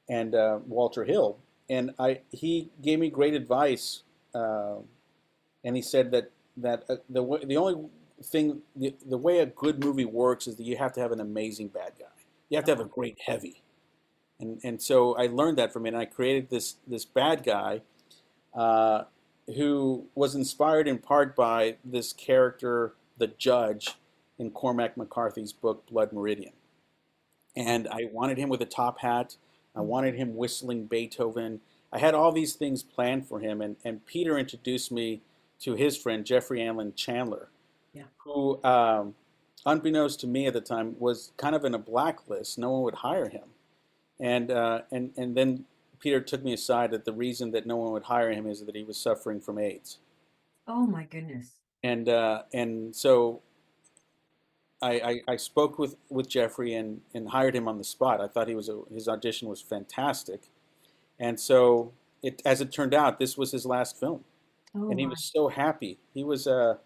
and 0.09 0.35
uh, 0.35 0.59
Walter 0.67 1.05
Hill, 1.05 1.37
and 1.69 1.93
I 1.97 2.19
he 2.31 2.69
gave 2.81 2.99
me 2.99 3.09
great 3.09 3.33
advice, 3.33 4.03
uh, 4.35 4.75
and 5.63 5.77
he 5.77 5.81
said 5.81 6.11
that 6.11 6.31
that 6.57 6.83
uh, 6.89 6.97
the 7.09 7.23
the 7.45 7.55
only 7.55 7.89
thing 8.23 8.61
the, 8.75 8.95
the 9.05 9.17
way 9.17 9.39
a 9.39 9.45
good 9.45 9.83
movie 9.83 10.05
works 10.05 10.47
is 10.47 10.55
that 10.57 10.63
you 10.63 10.77
have 10.77 10.93
to 10.93 11.01
have 11.01 11.11
an 11.11 11.19
amazing 11.19 11.67
bad 11.69 11.93
guy. 11.99 12.05
You 12.49 12.57
have 12.57 12.65
to 12.65 12.71
have 12.71 12.79
a 12.79 12.85
great 12.85 13.19
heavy, 13.25 13.63
and 14.39 14.59
and 14.63 14.81
so 14.81 15.15
I 15.15 15.27
learned 15.27 15.57
that 15.57 15.73
from 15.73 15.85
it. 15.85 15.89
And 15.89 15.97
I 15.97 16.05
created 16.05 16.49
this 16.49 16.75
this 16.87 17.05
bad 17.05 17.43
guy, 17.43 17.81
uh, 18.53 19.03
who 19.55 20.07
was 20.15 20.35
inspired 20.35 20.87
in 20.87 20.99
part 20.99 21.35
by 21.35 21.77
this 21.83 22.13
character, 22.13 22.93
the 23.17 23.27
judge, 23.27 23.95
in 24.37 24.51
Cormac 24.51 24.97
McCarthy's 24.97 25.53
book 25.53 25.85
Blood 25.87 26.13
Meridian, 26.13 26.53
and 27.55 27.87
I 27.87 28.09
wanted 28.11 28.37
him 28.37 28.49
with 28.49 28.61
a 28.61 28.65
top 28.65 28.99
hat. 28.99 29.37
I 29.75 29.81
wanted 29.81 30.15
him 30.15 30.35
whistling 30.35 30.85
Beethoven. 30.85 31.61
I 31.91 31.99
had 31.99 32.13
all 32.13 32.31
these 32.31 32.53
things 32.53 32.83
planned 32.83 33.27
for 33.27 33.39
him, 33.39 33.61
and, 33.61 33.75
and 33.83 34.05
Peter 34.05 34.37
introduced 34.37 34.91
me 34.91 35.21
to 35.61 35.75
his 35.75 35.95
friend 35.95 36.25
Jeffrey 36.25 36.65
Alan 36.65 36.93
Chandler, 36.95 37.49
Yeah. 37.93 38.05
who, 38.23 38.63
um, 38.63 39.15
unbeknownst 39.65 40.19
to 40.21 40.27
me 40.27 40.47
at 40.47 40.53
the 40.53 40.61
time, 40.61 40.95
was 40.99 41.31
kind 41.37 41.55
of 41.55 41.65
in 41.65 41.73
a 41.73 41.79
blacklist. 41.79 42.57
No 42.57 42.71
one 42.71 42.81
would 42.83 42.95
hire 42.95 43.29
him, 43.29 43.49
and 44.19 44.51
uh, 44.51 44.81
and 44.91 45.13
and 45.17 45.35
then 45.37 45.65
Peter 45.99 46.21
took 46.21 46.43
me 46.43 46.53
aside 46.53 46.91
that 46.91 47.05
the 47.05 47.13
reason 47.13 47.51
that 47.51 47.65
no 47.65 47.77
one 47.77 47.91
would 47.93 48.03
hire 48.03 48.31
him 48.31 48.47
is 48.47 48.65
that 48.65 48.75
he 48.75 48.83
was 48.83 48.97
suffering 48.97 49.39
from 49.41 49.59
AIDS, 49.59 49.99
Oh 50.67 50.85
my 50.85 51.05
goodness. 51.05 51.61
and 51.83 52.07
uh, 52.09 52.43
and 52.53 52.95
so. 52.95 53.41
I, 54.81 55.21
I, 55.27 55.33
I 55.33 55.35
spoke 55.37 55.79
with, 55.79 55.95
with 56.09 56.27
Jeffrey 56.27 56.73
and, 56.73 57.01
and 57.13 57.29
hired 57.29 57.55
him 57.55 57.67
on 57.69 57.77
the 57.77 57.83
spot. 57.85 58.19
I 58.19 58.27
thought 58.27 58.49
he 58.49 58.55
was 58.55 58.67
a, 58.69 58.81
his 58.93 59.07
audition 59.07 59.47
was 59.47 59.61
fantastic, 59.61 60.49
and 61.19 61.39
so 61.39 61.93
it, 62.23 62.41
as 62.45 62.61
it 62.61 62.71
turned 62.71 62.93
out, 62.93 63.19
this 63.19 63.37
was 63.37 63.51
his 63.51 63.65
last 63.65 63.99
film, 63.99 64.25
Oh 64.75 64.89
and 64.89 64.99
he 64.99 65.05
my. 65.05 65.07
was 65.07 65.23
so 65.23 65.49
happy. 65.49 65.99
He 66.13 66.23
was. 66.23 66.47
Uh, 66.47 66.77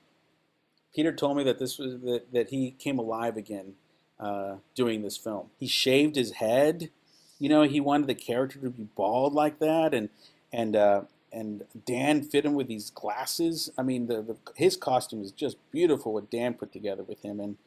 Peter 0.98 1.14
told 1.14 1.38
me 1.38 1.44
that 1.44 1.60
this 1.60 1.78
was 1.78 2.02
that, 2.02 2.34
that 2.34 2.50
he 2.50 2.72
came 2.72 2.98
alive 2.98 3.38
again 3.38 3.74
uh, 4.20 4.56
doing 4.74 5.04
this 5.04 5.16
film. 5.16 5.52
He 5.60 5.68
shaved 5.68 6.16
his 6.16 6.32
head. 6.32 6.90
You 7.38 7.50
know, 7.50 7.62
he 7.62 7.80
wanted 7.80 8.08
the 8.08 8.16
character 8.16 8.58
to 8.58 8.72
be 8.72 8.88
bald 8.96 9.36
like 9.36 9.60
that, 9.60 9.94
and 9.94 10.10
and 10.52 10.76
uh, 10.76 11.02
and 11.32 11.66
Dan 11.86 12.24
fit 12.24 12.46
him 12.46 12.56
with 12.56 12.68
these 12.68 12.90
glasses. 12.90 13.70
I 13.78 13.84
mean, 13.84 14.08
the, 14.08 14.24
the 14.24 14.38
his 14.56 14.76
costume 14.76 15.22
is 15.22 15.32
just 15.32 15.58
beautiful. 15.72 16.14
What 16.14 16.32
Dan 16.32 16.56
put 16.56 16.74
together 16.74 17.04
with 17.04 17.22
him, 17.22 17.40
and 17.40 17.58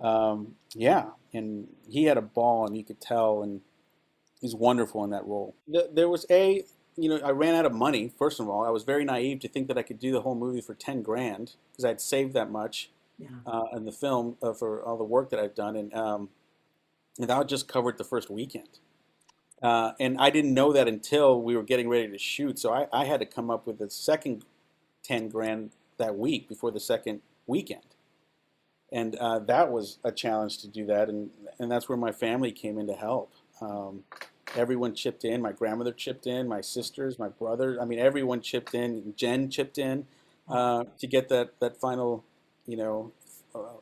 um, 0.00 0.54
yeah, 0.72 1.06
and 1.34 1.66
he 1.90 2.04
had 2.04 2.16
a 2.16 2.22
ball, 2.22 2.64
and 2.64 2.76
you 2.76 2.84
could 2.84 3.00
tell, 3.00 3.42
and 3.42 3.60
he's 4.40 4.54
wonderful 4.54 5.02
in 5.02 5.10
that 5.10 5.26
role. 5.26 5.56
There 5.66 6.08
was 6.08 6.26
a, 6.30 6.62
you 6.98 7.08
know, 7.08 7.20
I 7.24 7.30
ran 7.30 7.54
out 7.54 7.64
of 7.66 7.72
money. 7.72 8.12
First 8.18 8.40
of 8.40 8.48
all, 8.48 8.64
I 8.64 8.70
was 8.70 8.82
very 8.84 9.04
naive 9.04 9.40
to 9.40 9.48
think 9.48 9.68
that 9.68 9.78
I 9.78 9.82
could 9.82 9.98
do 10.00 10.12
the 10.12 10.22
whole 10.22 10.34
movie 10.34 10.60
for 10.60 10.74
ten 10.74 11.02
grand 11.02 11.54
because 11.72 11.84
I'd 11.84 12.00
saved 12.00 12.34
that 12.34 12.50
much 12.50 12.90
Yeah. 13.18 13.28
uh, 13.46 13.64
in 13.76 13.84
the 13.84 13.92
film 13.92 14.36
uh, 14.42 14.52
for 14.52 14.82
all 14.82 14.96
the 14.98 15.04
work 15.04 15.30
that 15.30 15.40
I've 15.40 15.54
done, 15.54 15.76
and 15.76 15.94
um, 15.94 16.30
and 17.18 17.28
that 17.28 17.48
just 17.48 17.68
covered 17.68 17.98
the 17.98 18.04
first 18.04 18.30
weekend. 18.30 18.80
Uh, 19.62 19.92
and 19.98 20.18
I 20.18 20.30
didn't 20.30 20.54
know 20.54 20.72
that 20.72 20.86
until 20.88 21.40
we 21.42 21.56
were 21.56 21.64
getting 21.64 21.88
ready 21.88 22.08
to 22.08 22.18
shoot. 22.18 22.58
So 22.60 22.72
I, 22.72 22.86
I 22.92 23.06
had 23.06 23.20
to 23.20 23.26
come 23.26 23.50
up 23.50 23.66
with 23.66 23.78
the 23.78 23.90
second 23.90 24.44
ten 25.02 25.28
grand 25.28 25.72
that 25.98 26.16
week 26.16 26.48
before 26.48 26.70
the 26.70 26.80
second 26.80 27.22
weekend, 27.46 27.96
and 28.92 29.16
uh, 29.16 29.38
that 29.40 29.70
was 29.72 29.98
a 30.04 30.12
challenge 30.12 30.58
to 30.58 30.68
do 30.68 30.86
that. 30.86 31.08
And 31.08 31.30
and 31.58 31.70
that's 31.70 31.88
where 31.88 31.98
my 31.98 32.12
family 32.12 32.52
came 32.52 32.78
in 32.78 32.86
to 32.88 32.94
help. 32.94 33.32
Um, 33.60 34.04
everyone 34.56 34.94
chipped 34.94 35.24
in. 35.24 35.42
My 35.42 35.52
grandmother 35.52 35.92
chipped 35.92 36.26
in. 36.26 36.48
My 36.48 36.60
sisters, 36.60 37.18
my 37.18 37.28
brother. 37.28 37.78
I 37.80 37.84
mean, 37.84 37.98
everyone 37.98 38.40
chipped 38.40 38.74
in. 38.74 39.14
Jen 39.16 39.50
chipped 39.50 39.78
in 39.78 40.06
uh, 40.48 40.84
to 40.98 41.06
get 41.06 41.28
that 41.28 41.58
that 41.60 41.76
final, 41.76 42.24
you 42.66 42.76
know, 42.76 43.12
uh, 43.54 43.80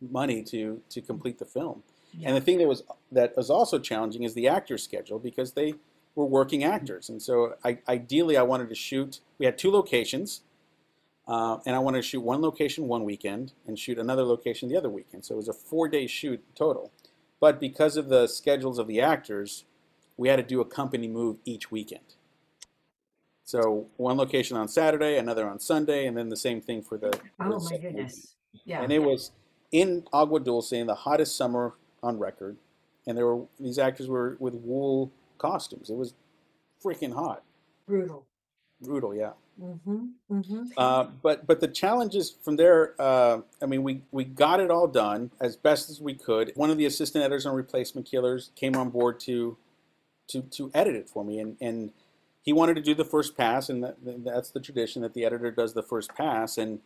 money 0.00 0.42
to 0.44 0.80
to 0.90 1.00
complete 1.00 1.38
the 1.38 1.44
film. 1.44 1.82
Yeah. 2.18 2.28
And 2.28 2.36
the 2.36 2.40
thing 2.40 2.58
that 2.58 2.68
was 2.68 2.82
that 3.10 3.36
was 3.36 3.50
also 3.50 3.78
challenging 3.78 4.22
is 4.22 4.34
the 4.34 4.48
actor 4.48 4.78
schedule 4.78 5.18
because 5.18 5.52
they 5.52 5.74
were 6.14 6.26
working 6.26 6.62
actors, 6.62 7.08
and 7.08 7.22
so 7.22 7.54
I, 7.64 7.78
ideally 7.88 8.36
I 8.36 8.42
wanted 8.42 8.68
to 8.68 8.74
shoot. 8.74 9.20
We 9.38 9.46
had 9.46 9.56
two 9.56 9.70
locations, 9.70 10.42
uh, 11.26 11.58
and 11.64 11.74
I 11.74 11.78
wanted 11.78 11.98
to 11.98 12.02
shoot 12.02 12.20
one 12.20 12.42
location 12.42 12.86
one 12.86 13.04
weekend 13.04 13.52
and 13.66 13.78
shoot 13.78 13.98
another 13.98 14.22
location 14.22 14.68
the 14.68 14.76
other 14.76 14.90
weekend. 14.90 15.24
So 15.24 15.34
it 15.34 15.38
was 15.38 15.48
a 15.48 15.54
four-day 15.54 16.06
shoot 16.06 16.42
total. 16.54 16.90
But 17.40 17.58
because 17.58 17.96
of 17.96 18.08
the 18.08 18.26
schedules 18.26 18.78
of 18.78 18.86
the 18.86 19.00
actors, 19.00 19.64
we 20.16 20.28
had 20.28 20.36
to 20.36 20.42
do 20.42 20.60
a 20.60 20.64
company 20.64 21.08
move 21.08 21.38
each 21.44 21.70
weekend. 21.70 22.14
So 23.44 23.86
one 23.96 24.16
location 24.16 24.56
on 24.56 24.68
Saturday, 24.68 25.18
another 25.18 25.48
on 25.48 25.58
Sunday, 25.58 26.06
and 26.06 26.16
then 26.16 26.28
the 26.28 26.36
same 26.36 26.60
thing 26.60 26.82
for 26.82 26.96
the. 26.96 27.12
Oh 27.40 27.60
my 27.70 27.76
goodness. 27.76 28.34
Yeah. 28.64 28.82
And 28.82 28.92
it 28.92 29.00
was 29.00 29.32
in 29.72 30.04
Agua 30.12 30.40
Dulce 30.40 30.72
in 30.72 30.86
the 30.86 30.94
hottest 30.94 31.36
summer 31.36 31.74
on 32.02 32.18
record, 32.18 32.56
and 33.06 33.16
there 33.16 33.26
were 33.26 33.46
these 33.58 33.78
actors 33.78 34.08
were 34.08 34.36
with 34.38 34.54
wool 34.54 35.10
costumes. 35.38 35.90
It 35.90 35.96
was 35.96 36.14
freaking 36.84 37.12
hot, 37.12 37.42
Brutal. 37.86 38.26
brutal, 38.80 39.14
yeah. 39.14 39.32
Mm-hmm. 39.60 40.06
Mm-hmm. 40.30 40.62
Uh, 40.76 41.04
but 41.22 41.46
but 41.46 41.60
the 41.60 41.68
challenges 41.68 42.34
from 42.42 42.56
there, 42.56 42.94
uh, 42.98 43.40
I 43.62 43.66
mean, 43.66 43.82
we 43.82 44.02
we 44.12 44.24
got 44.24 44.60
it 44.60 44.70
all 44.70 44.86
done 44.86 45.30
as 45.40 45.56
best 45.56 45.90
as 45.90 46.00
we 46.00 46.14
could. 46.14 46.52
One 46.54 46.70
of 46.70 46.78
the 46.78 46.86
assistant 46.86 47.22
editors 47.24 47.44
on 47.44 47.54
Replacement 47.54 48.06
Killers 48.06 48.50
came 48.56 48.76
on 48.76 48.90
board 48.90 49.20
to 49.20 49.56
to 50.28 50.42
to 50.42 50.70
edit 50.74 50.94
it 50.94 51.08
for 51.08 51.24
me, 51.24 51.38
and 51.38 51.56
and 51.60 51.92
he 52.42 52.52
wanted 52.52 52.74
to 52.74 52.82
do 52.82 52.94
the 52.94 53.04
first 53.04 53.36
pass, 53.36 53.68
and 53.68 53.84
that, 53.84 53.96
that's 54.24 54.50
the 54.50 54.60
tradition 54.60 55.02
that 55.02 55.14
the 55.14 55.24
editor 55.24 55.50
does 55.50 55.74
the 55.74 55.82
first 55.82 56.14
pass. 56.14 56.58
And 56.58 56.80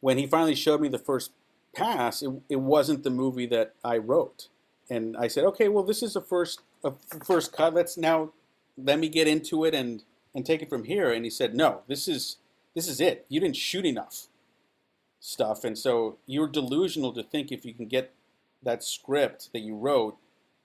when 0.00 0.18
he 0.18 0.26
finally 0.26 0.56
showed 0.56 0.80
me 0.80 0.88
the 0.88 0.98
first 0.98 1.30
pass, 1.74 2.22
it, 2.22 2.30
it 2.48 2.56
wasn't 2.56 3.04
the 3.04 3.10
movie 3.10 3.46
that 3.46 3.74
I 3.84 3.98
wrote, 3.98 4.48
and 4.88 5.16
I 5.16 5.28
said, 5.28 5.44
okay, 5.44 5.68
well, 5.68 5.84
this 5.84 6.02
is 6.02 6.16
a 6.16 6.20
first 6.20 6.60
a 6.82 6.92
first 7.24 7.52
cut. 7.52 7.74
Let's 7.74 7.96
now 7.96 8.32
let 8.76 8.98
me 8.98 9.08
get 9.08 9.28
into 9.28 9.64
it 9.64 9.74
and 9.74 10.02
and 10.34 10.44
take 10.44 10.62
it 10.62 10.68
from 10.68 10.84
here. 10.84 11.12
And 11.12 11.24
he 11.24 11.30
said, 11.30 11.54
no, 11.54 11.82
this 11.86 12.08
is 12.08 12.38
this 12.74 12.88
is 12.88 13.00
it. 13.00 13.26
You 13.28 13.40
didn't 13.40 13.56
shoot 13.56 13.84
enough 13.84 14.26
stuff, 15.20 15.64
and 15.64 15.78
so 15.78 16.18
you're 16.26 16.48
delusional 16.48 17.12
to 17.12 17.22
think 17.22 17.52
if 17.52 17.64
you 17.64 17.74
can 17.74 17.86
get 17.86 18.12
that 18.62 18.82
script 18.82 19.50
that 19.52 19.60
you 19.60 19.76
wrote 19.76 20.16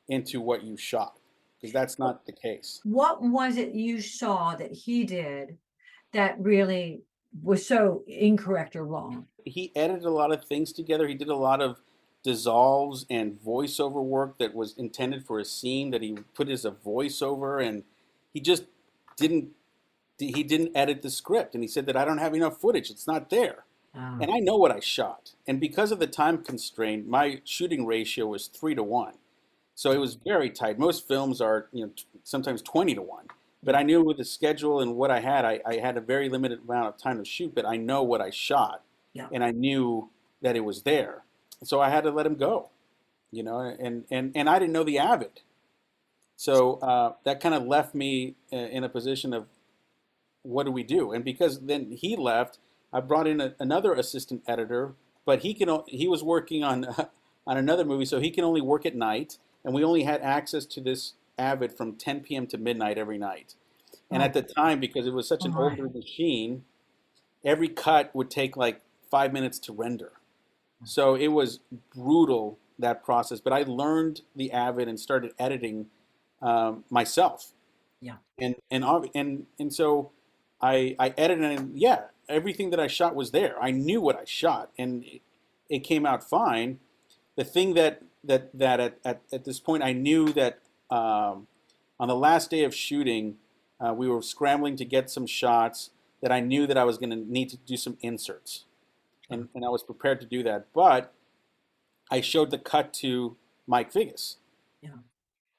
into 0.08 0.42
what 0.42 0.64
you 0.64 0.78
shot, 0.78 1.18
because 1.66 1.74
that's 1.74 2.00
not 2.00 2.26
the 2.26 2.32
case. 2.32 2.82
What 2.84 3.22
was 3.22 3.58
it 3.58 3.74
you 3.74 4.02
saw 4.02 4.56
that 4.56 4.72
he 4.72 5.04
did 5.04 5.58
that 6.14 6.40
really 6.40 7.02
was 7.44 7.66
so 7.66 8.04
incorrect 8.08 8.76
or 8.76 8.86
wrong? 8.86 9.28
He 9.44 9.72
edited 9.76 10.06
a 10.06 10.12
lot 10.12 10.32
of 10.32 10.46
things 10.46 10.72
together. 10.72 11.08
He 11.08 11.16
did 11.16 11.30
a 11.30 11.36
lot 11.36 11.62
of 11.62 11.82
dissolves 12.24 13.06
and 13.10 13.40
voiceover 13.40 14.04
work 14.04 14.38
that 14.40 14.56
was 14.56 14.76
intended 14.78 15.26
for 15.26 15.40
a 15.40 15.46
scene 15.46 15.92
that 15.92 16.02
he 16.02 16.18
put 16.34 16.50
as 16.50 16.66
a 16.66 16.72
voiceover, 16.72 17.64
and 17.66 17.84
he 18.34 18.40
just 18.40 18.66
didn't. 19.18 19.50
He 20.18 20.44
didn't 20.44 20.76
edit 20.76 21.02
the 21.02 21.10
script, 21.10 21.56
and 21.56 21.64
he 21.64 21.68
said 21.68 21.86
that 21.88 21.98
I 21.98 22.06
don't 22.06 22.20
have 22.20 22.34
enough 22.34 22.60
footage. 22.60 22.90
It's 22.90 23.06
not 23.06 23.30
there. 23.30 23.66
Oh, 23.94 24.18
And 24.22 24.32
I 24.32 24.40
know 24.40 24.56
what 24.56 24.72
I 24.72 24.80
shot. 24.80 25.34
And 25.46 25.60
because 25.60 25.92
of 25.92 26.00
the 26.00 26.08
time 26.08 26.44
constraint, 26.44 27.08
my 27.08 27.42
shooting 27.44 27.86
ratio 27.86 28.28
was 28.28 28.48
three 28.48 28.76
to 28.76 28.84
one. 28.84 29.16
So 29.76 29.92
it 29.92 30.00
was 30.00 30.16
very 30.16 30.50
tight. 30.50 30.80
Most 30.80 31.08
films 31.08 31.42
are, 31.42 31.68
you 31.72 31.86
know, 31.86 31.92
t- 31.96 32.06
sometimes 32.24 32.62
20 32.62 32.96
to 32.96 33.02
one. 33.02 33.26
But 33.62 33.76
I 33.76 33.84
knew 33.84 34.04
with 34.04 34.18
the 34.18 34.26
schedule 34.26 34.80
and 34.80 34.96
what 34.96 35.12
I 35.12 35.20
had, 35.20 35.44
I, 35.44 35.60
I 35.66 35.76
had 35.78 35.98
a 35.98 36.02
very 36.02 36.30
limited 36.30 36.60
amount 36.68 36.88
of 36.88 36.98
time 36.98 37.18
to 37.18 37.26
shoot, 37.26 37.54
but 37.54 37.66
I 37.66 37.78
know 37.78 38.04
what 38.04 38.22
I 38.22 38.30
shot. 38.30 38.84
Yeah. 39.14 39.28
And 39.32 39.44
I 39.44 39.52
knew 39.52 40.10
that 40.42 40.56
it 40.56 40.64
was 40.64 40.84
there. 40.84 41.24
So 41.64 41.82
I 41.82 41.90
had 41.90 42.04
to 42.04 42.12
let 42.12 42.26
him 42.26 42.36
go, 42.36 42.70
you 43.32 43.44
know, 43.44 43.60
and, 43.60 44.06
and, 44.12 44.32
and 44.36 44.50
I 44.50 44.60
didn't 44.60 44.74
know 44.74 44.84
the 44.84 45.00
Avid. 45.00 45.42
So 46.38 46.76
uh, 46.76 47.14
that 47.24 47.40
kind 47.40 47.56
of 47.56 47.66
left 47.66 47.96
me 47.96 48.36
uh, 48.52 48.58
in 48.58 48.84
a 48.84 48.90
position 48.90 49.34
of 49.34 49.48
what 50.44 50.66
do 50.66 50.72
we 50.72 50.84
do? 50.84 51.12
And 51.12 51.26
because 51.26 51.62
then 51.62 51.92
he 51.92 52.16
left, 52.16 52.60
I 52.94 53.00
brought 53.00 53.28
in 53.28 53.42
a, 53.42 53.56
another 53.60 53.94
assistant 53.94 54.44
editor, 54.48 54.94
but 55.26 55.40
he 55.40 55.54
can 55.54 55.82
he 55.88 56.08
was 56.08 56.24
working 56.24 56.64
on 56.64 56.86
on 57.48 57.58
another 57.58 57.86
movie, 57.86 58.06
so 58.06 58.20
he 58.20 58.32
can 58.32 58.44
only 58.44 58.62
work 58.62 58.86
at 58.86 58.96
night, 58.96 59.38
and 59.66 59.74
we 59.74 59.84
only 59.84 60.04
had 60.04 60.22
access 60.22 60.66
to 60.68 60.80
this 60.80 61.14
Avid 61.38 61.76
from 61.76 61.96
10 61.96 62.22
p.m. 62.22 62.48
to 62.48 62.58
midnight 62.58 62.98
every 62.98 63.18
night. 63.18 63.56
And 64.12 64.22
at 64.22 64.34
the 64.34 64.42
time, 64.42 64.80
because 64.80 65.08
it 65.08 65.14
was 65.14 65.28
such 65.28 65.44
an 65.44 65.54
Oh, 65.58 65.64
older 65.64 65.90
machine, 65.90 66.64
every 67.44 67.68
cut 67.68 68.16
would 68.16 68.30
take 68.30 68.56
like 68.56 68.82
five 69.10 69.34
minutes 69.34 69.60
to 69.60 69.74
render. 69.74 70.14
So 70.84 71.16
it 71.16 71.30
was 71.30 71.60
brutal 71.94 72.60
that 72.78 73.04
process. 73.04 73.40
But 73.40 73.54
I 73.54 73.64
learned 73.64 74.22
the 74.36 74.52
Avid 74.52 74.88
and 74.88 75.00
started 75.00 75.34
editing 75.40 75.88
um, 76.42 76.84
myself. 76.90 77.54
Yeah. 78.00 78.18
And 78.40 78.56
and 78.70 78.86
and 79.16 79.48
and 79.58 79.74
so 79.74 80.12
I 80.62 80.96
I 81.00 81.14
edited 81.18 81.44
and 81.44 81.78
yeah, 81.78 82.04
everything 82.30 82.70
that 82.70 82.80
I 82.80 82.88
shot 82.88 83.16
was 83.16 83.32
there. 83.32 83.56
I 83.62 83.72
knew 83.72 84.02
what 84.02 84.18
I 84.18 84.26
shot, 84.26 84.72
and 84.78 85.04
it, 85.06 85.22
it 85.70 85.80
came 85.80 86.06
out 86.06 86.28
fine. 86.28 86.80
The 87.36 87.44
thing 87.44 87.74
that 87.74 88.02
that 88.28 88.58
that 88.58 88.80
at, 88.80 89.00
at, 89.04 89.22
at 89.32 89.46
this 89.46 89.60
point 89.60 89.84
I 89.84 89.94
knew 89.94 90.32
that 90.34 90.60
um, 90.90 91.48
on 92.00 92.08
the 92.08 92.16
last 92.16 92.50
day 92.50 92.64
of 92.64 92.74
shooting, 92.76 93.38
uh, 93.80 93.94
we 93.94 94.08
were 94.08 94.22
scrambling 94.22 94.76
to 94.78 94.86
get 94.86 95.10
some 95.10 95.26
shots 95.26 95.92
that 96.22 96.32
I 96.32 96.40
knew 96.40 96.68
that 96.68 96.78
I 96.78 96.84
was 96.84 96.98
going 96.98 97.12
to 97.12 97.16
need 97.16 97.50
to 97.50 97.58
do 97.58 97.78
some 97.78 97.98
inserts, 98.02 98.66
and, 99.30 99.50
and 99.54 99.66
I 99.66 99.70
was 99.70 99.84
prepared 99.84 100.20
to 100.22 100.26
do 100.26 100.44
that. 100.44 100.68
But 100.74 101.14
I 102.10 102.22
showed 102.22 102.52
the 102.52 102.58
cut 102.58 102.94
to 102.96 103.36
Mike 103.68 103.92
Figgis. 103.92 104.36
Yeah. 104.82 104.92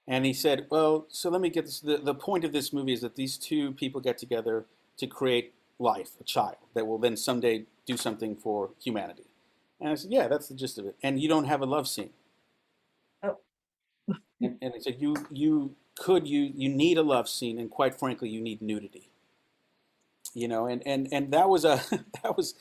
And 0.09 0.25
he 0.25 0.33
said, 0.33 0.67
"Well, 0.71 1.07
so 1.09 1.31
let 1.31 1.41
me 1.41 1.51
get 1.51 1.65
this. 1.65 1.81
The, 1.81 1.99
the 1.99 2.15
point 2.15 2.45
of 2.45 2.53
this 2.53 2.73
movie 2.73 2.93
is 2.93 3.01
that 3.01 3.17
these 3.17 3.37
two 3.37 3.73
people 3.73 4.01
get 4.01 4.19
together 4.19 4.67
to 4.99 5.07
create 5.07 5.53
life, 5.79 6.11
a 6.21 6.25
child 6.25 6.57
that 6.75 6.87
will 6.87 6.99
then 6.99 7.17
someday 7.17 7.65
do 7.87 7.97
something 7.97 8.37
for 8.37 8.71
humanity." 8.83 9.25
And 9.81 9.91
I 9.91 9.95
said, 9.95 10.13
"Yeah, 10.13 10.29
that's 10.29 10.49
the 10.49 10.55
gist 10.55 10.79
of 10.79 10.87
it. 10.87 10.97
And 11.03 11.21
you 11.21 11.29
don't 11.29 11.45
have 11.47 11.61
a 11.61 11.67
love 11.67 11.89
scene." 11.89 12.11
And, 14.41 14.59
and 14.63 14.75
he 14.75 14.81
said, 14.81 14.97
"You 15.01 15.17
you 15.31 15.77
could 15.99 16.29
you 16.29 16.53
you 16.55 16.69
need 16.69 16.99
a 16.99 17.03
love 17.03 17.29
scene, 17.29 17.59
and 17.59 17.71
quite 17.71 17.99
frankly, 17.99 18.29
you 18.29 18.41
need 18.41 18.63
nudity." 18.63 19.11
You 20.35 20.49
know, 20.49 20.67
and 20.67 20.83
and 20.87 21.09
and 21.13 21.33
that 21.33 21.49
was 21.49 21.65
a 21.65 21.83
that 22.23 22.37
was 22.37 22.55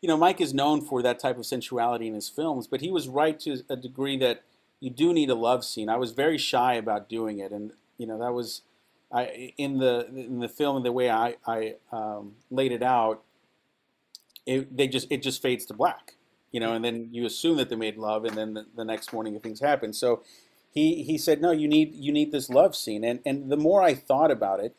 you 0.00 0.08
know, 0.08 0.16
Mike 0.16 0.40
is 0.40 0.54
known 0.54 0.80
for 0.80 1.02
that 1.02 1.18
type 1.18 1.38
of 1.38 1.46
sensuality 1.46 2.06
in 2.06 2.14
his 2.14 2.28
films, 2.28 2.66
but 2.66 2.80
he 2.80 2.90
was 2.90 3.08
right 3.08 3.38
to 3.40 3.62
a 3.68 3.76
degree 3.76 4.16
that 4.18 4.42
you 4.80 4.90
do 4.90 5.12
need 5.12 5.28
a 5.28 5.34
love 5.34 5.64
scene. 5.64 5.88
I 5.88 5.96
was 5.96 6.12
very 6.12 6.38
shy 6.38 6.74
about 6.74 7.08
doing 7.08 7.40
it, 7.40 7.50
and 7.50 7.72
you 7.96 8.06
know 8.06 8.18
that 8.18 8.32
was 8.32 8.62
I 9.12 9.52
in 9.58 9.78
the 9.78 10.06
in 10.14 10.38
the 10.38 10.48
film 10.48 10.82
the 10.82 10.92
way 10.92 11.10
I 11.10 11.36
I 11.46 11.74
um, 11.90 12.34
laid 12.50 12.70
it 12.72 12.82
out. 12.82 13.22
It 14.46 14.76
they 14.76 14.86
just 14.86 15.08
it 15.10 15.22
just 15.22 15.42
fades 15.42 15.66
to 15.66 15.74
black, 15.74 16.14
you 16.52 16.60
know, 16.60 16.74
and 16.74 16.84
then 16.84 17.08
you 17.10 17.26
assume 17.26 17.56
that 17.56 17.70
they 17.70 17.76
made 17.76 17.96
love, 17.96 18.24
and 18.24 18.36
then 18.36 18.54
the, 18.54 18.66
the 18.76 18.84
next 18.84 19.12
morning 19.12 19.38
things 19.40 19.60
happen. 19.60 19.92
So 19.92 20.22
he 20.78 21.02
he 21.02 21.18
said, 21.18 21.40
no, 21.40 21.50
you 21.50 21.68
need 21.68 21.94
you 21.94 22.12
need 22.12 22.32
this 22.32 22.48
love 22.48 22.74
scene, 22.76 23.04
and 23.04 23.20
and 23.26 23.50
the 23.50 23.56
more 23.56 23.82
I 23.82 23.94
thought 23.94 24.30
about 24.30 24.60
it, 24.60 24.76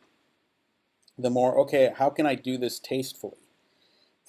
the 1.18 1.30
more 1.30 1.58
okay, 1.60 1.92
how 1.96 2.10
can 2.10 2.26
I 2.26 2.36
do 2.36 2.58
this 2.58 2.80
tastefully? 2.80 3.50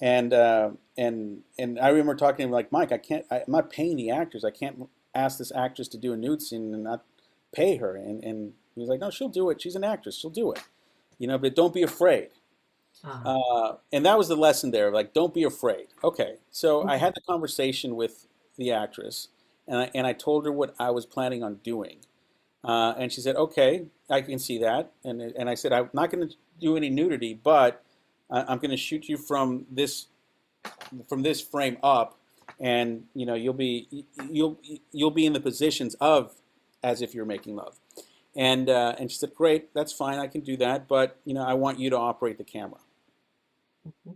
and 0.01 0.33
uh, 0.33 0.71
and 0.97 1.43
and 1.59 1.79
I 1.79 1.89
remember 1.89 2.15
talking 2.15 2.37
to 2.37 2.43
him 2.43 2.51
like 2.51 2.71
Mike, 2.71 2.91
I 2.91 2.97
can't, 2.97 3.25
I, 3.29 3.37
am 3.37 3.43
not 3.47 3.69
paying 3.69 3.95
the 3.95 4.09
actors. 4.09 4.43
I 4.43 4.49
can't 4.49 4.89
ask 5.13 5.37
this 5.37 5.51
actress 5.55 5.87
to 5.89 5.97
do 5.97 6.11
a 6.11 6.17
nude 6.17 6.41
scene 6.41 6.73
and 6.73 6.83
not 6.83 7.03
pay 7.53 7.77
her. 7.77 7.95
And 7.95 8.23
and 8.23 8.53
he 8.73 8.81
was 8.81 8.89
like, 8.89 8.99
no, 8.99 9.11
she'll 9.11 9.29
do 9.29 9.49
it. 9.51 9.61
She's 9.61 9.75
an 9.75 9.83
actress. 9.83 10.17
She'll 10.17 10.31
do 10.31 10.51
it. 10.51 10.63
You 11.19 11.27
know, 11.27 11.37
but 11.37 11.55
don't 11.55 11.73
be 11.73 11.83
afraid. 11.83 12.29
Uh-huh. 13.03 13.29
Uh, 13.29 13.75
and 13.93 14.05
that 14.05 14.17
was 14.17 14.27
the 14.27 14.35
lesson 14.35 14.71
there. 14.71 14.91
Like, 14.91 15.13
don't 15.13 15.33
be 15.33 15.43
afraid. 15.43 15.87
Okay, 16.03 16.37
so 16.49 16.79
mm-hmm. 16.79 16.89
I 16.89 16.97
had 16.97 17.13
the 17.13 17.21
conversation 17.21 17.95
with 17.95 18.27
the 18.57 18.71
actress, 18.71 19.29
and 19.71 19.79
I 19.79 19.91
and 19.95 20.05
I 20.05 20.13
told 20.13 20.45
her 20.45 20.51
what 20.51 20.75
I 20.77 20.91
was 20.91 21.05
planning 21.05 21.43
on 21.43 21.55
doing. 21.63 21.99
Uh, 22.63 22.93
and 22.97 23.11
she 23.11 23.21
said, 23.21 23.35
"Okay, 23.37 23.87
I 24.09 24.21
can 24.21 24.37
see 24.37 24.59
that." 24.59 24.91
And 25.03 25.21
and 25.21 25.49
I 25.49 25.55
said, 25.55 25.71
"I'm 25.71 25.89
not 25.93 26.11
going 26.11 26.27
to 26.27 26.35
do 26.59 26.75
any 26.77 26.89
nudity, 26.89 27.33
but 27.33 27.83
I'm 28.29 28.59
going 28.59 28.71
to 28.71 28.77
shoot 28.77 29.07
you 29.07 29.17
from 29.17 29.65
this 29.71 30.07
from 31.07 31.23
this 31.23 31.41
frame 31.41 31.77
up, 31.81 32.19
and 32.59 33.05
you 33.15 33.25
know 33.25 33.33
you'll 33.33 33.53
be 33.53 34.05
you'll 34.29 34.59
you'll 34.91 35.09
be 35.11 35.25
in 35.25 35.33
the 35.33 35.39
positions 35.39 35.95
of 35.95 36.35
as 36.83 37.01
if 37.01 37.15
you're 37.15 37.25
making 37.25 37.55
love." 37.55 37.79
And 38.35 38.69
uh, 38.69 38.95
and 38.99 39.09
she 39.09 39.17
said, 39.17 39.33
"Great, 39.33 39.73
that's 39.73 39.93
fine. 39.93 40.19
I 40.19 40.27
can 40.27 40.41
do 40.41 40.57
that, 40.57 40.89
but 40.89 41.17
you 41.23 41.33
know 41.33 41.43
I 41.43 41.53
want 41.53 41.79
you 41.79 41.89
to 41.89 41.97
operate 41.97 42.37
the 42.37 42.43
camera." 42.43 42.81
Mm-hmm. 43.87 44.11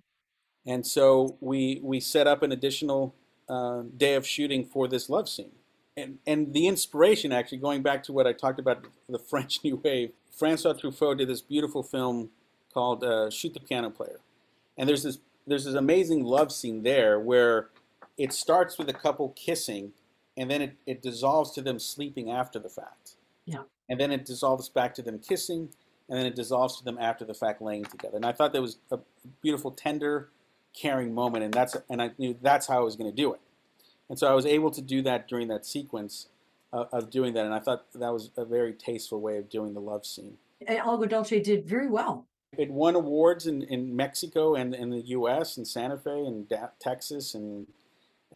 And 0.68 0.86
so 0.86 1.38
we 1.40 1.80
we 1.82 2.02
set 2.02 2.28
up 2.28 2.44
an 2.44 2.52
additional 2.52 3.16
uh, 3.50 3.84
day 3.96 4.16
of 4.16 4.26
shooting 4.26 4.66
for 4.66 4.88
this 4.88 5.10
love 5.10 5.30
scene. 5.30 5.52
And, 5.98 6.18
and 6.28 6.54
the 6.54 6.68
inspiration, 6.68 7.32
actually, 7.32 7.60
going 7.60 7.82
back 7.82 8.04
to 8.04 8.14
what 8.14 8.28
I 8.28 8.34
talked 8.34 8.60
about, 8.60 8.86
the 9.08 9.20
French 9.20 9.60
New 9.64 9.78
Wave, 9.78 10.12
Francois 10.32 10.74
Truffaut 10.74 11.18
did 11.18 11.30
this 11.30 11.42
beautiful 11.42 11.84
film 11.84 12.30
called 12.74 13.04
uh, 13.04 13.30
Shoot 13.30 13.54
the 13.54 13.60
Piano 13.60 13.90
Player. 13.90 14.20
And 14.78 14.90
there's 14.90 15.04
this 15.04 15.20
there's 15.48 15.66
this 15.66 15.76
amazing 15.76 16.24
love 16.24 16.52
scene 16.52 16.84
there 16.84 17.20
where 17.20 17.70
it 18.18 18.34
starts 18.34 18.78
with 18.78 18.90
a 18.90 18.94
couple 18.94 19.30
kissing 19.30 19.92
and 20.38 20.50
then 20.50 20.62
it, 20.62 20.76
it 20.86 21.02
dissolves 21.02 21.52
to 21.52 21.62
them 21.62 21.80
sleeping 21.80 22.32
after 22.32 22.60
the 22.60 22.70
fact. 22.70 23.16
Yeah. 23.46 23.64
And 23.88 24.00
then 24.00 24.12
it 24.12 24.26
dissolves 24.26 24.70
back 24.70 24.94
to 24.96 25.02
them 25.02 25.20
kissing 25.20 25.70
and 26.10 26.18
then 26.18 26.26
it 26.26 26.36
dissolves 26.36 26.78
to 26.78 26.84
them 26.84 26.98
after 27.00 27.26
the 27.26 27.34
fact 27.34 27.62
laying 27.62 27.86
together. 27.86 28.16
And 28.16 28.26
I 28.26 28.32
thought 28.32 28.54
that 28.54 28.62
was 28.62 28.78
a 28.92 29.00
beautiful, 29.42 29.72
tender, 29.72 30.30
caring 30.80 31.14
moment 31.14 31.44
and 31.44 31.54
that's 31.54 31.76
and 31.90 32.02
I 32.02 32.12
knew 32.18 32.38
that's 32.42 32.68
how 32.68 32.80
I 32.80 32.84
was 32.84 32.96
going 32.96 33.10
to 33.10 33.16
do 33.16 33.34
it. 33.34 33.40
And 34.10 34.20
so 34.20 34.28
I 34.28 34.34
was 34.34 34.46
able 34.46 34.72
to 34.72 34.82
do 34.82 35.02
that 35.04 35.28
during 35.28 35.48
that 35.48 35.66
sequence 35.66 36.28
of, 36.72 36.88
of 36.92 37.10
doing 37.10 37.34
that 37.34 37.46
and 37.46 37.54
I 37.54 37.60
thought 37.60 37.86
that 37.94 38.14
was 38.14 38.32
a 38.38 38.46
very 38.46 38.74
tasteful 38.74 39.22
way 39.22 39.38
of 39.38 39.50
doing 39.50 39.74
the 39.74 39.82
love 39.82 40.06
scene. 40.06 40.38
And 40.68 40.80
Agua 40.80 41.08
Dulce 41.08 41.42
did 41.42 41.68
very 41.68 41.88
well. 41.88 42.26
It 42.58 42.72
won 42.72 42.96
awards 42.96 43.48
in, 43.48 43.64
in 43.64 43.96
Mexico 43.96 44.56
and 44.56 44.74
in 44.74 44.90
the 44.90 45.02
U.S. 45.02 45.58
and 45.58 45.68
Santa 45.68 45.98
Fe 45.98 46.26
and 46.26 46.48
da- 46.48 46.70
Texas. 46.80 47.34
And 47.34 47.68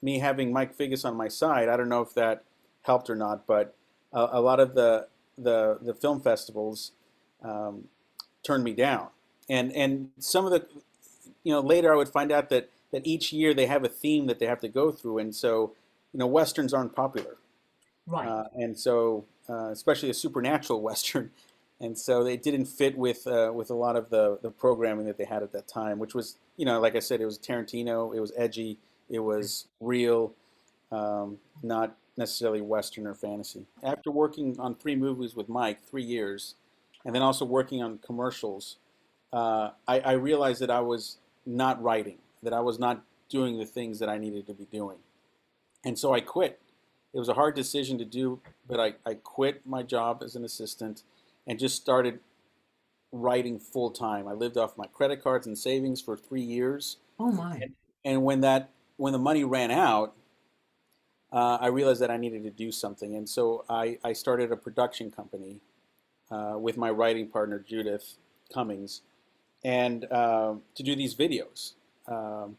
me 0.02 0.20
having 0.20 0.52
Mike 0.52 0.78
Figgis 0.78 1.06
on 1.06 1.16
my 1.16 1.28
side, 1.28 1.70
I 1.70 1.78
don't 1.78 1.90
know 1.90 2.02
if 2.02 2.14
that 2.16 2.44
helped 2.82 3.10
or 3.10 3.16
not, 3.16 3.48
but 3.48 3.76
a, 4.14 4.28
a 4.34 4.42
lot 4.42 4.60
of 4.60 4.76
the 4.76 5.08
the, 5.38 5.78
the 5.82 5.94
film 5.94 6.20
festivals 6.20 6.92
um, 7.44 7.86
turned 8.44 8.64
me 8.64 8.74
down. 8.74 9.08
And 9.50 9.72
and 9.72 10.10
some 10.20 10.46
of 10.46 10.52
the, 10.52 10.68
you 11.44 11.54
know, 11.54 11.62
later 11.62 11.94
I 11.94 11.96
would 11.96 12.10
find 12.10 12.32
out 12.32 12.50
that 12.50 12.70
that 12.92 13.06
each 13.06 13.32
year 13.32 13.54
they 13.54 13.68
have 13.68 13.84
a 13.84 13.90
theme 13.90 14.26
that 14.28 14.40
they 14.40 14.46
have 14.46 14.60
to 14.62 14.68
go 14.68 14.92
through, 14.92 15.20
and 15.20 15.36
so 15.36 15.74
you 16.14 16.20
know 16.20 16.28
westerns 16.28 16.74
aren't 16.74 16.96
popular. 16.96 17.38
Right. 18.08 18.28
Uh, 18.28 18.46
and 18.56 18.78
so, 18.78 19.26
uh, 19.48 19.70
especially 19.70 20.10
a 20.10 20.14
supernatural 20.14 20.82
western, 20.90 21.32
and 21.80 21.98
so 21.98 22.24
they 22.24 22.38
didn't 22.38 22.66
fit 22.66 22.98
with 22.98 23.28
uh, 23.28 23.52
with 23.54 23.70
a 23.70 23.76
lot 23.76 23.96
of 23.96 24.10
the 24.10 24.40
the 24.42 24.52
programming 24.52 25.06
that 25.06 25.18
they 25.18 25.26
had 25.26 25.44
at 25.44 25.52
that 25.54 25.68
time, 25.68 26.00
which 26.00 26.16
was 26.16 26.38
you 26.58 26.66
know 26.66 26.80
like 26.80 26.96
I 26.96 27.00
said, 27.00 27.22
it 27.22 27.26
was 27.26 27.38
Tarantino, 27.38 28.16
it 28.16 28.20
was 28.20 28.34
edgy, 28.36 28.78
it 29.10 29.20
was 29.20 29.68
real, 29.80 30.34
um, 30.92 31.38
not 31.64 31.96
necessarily 32.18 32.62
Western 32.62 33.08
or 33.08 33.14
fantasy. 33.14 33.66
After 33.82 34.12
working 34.12 34.60
on 34.60 34.76
three 34.76 34.96
movies 34.96 35.36
with 35.36 35.48
Mike, 35.48 35.82
three 35.82 36.04
years, 36.04 36.56
and 37.06 37.16
then 37.16 37.22
also 37.22 37.46
working 37.46 37.82
on 37.82 38.00
commercials, 38.00 38.78
uh, 39.32 39.72
I, 39.88 40.00
I 40.02 40.12
realized 40.14 40.62
that 40.62 40.70
I 40.70 40.82
was 40.82 41.18
not 41.50 41.82
writing, 41.82 42.18
that 42.44 42.54
I 42.54 42.60
was 42.60 42.80
not 42.80 43.04
doing 43.30 43.58
the 43.58 43.66
things 43.66 44.00
that 44.00 44.10
I 44.10 44.18
needed 44.18 44.48
to 44.48 44.54
be 44.54 44.66
doing, 44.66 44.98
and 45.84 45.98
so 45.98 46.14
I 46.14 46.22
quit. 46.22 46.60
It 47.14 47.20
was 47.20 47.30
a 47.30 47.34
hard 47.34 47.56
decision 47.56 47.98
to 47.98 48.06
do, 48.06 48.40
but 48.68 48.80
I, 48.80 48.94
I 49.04 49.16
quit 49.16 49.66
my 49.66 49.82
job 49.82 50.22
as 50.24 50.36
an 50.36 50.46
assistant 50.46 51.02
and 51.48 51.58
just 51.58 51.76
started 51.76 52.20
writing 53.12 53.58
full 53.58 53.90
time. 53.90 54.28
I 54.28 54.34
lived 54.34 54.58
off 54.58 54.78
my 54.78 54.86
credit 54.86 55.24
cards 55.24 55.48
and 55.48 55.58
savings 55.58 56.02
for 56.02 56.16
three 56.16 56.44
years. 56.44 56.98
Oh 57.20 57.32
my! 57.32 57.56
And, 57.56 57.74
and 58.06 58.24
when 58.24 58.42
that 58.42 58.70
when 58.98 59.14
the 59.14 59.20
money 59.20 59.44
ran 59.44 59.72
out, 59.72 60.14
uh, 61.32 61.58
I 61.60 61.68
realized 61.68 62.02
that 62.02 62.12
I 62.12 62.18
needed 62.18 62.44
to 62.44 62.52
do 62.52 62.72
something, 62.72 63.16
and 63.16 63.28
so 63.28 63.66
I, 63.70 63.98
I 64.04 64.14
started 64.14 64.52
a 64.52 64.58
production 64.58 65.10
company 65.10 65.62
uh, 66.32 66.56
with 66.58 66.78
my 66.78 66.90
writing 66.90 67.28
partner 67.28 67.60
Judith 67.60 68.18
Cummings, 68.54 69.02
and 69.64 70.06
uh, 70.12 70.56
to 70.76 70.84
do 70.84 70.96
these 70.96 71.16
videos. 71.16 71.74
Um, 72.08 72.58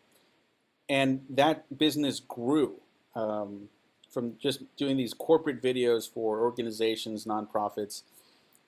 and 0.89 1.25
that 1.31 1.79
business 1.79 2.21
grew 2.21 2.81
um, 3.15 3.69
from 4.11 4.37
just 4.39 4.63
doing 4.77 4.97
these 4.97 5.15
corporate 5.15 5.63
videos 5.63 6.11
for 6.13 6.41
organizations, 6.41 7.25
nonprofits, 7.25 8.03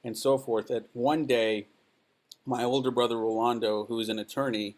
and 0.04 0.16
so 0.16 0.38
forth, 0.38 0.68
that 0.68 0.84
one 0.92 1.26
day 1.26 1.66
my 2.44 2.64
older 2.64 2.90
brother 2.90 3.16
Rolando, 3.18 3.84
who 3.84 4.00
is 4.00 4.08
an 4.08 4.18
attorney, 4.18 4.76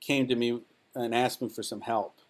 came 0.00 0.26
to 0.28 0.34
me 0.34 0.60
and 0.94 1.14
asked 1.14 1.42
me 1.42 1.48
for 1.48 1.62
some 1.62 1.80
help. 1.80 2.20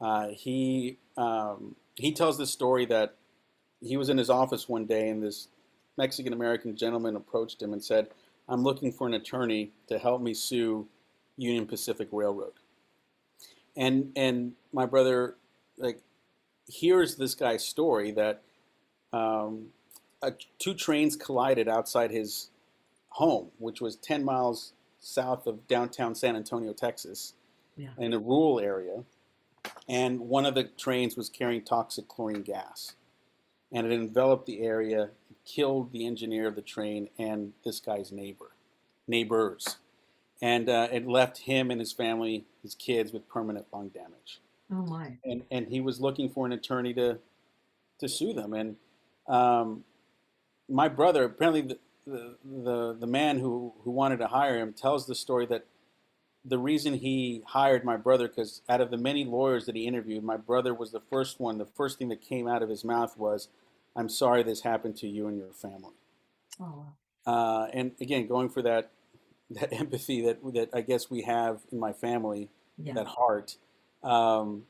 Uh, 0.00 0.28
he 0.28 0.98
um, 1.16 1.76
he 1.94 2.12
tells 2.12 2.38
the 2.38 2.46
story 2.46 2.86
that 2.86 3.14
he 3.80 3.96
was 3.96 4.08
in 4.08 4.18
his 4.18 4.30
office 4.30 4.68
one 4.68 4.86
day 4.86 5.08
and 5.08 5.22
this 5.22 5.48
Mexican 5.98 6.32
American 6.32 6.76
gentleman 6.76 7.16
approached 7.16 7.60
him 7.60 7.72
and 7.72 7.84
said, 7.84 8.08
"I'm 8.48 8.62
looking 8.62 8.92
for 8.92 9.06
an 9.06 9.14
attorney 9.14 9.72
to 9.88 9.98
help 9.98 10.22
me 10.22 10.34
sue 10.34 10.88
Union 11.36 11.66
Pacific 11.66 12.08
Railroad." 12.12 12.52
And 13.76 14.12
and 14.16 14.52
my 14.72 14.86
brother 14.86 15.36
like 15.78 16.00
hears 16.66 17.16
this 17.16 17.34
guy's 17.34 17.64
story 17.64 18.12
that 18.12 18.42
um, 19.12 19.66
two 20.58 20.74
trains 20.74 21.16
collided 21.16 21.68
outside 21.68 22.10
his 22.10 22.50
home, 23.10 23.48
which 23.58 23.80
was 23.80 23.96
10 23.96 24.24
miles 24.24 24.72
south 25.00 25.46
of 25.46 25.66
downtown 25.66 26.14
San 26.14 26.36
Antonio, 26.36 26.72
Texas. 26.72 27.34
Yeah. 27.74 27.88
in 27.96 28.12
a 28.12 28.18
rural 28.18 28.60
area, 28.60 29.02
and 29.88 30.20
one 30.20 30.44
of 30.44 30.54
the 30.54 30.64
trains 30.64 31.16
was 31.16 31.30
carrying 31.30 31.62
toxic 31.62 32.06
chlorine 32.06 32.42
gas, 32.42 32.96
and 33.72 33.86
it 33.86 33.92
enveloped 33.94 34.44
the 34.44 34.60
area, 34.60 35.08
killed 35.44 35.92
the 35.92 36.06
engineer 36.06 36.46
of 36.46 36.54
the 36.54 36.62
train 36.62 37.08
and 37.18 37.52
this 37.64 37.80
guy's 37.80 38.12
neighbor, 38.12 38.52
neighbors, 39.06 39.76
and 40.40 40.68
uh, 40.68 40.88
it 40.92 41.06
left 41.06 41.38
him 41.38 41.70
and 41.70 41.80
his 41.80 41.92
family, 41.92 42.44
his 42.62 42.74
kids, 42.74 43.12
with 43.12 43.28
permanent 43.28 43.66
lung 43.72 43.88
damage. 43.88 44.40
Oh 44.70 44.86
my. 44.86 45.18
and 45.24 45.42
and 45.50 45.68
he 45.68 45.80
was 45.80 46.00
looking 46.00 46.30
for 46.30 46.46
an 46.46 46.52
attorney 46.52 46.94
to 46.94 47.18
to 47.98 48.08
sue 48.08 48.32
them. 48.32 48.54
And 48.54 48.76
um, 49.28 49.84
my 50.68 50.88
brother 50.88 51.24
apparently 51.24 51.62
the, 51.62 51.78
the 52.06 52.36
the 52.44 52.96
the 53.00 53.06
man 53.06 53.38
who 53.38 53.74
who 53.84 53.90
wanted 53.90 54.18
to 54.18 54.28
hire 54.28 54.58
him 54.58 54.72
tells 54.72 55.06
the 55.06 55.14
story 55.14 55.46
that 55.46 55.66
the 56.44 56.58
reason 56.58 56.94
he 56.94 57.42
hired 57.46 57.84
my 57.84 57.96
brother 57.96 58.26
because 58.26 58.62
out 58.68 58.80
of 58.80 58.90
the 58.90 58.96
many 58.96 59.24
lawyers 59.24 59.66
that 59.66 59.76
he 59.76 59.86
interviewed 59.86 60.24
my 60.24 60.36
brother 60.36 60.74
was 60.74 60.90
the 60.90 61.00
first 61.00 61.38
one 61.38 61.58
the 61.58 61.66
first 61.66 61.98
thing 61.98 62.08
that 62.08 62.20
came 62.20 62.48
out 62.48 62.62
of 62.62 62.68
his 62.68 62.84
mouth 62.84 63.16
was 63.16 63.48
i'm 63.96 64.08
sorry 64.08 64.42
this 64.42 64.62
happened 64.62 64.96
to 64.96 65.08
you 65.08 65.28
and 65.28 65.36
your 65.36 65.52
family 65.52 65.94
Oh, 66.60 66.86
uh, 67.26 67.66
and 67.72 67.92
again 68.00 68.26
going 68.26 68.48
for 68.48 68.62
that 68.62 68.90
that 69.50 69.72
empathy 69.82 70.20
that 70.22 70.38
that 70.52 70.70
i 70.74 70.80
guess 70.80 71.10
we 71.10 71.22
have 71.22 71.60
in 71.70 71.78
my 71.78 71.92
family 71.92 72.50
yeah. 72.78 72.94
that 72.94 73.06
heart. 73.06 73.56
Um, 74.02 74.64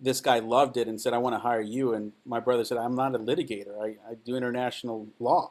this 0.00 0.20
guy 0.20 0.38
loved 0.38 0.76
it 0.76 0.86
and 0.88 1.00
said, 1.00 1.12
"I 1.12 1.18
want 1.18 1.34
to 1.34 1.40
hire 1.40 1.60
you." 1.60 1.94
And 1.94 2.12
my 2.24 2.40
brother 2.40 2.64
said, 2.64 2.78
"I'm 2.78 2.94
not 2.94 3.14
a 3.14 3.18
litigator. 3.18 3.80
I, 3.80 3.96
I 4.10 4.14
do 4.24 4.36
international 4.36 5.08
law." 5.18 5.50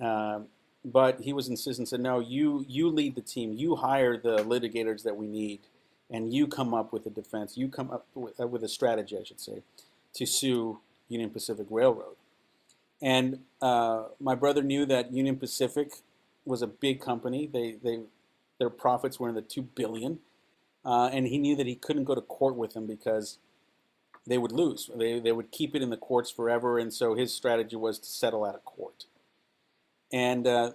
Um, 0.00 0.46
but 0.84 1.20
he 1.20 1.32
was 1.32 1.48
insistent. 1.48 1.78
and 1.80 1.88
Said, 1.88 2.00
"No, 2.00 2.20
you 2.20 2.64
you 2.68 2.88
lead 2.88 3.16
the 3.16 3.22
team. 3.22 3.52
You 3.52 3.76
hire 3.76 4.16
the 4.16 4.38
litigators 4.38 5.02
that 5.02 5.16
we 5.16 5.26
need, 5.26 5.60
and 6.10 6.32
you 6.32 6.46
come 6.46 6.74
up 6.74 6.92
with 6.92 7.06
a 7.06 7.10
defense. 7.10 7.56
You 7.56 7.68
come 7.68 7.90
up 7.90 8.06
with, 8.14 8.38
uh, 8.40 8.46
with 8.46 8.62
a 8.62 8.68
strategy, 8.68 9.18
I 9.18 9.24
should 9.24 9.40
say, 9.40 9.62
to 10.14 10.26
sue 10.26 10.80
Union 11.08 11.30
Pacific 11.30 11.66
Railroad." 11.70 12.16
And 13.02 13.40
uh, 13.62 14.04
my 14.20 14.34
brother 14.34 14.62
knew 14.62 14.86
that 14.86 15.12
Union 15.12 15.36
Pacific 15.36 15.92
was 16.44 16.62
a 16.62 16.66
big 16.66 17.00
company. 17.00 17.46
They 17.46 17.76
they 17.82 18.00
their 18.58 18.70
profits 18.70 19.20
were 19.20 19.28
in 19.28 19.34
the 19.34 19.42
two 19.42 19.62
billion 19.62 20.20
uh, 20.84 21.10
and 21.12 21.26
he 21.26 21.36
knew 21.38 21.56
that 21.56 21.66
he 21.66 21.74
couldn't 21.74 22.04
go 22.04 22.14
to 22.14 22.20
court 22.20 22.54
with 22.56 22.74
them 22.74 22.86
because 22.86 23.38
they 24.26 24.38
would 24.38 24.52
lose. 24.52 24.88
They, 24.94 25.18
they 25.18 25.32
would 25.32 25.50
keep 25.50 25.74
it 25.74 25.82
in 25.82 25.90
the 25.90 25.96
courts 25.96 26.30
forever, 26.30 26.78
and 26.78 26.92
so 26.94 27.14
his 27.14 27.34
strategy 27.34 27.76
was 27.76 27.98
to 27.98 28.06
settle 28.06 28.44
out 28.44 28.54
of 28.54 28.64
court. 28.64 29.06
And 30.12 30.46
uh, 30.46 30.72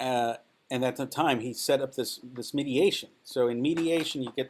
uh, 0.00 0.34
and 0.70 0.84
at 0.84 0.96
the 0.96 1.06
time, 1.06 1.40
he 1.40 1.52
set 1.52 1.82
up 1.82 1.94
this 1.94 2.20
this 2.22 2.54
mediation. 2.54 3.10
So 3.22 3.48
in 3.48 3.60
mediation, 3.60 4.22
you 4.22 4.32
get 4.34 4.48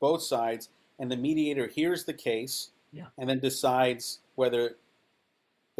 both 0.00 0.22
sides, 0.22 0.68
and 0.98 1.10
the 1.10 1.16
mediator 1.16 1.66
hears 1.66 2.04
the 2.04 2.12
case, 2.14 2.70
Yeah. 2.92 3.06
and 3.18 3.28
then 3.28 3.40
decides 3.40 4.20
whether 4.36 4.76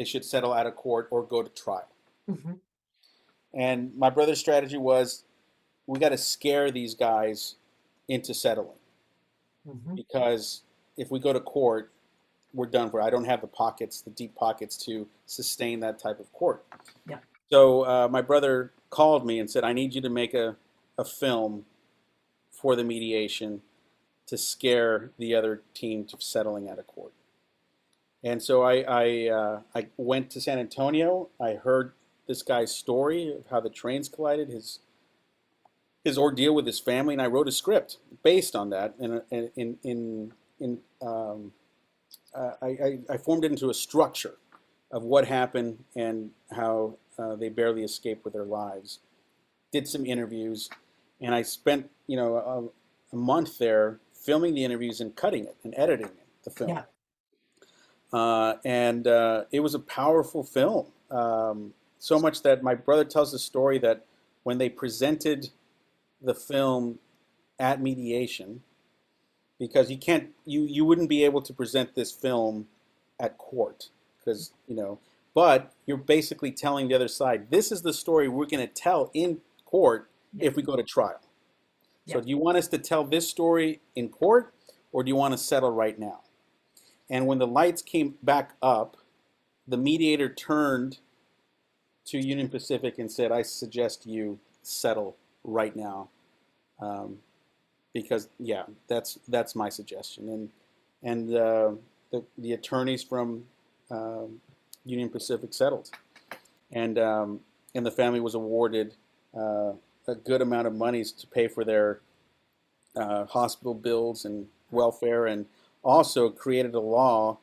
they 0.01 0.05
should 0.07 0.24
settle 0.24 0.55
out 0.55 0.66
of 0.66 0.74
court 0.76 1.09
or 1.11 1.22
go 1.22 1.42
to 1.42 1.51
trial. 1.51 1.86
hmm 2.26 2.53
And 3.53 3.94
my 3.98 4.09
brother's 4.09 4.40
strategy 4.40 4.78
was, 4.78 5.24
we 5.86 5.98
got 5.98 6.09
to 6.09 6.16
scare 6.16 6.70
these 6.70 6.94
guys 6.94 7.57
into 8.09 8.32
settling 8.32 8.78
hmm 9.68 9.94
because 9.94 10.62
if 10.96 11.11
we 11.11 11.18
go 11.20 11.34
to 11.34 11.40
court, 11.40 11.92
we're 12.55 12.64
done 12.64 12.90
for. 12.90 13.03
I 13.03 13.11
don't 13.11 13.26
have 13.26 13.42
the 13.42 13.46
pockets, 13.46 14.01
the 14.01 14.09
deep 14.09 14.34
pockets 14.34 14.74
to 14.86 15.07
sustain 15.26 15.80
that 15.80 15.98
type 15.98 16.18
of 16.18 16.32
court. 16.32 16.64
Yeah. 17.07 17.18
So 17.51 17.82
uh, 17.82 18.09
my 18.11 18.22
brother 18.22 18.72
called 18.88 19.26
me 19.26 19.38
and 19.38 19.51
said, 19.51 19.64
I 19.64 19.74
need 19.74 19.94
you 19.94 20.01
to 20.01 20.09
make 20.09 20.32
a, 20.32 20.57
a 20.96 21.05
film 21.05 21.66
for 22.51 22.74
the 22.74 22.84
mediation 22.84 23.61
to 24.28 24.38
scare 24.38 25.11
the 25.18 25.34
other 25.34 25.61
team 25.74 26.07
to 26.07 26.16
settling 26.20 26.70
out 26.70 26.78
of 26.78 26.86
court. 26.86 27.12
And 28.22 28.42
so 28.42 28.62
I, 28.62 28.84
I, 28.86 29.28
uh, 29.28 29.60
I 29.74 29.86
went 29.96 30.30
to 30.30 30.40
San 30.40 30.58
Antonio. 30.58 31.28
I 31.40 31.54
heard 31.54 31.92
this 32.26 32.42
guy's 32.42 32.74
story 32.74 33.34
of 33.34 33.46
how 33.50 33.60
the 33.60 33.70
trains 33.70 34.08
collided, 34.08 34.48
his 34.48 34.80
his 36.04 36.16
ordeal 36.16 36.54
with 36.54 36.66
his 36.66 36.80
family, 36.80 37.14
and 37.14 37.20
I 37.20 37.26
wrote 37.26 37.46
a 37.46 37.52
script 37.52 37.98
based 38.22 38.56
on 38.56 38.70
that. 38.70 38.94
And 38.98 39.20
in, 39.30 39.78
in, 39.82 40.32
in, 40.58 40.78
um, 41.02 41.52
uh, 42.34 42.52
I, 42.62 42.66
I, 42.66 42.98
I 43.10 43.16
formed 43.18 43.44
it 43.44 43.50
into 43.50 43.68
a 43.68 43.74
structure 43.74 44.36
of 44.90 45.02
what 45.02 45.26
happened 45.26 45.84
and 45.94 46.30
how 46.52 46.96
uh, 47.18 47.36
they 47.36 47.48
barely 47.48 47.82
escaped 47.82 48.24
with 48.24 48.32
their 48.32 48.44
lives. 48.44 49.00
Did 49.72 49.86
some 49.86 50.06
interviews, 50.06 50.70
and 51.20 51.34
I 51.34 51.42
spent 51.42 51.90
you 52.06 52.16
know 52.16 52.36
a, 52.36 53.14
a 53.14 53.18
month 53.18 53.58
there 53.58 54.00
filming 54.12 54.54
the 54.54 54.64
interviews 54.64 55.00
and 55.00 55.14
cutting 55.14 55.44
it 55.44 55.56
and 55.62 55.74
editing 55.76 56.06
it, 56.06 56.26
the 56.44 56.50
film. 56.50 56.70
Yeah. 56.70 56.82
Uh, 58.12 58.54
and 58.64 59.06
uh, 59.06 59.44
it 59.52 59.61
was 59.61 59.74
a 59.74 59.78
powerful 59.78 60.42
film. 60.42 60.86
Um, 61.11 61.74
so 61.98 62.18
much 62.18 62.42
that 62.42 62.62
my 62.62 62.74
brother 62.74 63.04
tells 63.04 63.32
the 63.32 63.38
story 63.38 63.78
that 63.78 64.04
when 64.42 64.58
they 64.58 64.68
presented 64.68 65.50
the 66.20 66.34
film 66.34 66.98
at 67.58 67.80
mediation, 67.80 68.62
because 69.58 69.90
you 69.90 69.98
can't, 69.98 70.30
you 70.44 70.62
you 70.62 70.84
wouldn't 70.84 71.08
be 71.08 71.24
able 71.24 71.42
to 71.42 71.52
present 71.52 71.94
this 71.94 72.11
film 72.11 72.66
at 73.18 73.36
court, 73.38 73.90
because 74.18 74.52
you 74.66 74.74
know, 74.74 74.98
but 75.34 75.72
you're 75.86 75.96
basically 75.98 76.50
telling 76.50 76.88
the 76.88 76.94
other 76.94 77.08
side, 77.08 77.50
this 77.50 77.70
is 77.70 77.82
the 77.82 77.92
story 77.92 78.28
we're 78.28 78.46
going 78.46 78.66
to 78.66 78.72
tell 78.72 79.11
in 79.14 79.40
court 79.66 80.08
if 80.38 80.56
we 80.56 80.62
go 80.62 80.76
to 80.76 80.82
trial. 80.82 81.20
So 82.06 82.20
do 82.20 82.28
you 82.28 82.38
want 82.38 82.56
us 82.56 82.68
to 82.68 82.78
tell 82.78 83.04
this 83.04 83.28
story 83.28 83.80
in 83.94 84.08
court, 84.08 84.54
or 84.90 85.04
do 85.04 85.08
you 85.08 85.16
want 85.16 85.32
to 85.32 85.38
settle 85.38 85.70
right 85.70 85.98
now? 85.98 86.20
And 87.11 87.26
when 87.26 87.38
the 87.38 87.46
lights 87.46 87.82
came 87.82 88.14
back 88.22 88.52
up, 88.62 88.96
the 89.66 89.76
mediator 89.76 90.28
turned 90.28 90.98
to 92.06 92.18
Union 92.18 92.48
Pacific 92.48 92.98
and 92.98 93.11
said, 93.11 93.32
I 93.32 93.42
suggest 93.42 94.06
you 94.06 94.38
settle 94.62 95.16
right 95.44 95.74
now. 95.74 96.08
Um, 96.80 97.18
because, 97.92 98.28
yeah, 98.38 98.62
that's, 98.88 99.18
that's 99.28 99.54
my 99.54 99.68
suggestion. 99.68 100.28
And, 100.28 100.50
and 101.02 101.34
uh, 101.34 101.72
the, 102.12 102.24
the 102.38 102.52
attorneys 102.52 103.02
from 103.02 103.44
um, 103.90 104.40
Union 104.84 105.08
Pacific 105.08 105.52
settled. 105.52 105.90
And, 106.72 106.98
um, 106.98 107.40
and 107.74 107.84
the 107.84 107.90
family 107.90 108.20
was 108.20 108.34
awarded 108.34 108.94
uh, 109.36 109.72
a 110.06 110.14
good 110.14 110.40
amount 110.40 110.66
of 110.68 110.74
monies 110.74 111.12
to 111.12 111.26
pay 111.26 111.48
for 111.48 111.64
their 111.64 112.00
uh, 112.96 113.24
hospital 113.26 113.74
bills 113.74 114.24
and 114.24 114.46
welfare, 114.70 115.26
and 115.26 115.46
also 115.83 116.31
created 116.31 116.74
a 116.74 116.81
law 116.81 117.39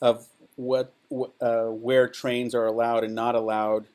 of 0.00 0.26
what 0.56 0.92
uh, 1.40 1.66
where 1.66 2.08
trains 2.08 2.54
are 2.54 2.66
allowed 2.66 3.04
and 3.04 3.14
not 3.14 3.34
allowed 3.34 3.86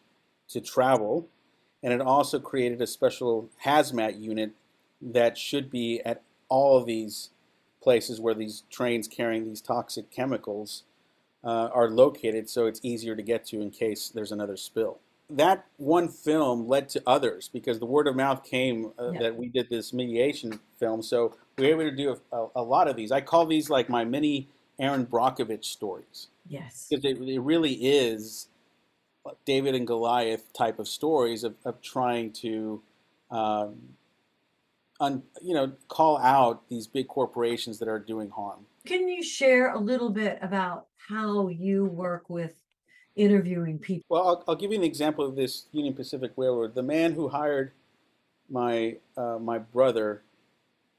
to 0.49 0.59
travel, 0.59 1.27
and 1.81 1.93
it 1.93 2.01
also 2.01 2.39
created 2.39 2.81
a 2.81 2.87
special 2.87 3.49
hazmat 3.65 4.19
unit 4.19 4.51
that 5.01 5.37
should 5.37 5.69
be 5.69 6.01
at 6.05 6.21
all 6.49 6.77
of 6.77 6.85
these 6.85 7.29
places 7.81 8.19
where 8.19 8.33
these 8.33 8.63
trains 8.69 9.07
carrying 9.07 9.45
these 9.45 9.61
toxic 9.61 10.09
chemicals 10.09 10.83
uh, 11.43 11.69
are 11.73 11.89
located, 11.89 12.49
so 12.49 12.65
it's 12.65 12.79
easier 12.83 13.15
to 13.15 13.21
get 13.21 13.45
to 13.45 13.61
in 13.61 13.69
case 13.69 14.09
there's 14.09 14.31
another 14.31 14.55
spill. 14.55 14.99
That 15.29 15.65
one 15.77 16.09
film 16.09 16.67
led 16.67 16.89
to 16.89 17.03
others 17.07 17.49
because 17.51 17.79
the 17.79 17.85
word 17.85 18.07
of 18.07 18.15
mouth 18.15 18.43
came 18.43 18.91
uh, 18.99 19.11
Yeah. 19.11 19.19
that 19.21 19.35
we 19.35 19.47
did 19.49 19.69
this 19.69 19.93
mediation 19.93 20.59
film. 20.77 21.01
So 21.01 21.35
we 21.57 21.65
were 21.67 21.81
able 21.81 21.89
to 21.91 21.95
do 21.95 22.19
a, 22.31 22.47
a 22.57 22.61
lot 22.61 22.87
of 22.87 22.95
these. 22.95 23.11
I 23.11 23.21
call 23.21 23.45
these 23.45 23.69
like 23.69 23.89
my 23.89 24.03
mini 24.03 24.49
Erin 24.79 25.05
Brockovich 25.05 25.65
stories 25.65 26.27
Yes. 26.47 26.87
because 26.89 27.05
it, 27.05 27.17
it 27.21 27.39
really 27.39 27.73
is 27.73 28.47
David 29.45 29.75
and 29.75 29.87
Goliath 29.87 30.51
type 30.53 30.79
of 30.79 30.87
stories 30.87 31.43
of, 31.43 31.55
of 31.63 31.81
trying 31.81 32.31
to, 32.33 32.81
um, 33.31 33.77
un, 34.99 35.23
you 35.41 35.53
know, 35.53 35.71
call 35.87 36.17
out 36.17 36.67
these 36.69 36.87
big 36.87 37.07
corporations 37.07 37.79
that 37.79 37.87
are 37.87 37.99
doing 37.99 38.29
harm. 38.29 38.65
Can 38.85 39.07
you 39.07 39.23
share 39.23 39.71
a 39.73 39.79
little 39.79 40.09
bit 40.09 40.37
about 40.41 40.87
how 41.09 41.47
you 41.47 41.85
work 41.85 42.29
with 42.29 42.55
interviewing 43.15 43.79
people? 43.79 44.05
Well, 44.09 44.27
I'll, 44.27 44.43
I'll 44.47 44.55
give 44.55 44.71
you 44.71 44.77
an 44.77 44.83
example 44.83 45.25
of 45.25 45.35
this 45.35 45.65
Union 45.71 45.93
Pacific 45.93 46.31
Railroad. 46.35 46.75
The 46.75 46.83
man 46.83 47.13
who 47.13 47.29
hired 47.29 47.71
my 48.49 48.97
uh, 49.17 49.37
my 49.39 49.57
brother 49.59 50.23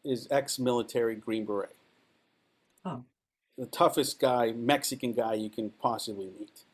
is 0.05 0.29
ex-military 0.31 1.15
Green 1.15 1.45
Beret. 1.45 1.77
Oh. 2.85 3.05
The 3.57 3.67
toughest 3.67 4.21
guy, 4.21 4.53
Mexican 4.53 5.12
guy 5.12 5.35
you 5.35 5.49
can 5.49 5.71
possibly 5.71 6.27
meet. 6.27 6.65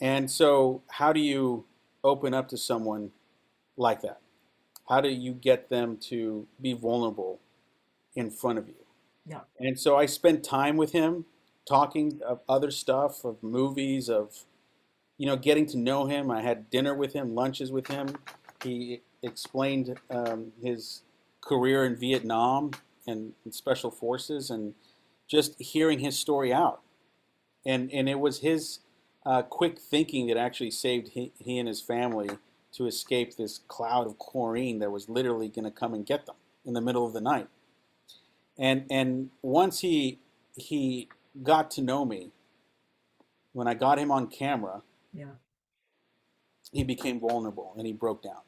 And 0.00 0.30
so, 0.30 0.82
how 0.88 1.12
do 1.12 1.20
you 1.20 1.64
open 2.02 2.34
up 2.34 2.48
to 2.48 2.56
someone 2.56 3.12
like 3.76 4.02
that? 4.02 4.20
How 4.88 5.00
do 5.00 5.08
you 5.08 5.32
get 5.32 5.68
them 5.68 5.96
to 6.08 6.46
be 6.60 6.72
vulnerable 6.72 7.40
in 8.14 8.30
front 8.30 8.58
of 8.58 8.68
you? 8.68 8.74
Yeah. 9.26 9.40
And 9.58 9.78
so 9.78 9.96
I 9.96 10.06
spent 10.06 10.44
time 10.44 10.76
with 10.76 10.92
him, 10.92 11.24
talking 11.66 12.20
of 12.24 12.40
other 12.48 12.70
stuff, 12.70 13.24
of 13.24 13.42
movies, 13.42 14.08
of 14.08 14.44
you 15.18 15.26
know, 15.26 15.36
getting 15.36 15.66
to 15.66 15.78
know 15.78 16.06
him. 16.06 16.30
I 16.30 16.42
had 16.42 16.68
dinner 16.70 16.94
with 16.94 17.12
him, 17.14 17.34
lunches 17.34 17.72
with 17.72 17.88
him. 17.88 18.16
He 18.62 19.02
explained 19.22 19.98
um, 20.10 20.52
his 20.62 21.02
career 21.40 21.84
in 21.84 21.96
Vietnam 21.96 22.72
and, 23.06 23.32
and 23.44 23.54
special 23.54 23.90
forces, 23.90 24.50
and 24.50 24.74
just 25.26 25.60
hearing 25.60 26.00
his 26.00 26.18
story 26.18 26.52
out, 26.52 26.80
and 27.64 27.90
and 27.92 28.08
it 28.08 28.20
was 28.20 28.40
his 28.40 28.80
uh, 29.24 29.42
quick 29.42 29.78
thinking 29.78 30.26
that 30.28 30.36
actually 30.36 30.70
saved 30.70 31.08
he, 31.08 31.32
he 31.38 31.58
and 31.58 31.68
his 31.68 31.80
family 31.80 32.30
to 32.72 32.86
escape 32.86 33.36
this 33.36 33.60
cloud 33.68 34.06
of 34.06 34.18
chlorine 34.18 34.78
that 34.78 34.90
was 34.90 35.08
literally 35.08 35.48
going 35.48 35.64
to 35.64 35.70
come 35.70 35.94
and 35.94 36.06
get 36.06 36.26
them 36.26 36.36
in 36.64 36.74
the 36.74 36.80
middle 36.80 37.06
of 37.06 37.12
the 37.12 37.20
night. 37.20 37.48
And 38.58 38.86
and 38.90 39.30
once 39.42 39.80
he 39.80 40.20
he 40.54 41.08
got 41.42 41.70
to 41.72 41.82
know 41.82 42.04
me, 42.04 42.32
when 43.52 43.66
I 43.68 43.74
got 43.74 43.98
him 43.98 44.10
on 44.10 44.28
camera, 44.28 44.82
Yeah. 45.12 45.32
he 46.72 46.84
became 46.84 47.20
vulnerable 47.20 47.72
and 47.76 47.86
he 47.86 47.92
broke 47.92 48.22
down. 48.22 48.42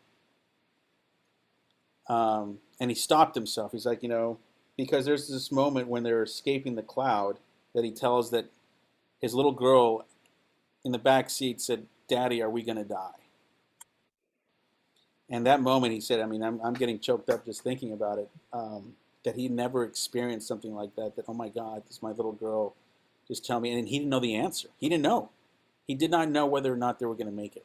Um, 2.08 2.58
and 2.80 2.90
he 2.90 2.94
stopped 2.94 3.34
himself. 3.34 3.72
He's 3.72 3.86
like, 3.86 4.02
you 4.02 4.08
know, 4.08 4.38
because 4.76 5.04
there's 5.04 5.28
this 5.28 5.50
moment 5.52 5.88
when 5.88 6.02
they're 6.02 6.22
escaping 6.22 6.74
the 6.74 6.82
cloud 6.82 7.38
that 7.74 7.84
he 7.84 7.90
tells 7.90 8.30
that 8.30 8.46
his 9.20 9.34
little 9.34 9.52
girl 9.52 10.06
in 10.84 10.92
the 10.92 10.98
back 10.98 11.30
seat 11.30 11.60
said, 11.60 11.86
Daddy, 12.08 12.40
are 12.42 12.50
we 12.50 12.62
going 12.62 12.78
to 12.78 12.84
die? 12.84 13.12
And 15.30 15.46
that 15.46 15.60
moment, 15.60 15.92
he 15.92 16.00
said, 16.00 16.20
I 16.20 16.26
mean, 16.26 16.42
I'm, 16.42 16.60
I'm 16.62 16.74
getting 16.74 16.98
choked 16.98 17.28
up 17.28 17.44
just 17.44 17.62
thinking 17.62 17.92
about 17.92 18.18
it, 18.18 18.30
um, 18.52 18.94
that 19.24 19.36
he 19.36 19.48
never 19.48 19.84
experienced 19.84 20.48
something 20.48 20.74
like 20.74 20.94
that, 20.96 21.16
that, 21.16 21.26
oh 21.28 21.34
my 21.34 21.48
God, 21.50 21.82
this 21.86 21.96
is 21.96 22.02
my 22.02 22.10
little 22.12 22.32
girl 22.32 22.74
just 23.28 23.44
tell 23.44 23.60
me. 23.60 23.72
And 23.72 23.88
he 23.88 23.98
didn't 23.98 24.10
know 24.10 24.20
the 24.20 24.34
answer. 24.34 24.68
He 24.78 24.88
didn't 24.88 25.02
know. 25.02 25.30
He 25.86 25.94
did 25.94 26.10
not 26.10 26.28
know 26.30 26.46
whether 26.46 26.72
or 26.72 26.76
not 26.76 26.98
they 26.98 27.06
were 27.06 27.14
going 27.14 27.26
to 27.26 27.32
make 27.32 27.56
it. 27.56 27.64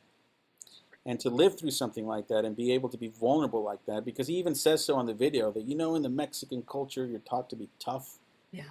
And 1.05 1.20
to 1.20 1.30
live 1.30 1.57
through 1.57 1.72
something 1.72 2.05
like 2.07 2.30
that 2.30 2.45
and 2.45 2.55
be 2.55 2.72
able 2.72 2.88
to 2.89 2.97
be 2.97 3.09
vulnerable 3.09 3.61
like 3.61 3.86
that, 3.88 4.05
because 4.05 4.28
he 4.28 4.36
even 4.36 4.55
says 4.55 4.86
so 4.86 4.95
on 4.95 5.05
the 5.05 5.14
video 5.14 5.51
that, 5.51 5.64
you 5.64 5.76
know, 5.76 5.95
in 5.95 6.01
the 6.01 6.09
Mexican 6.09 6.64
culture, 6.64 7.05
you're 7.05 7.20
taught 7.20 7.49
to 7.49 7.57
be 7.57 7.68
tough. 7.78 8.20
Yeah. 8.51 8.64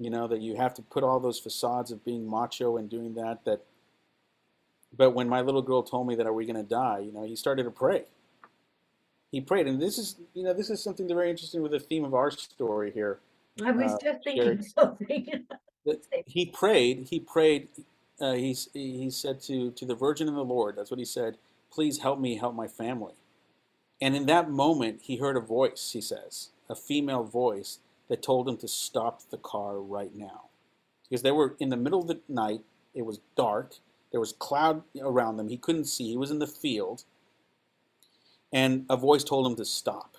You 0.00 0.10
know, 0.10 0.26
that 0.26 0.40
you 0.40 0.56
have 0.56 0.74
to 0.74 0.82
put 0.82 1.04
all 1.04 1.20
those 1.20 1.38
facades 1.38 1.92
of 1.92 2.04
being 2.04 2.28
macho 2.28 2.76
and 2.76 2.90
doing 2.90 3.14
that. 3.14 3.44
That, 3.44 3.60
but 4.96 5.12
when 5.12 5.28
my 5.28 5.40
little 5.40 5.62
girl 5.62 5.82
told 5.84 6.08
me 6.08 6.16
that, 6.16 6.26
are 6.26 6.32
we 6.32 6.46
going 6.46 6.56
to 6.56 6.62
die? 6.68 6.98
You 6.98 7.12
know, 7.12 7.22
he 7.22 7.36
started 7.36 7.62
to 7.62 7.70
pray. 7.70 8.04
He 9.30 9.40
prayed, 9.40 9.66
and 9.66 9.80
this 9.80 9.98
is, 9.98 10.16
you 10.34 10.42
know, 10.42 10.52
this 10.52 10.70
is 10.70 10.82
something 10.82 11.06
very 11.06 11.30
interesting 11.30 11.62
with 11.62 11.72
the 11.72 11.80
theme 11.80 12.04
of 12.04 12.14
our 12.14 12.30
story 12.30 12.90
here. 12.90 13.20
I 13.64 13.70
was 13.70 13.92
Uh, 13.92 13.98
just 14.02 14.24
thinking 14.24 14.62
something. 14.62 15.46
he 16.26 16.46
prayed 16.46 17.08
he 17.10 17.20
prayed 17.20 17.68
uh, 18.20 18.32
he, 18.32 18.56
he 18.72 19.10
said 19.10 19.40
to, 19.42 19.70
to 19.72 19.84
the 19.84 19.94
virgin 19.94 20.28
and 20.28 20.36
the 20.36 20.42
lord 20.42 20.76
that's 20.76 20.90
what 20.90 20.98
he 20.98 21.04
said 21.04 21.36
please 21.76 21.98
help 21.98 22.18
me 22.18 22.36
help 22.36 22.54
my 22.54 22.66
family. 22.66 23.12
And 24.00 24.16
in 24.16 24.26
that 24.26 24.50
moment 24.50 25.02
he 25.02 25.16
heard 25.16 25.36
a 25.36 25.40
voice 25.40 25.90
he 25.92 26.00
says 26.00 26.50
a 26.70 26.74
female 26.74 27.22
voice 27.22 27.78
that 28.08 28.22
told 28.22 28.48
him 28.48 28.56
to 28.58 28.68
stop 28.68 29.20
the 29.30 29.36
car 29.36 29.78
right 29.78 30.14
now. 30.14 30.44
Because 31.08 31.22
they 31.22 31.32
were 31.32 31.54
in 31.58 31.68
the 31.68 31.76
middle 31.76 32.00
of 32.00 32.08
the 32.08 32.20
night 32.28 32.62
it 32.94 33.02
was 33.02 33.20
dark 33.36 33.74
there 34.10 34.20
was 34.20 34.32
cloud 34.32 34.82
around 35.00 35.36
them 35.36 35.48
he 35.48 35.58
couldn't 35.58 35.84
see 35.84 36.08
he 36.08 36.16
was 36.16 36.30
in 36.30 36.38
the 36.38 36.46
field. 36.46 37.04
And 38.52 38.86
a 38.88 38.96
voice 38.96 39.24
told 39.24 39.46
him 39.46 39.56
to 39.56 39.64
stop. 39.66 40.16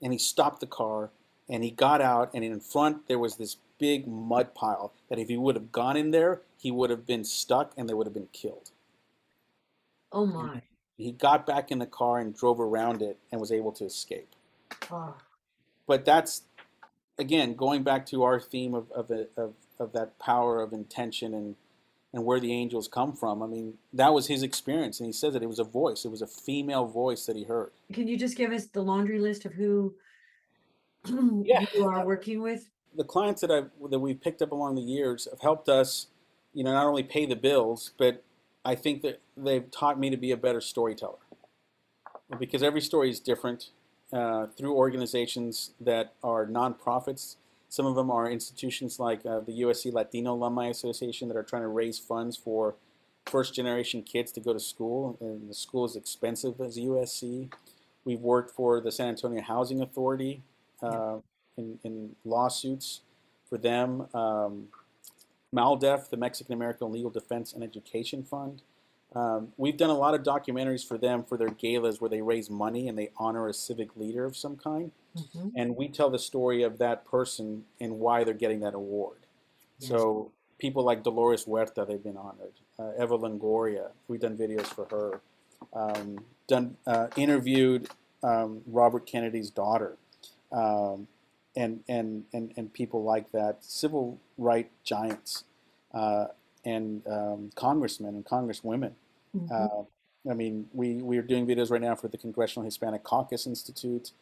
And 0.00 0.12
he 0.14 0.18
stopped 0.18 0.60
the 0.60 0.66
car 0.66 1.10
and 1.46 1.62
he 1.62 1.70
got 1.70 2.00
out 2.00 2.30
and 2.32 2.42
in 2.42 2.60
front 2.60 3.06
there 3.06 3.18
was 3.18 3.36
this 3.36 3.56
big 3.78 4.06
mud 4.06 4.54
pile 4.54 4.92
that 5.08 5.18
if 5.18 5.28
he 5.28 5.36
would 5.36 5.54
have 5.54 5.72
gone 5.72 5.96
in 5.96 6.10
there 6.10 6.42
he 6.58 6.70
would 6.70 6.90
have 6.90 7.06
been 7.06 7.24
stuck 7.24 7.72
and 7.76 7.88
they 7.88 7.94
would 7.94 8.06
have 8.06 8.14
been 8.14 8.28
killed 8.32 8.70
oh 10.12 10.26
my. 10.26 10.62
he 10.96 11.10
got 11.12 11.44
back 11.46 11.70
in 11.70 11.78
the 11.78 11.86
car 11.86 12.18
and 12.18 12.36
drove 12.36 12.60
around 12.60 13.02
it 13.02 13.18
and 13.32 13.40
was 13.40 13.52
able 13.52 13.72
to 13.72 13.84
escape 13.84 14.28
Oh, 14.90 15.14
but 15.86 16.04
that's 16.04 16.42
again 17.18 17.54
going 17.54 17.82
back 17.82 18.06
to 18.06 18.22
our 18.22 18.40
theme 18.40 18.74
of 18.74 18.90
of, 18.92 19.10
of, 19.36 19.54
of 19.78 19.92
that 19.92 20.18
power 20.18 20.60
of 20.60 20.72
intention 20.72 21.32
and 21.34 21.56
and 22.12 22.24
where 22.24 22.38
the 22.40 22.52
angels 22.52 22.86
come 22.88 23.12
from 23.12 23.42
i 23.42 23.46
mean 23.46 23.74
that 23.92 24.12
was 24.14 24.26
his 24.28 24.42
experience 24.42 25.00
and 25.00 25.06
he 25.06 25.12
says 25.12 25.32
that 25.32 25.42
it 25.42 25.46
was 25.48 25.58
a 25.58 25.64
voice 25.64 26.04
it 26.04 26.10
was 26.10 26.22
a 26.22 26.26
female 26.26 26.86
voice 26.86 27.26
that 27.26 27.36
he 27.36 27.44
heard 27.44 27.70
can 27.92 28.06
you 28.08 28.16
just 28.16 28.36
give 28.36 28.52
us 28.52 28.66
the 28.66 28.82
laundry 28.82 29.18
list 29.20 29.44
of 29.44 29.52
who 29.52 29.94
Yeah. 31.44 31.66
you 31.74 31.84
are 31.84 32.04
working 32.06 32.40
with? 32.40 32.68
The 32.96 33.04
clients 33.04 33.40
that 33.40 33.50
I've 33.50 33.70
that 33.90 33.98
we've 33.98 34.20
picked 34.20 34.42
up 34.42 34.52
along 34.52 34.76
the 34.76 34.82
years 34.82 35.26
have 35.30 35.40
helped 35.40 35.68
us, 35.68 36.08
you 36.52 36.64
know, 36.64 36.72
not 36.72 36.86
only 36.86 37.02
pay 37.02 37.26
the 37.26 37.36
bills, 37.36 37.92
but 37.98 38.22
I 38.64 38.74
think 38.74 39.02
that 39.02 39.20
they've 39.36 39.70
taught 39.70 39.98
me 39.98 40.10
to 40.10 40.16
be 40.16 40.30
a 40.30 40.36
better 40.36 40.60
storyteller. 40.60 41.18
Because 42.38 42.62
every 42.62 42.80
story 42.80 43.10
is 43.10 43.20
different. 43.20 43.70
Uh, 44.12 44.46
through 44.46 44.74
organizations 44.74 45.72
that 45.80 46.14
are 46.22 46.46
nonprofits, 46.46 47.36
some 47.68 47.84
of 47.84 47.96
them 47.96 48.10
are 48.10 48.30
institutions 48.30 49.00
like 49.00 49.26
uh, 49.26 49.40
the 49.40 49.62
USC 49.62 49.92
Latino 49.92 50.34
Alumni 50.34 50.68
Association 50.68 51.28
that 51.28 51.36
are 51.36 51.42
trying 51.42 51.62
to 51.62 51.68
raise 51.68 51.98
funds 51.98 52.36
for 52.36 52.76
first 53.26 53.54
generation 53.54 54.02
kids 54.02 54.30
to 54.32 54.40
go 54.40 54.52
to 54.52 54.60
school, 54.60 55.16
and 55.20 55.50
the 55.50 55.54
school 55.54 55.84
is 55.84 55.96
expensive 55.96 56.60
as 56.60 56.78
USC. 56.78 57.52
We've 58.04 58.20
worked 58.20 58.50
for 58.54 58.80
the 58.80 58.92
San 58.92 59.08
Antonio 59.08 59.42
Housing 59.42 59.80
Authority. 59.80 60.42
Uh, 60.82 61.18
in, 61.56 61.78
in 61.84 62.16
lawsuits 62.24 63.00
for 63.48 63.58
them. 63.58 64.08
Um, 64.14 64.68
MALDEF, 65.54 66.10
the 66.10 66.16
Mexican 66.16 66.52
American 66.52 66.90
Legal 66.92 67.10
Defense 67.10 67.52
and 67.52 67.62
Education 67.62 68.24
Fund. 68.24 68.62
Um, 69.14 69.52
we've 69.56 69.76
done 69.76 69.90
a 69.90 69.96
lot 69.96 70.14
of 70.14 70.22
documentaries 70.22 70.86
for 70.86 70.98
them 70.98 71.22
for 71.22 71.36
their 71.36 71.50
galas 71.50 72.00
where 72.00 72.10
they 72.10 72.20
raise 72.20 72.50
money 72.50 72.88
and 72.88 72.98
they 72.98 73.10
honor 73.16 73.46
a 73.46 73.54
civic 73.54 73.96
leader 73.96 74.24
of 74.24 74.36
some 74.36 74.56
kind. 74.56 74.90
Mhm. 75.16 75.52
And 75.54 75.76
we 75.76 75.88
tell 75.88 76.10
the 76.10 76.18
story 76.18 76.64
of 76.64 76.78
that 76.78 77.04
person 77.04 77.66
and 77.80 78.00
why 78.00 78.24
they're 78.24 78.34
getting 78.34 78.60
that 78.60 78.74
award. 78.74 79.18
Yes. 79.78 79.90
So 79.90 80.32
people 80.58 80.82
like 80.82 81.04
Dolores 81.04 81.44
Huerta, 81.44 81.84
they've 81.86 82.02
been 82.02 82.16
honored. 82.16 82.54
Uh, 82.76 82.90
Eva 83.00 83.16
Longoria, 83.16 83.92
we've 84.08 84.20
done 84.20 84.36
videos 84.36 84.66
for 84.66 84.86
her. 84.86 85.20
Um, 85.72 86.24
done 86.48 86.76
uh, 86.86 87.08
interviewed 87.16 87.88
um, 88.24 88.62
Robert 88.66 89.06
Kennedy's 89.06 89.50
daughter, 89.50 89.96
um, 90.50 91.06
and, 91.56 91.80
and 91.88 92.24
and 92.32 92.52
and 92.56 92.72
people 92.72 93.02
like 93.04 93.30
that, 93.32 93.62
civil 93.64 94.18
right 94.38 94.70
giants, 94.82 95.44
uh, 95.92 96.26
and 96.64 97.06
um, 97.06 97.50
congressmen 97.54 98.14
and 98.14 98.24
congresswomen. 98.24 98.92
Mhm. 99.36 99.50
Uh, 99.50 99.84
I 100.28 100.34
mean, 100.34 100.68
we, 100.72 100.94
we 101.02 101.18
are 101.18 101.22
doing 101.22 101.46
videos 101.46 101.70
right 101.70 101.80
now 101.82 101.94
for 101.94 102.08
the 102.08 102.16
Congressional 102.16 102.64
Hispanic 102.64 103.02
Caucus 103.02 103.46
Institute. 103.46 104.12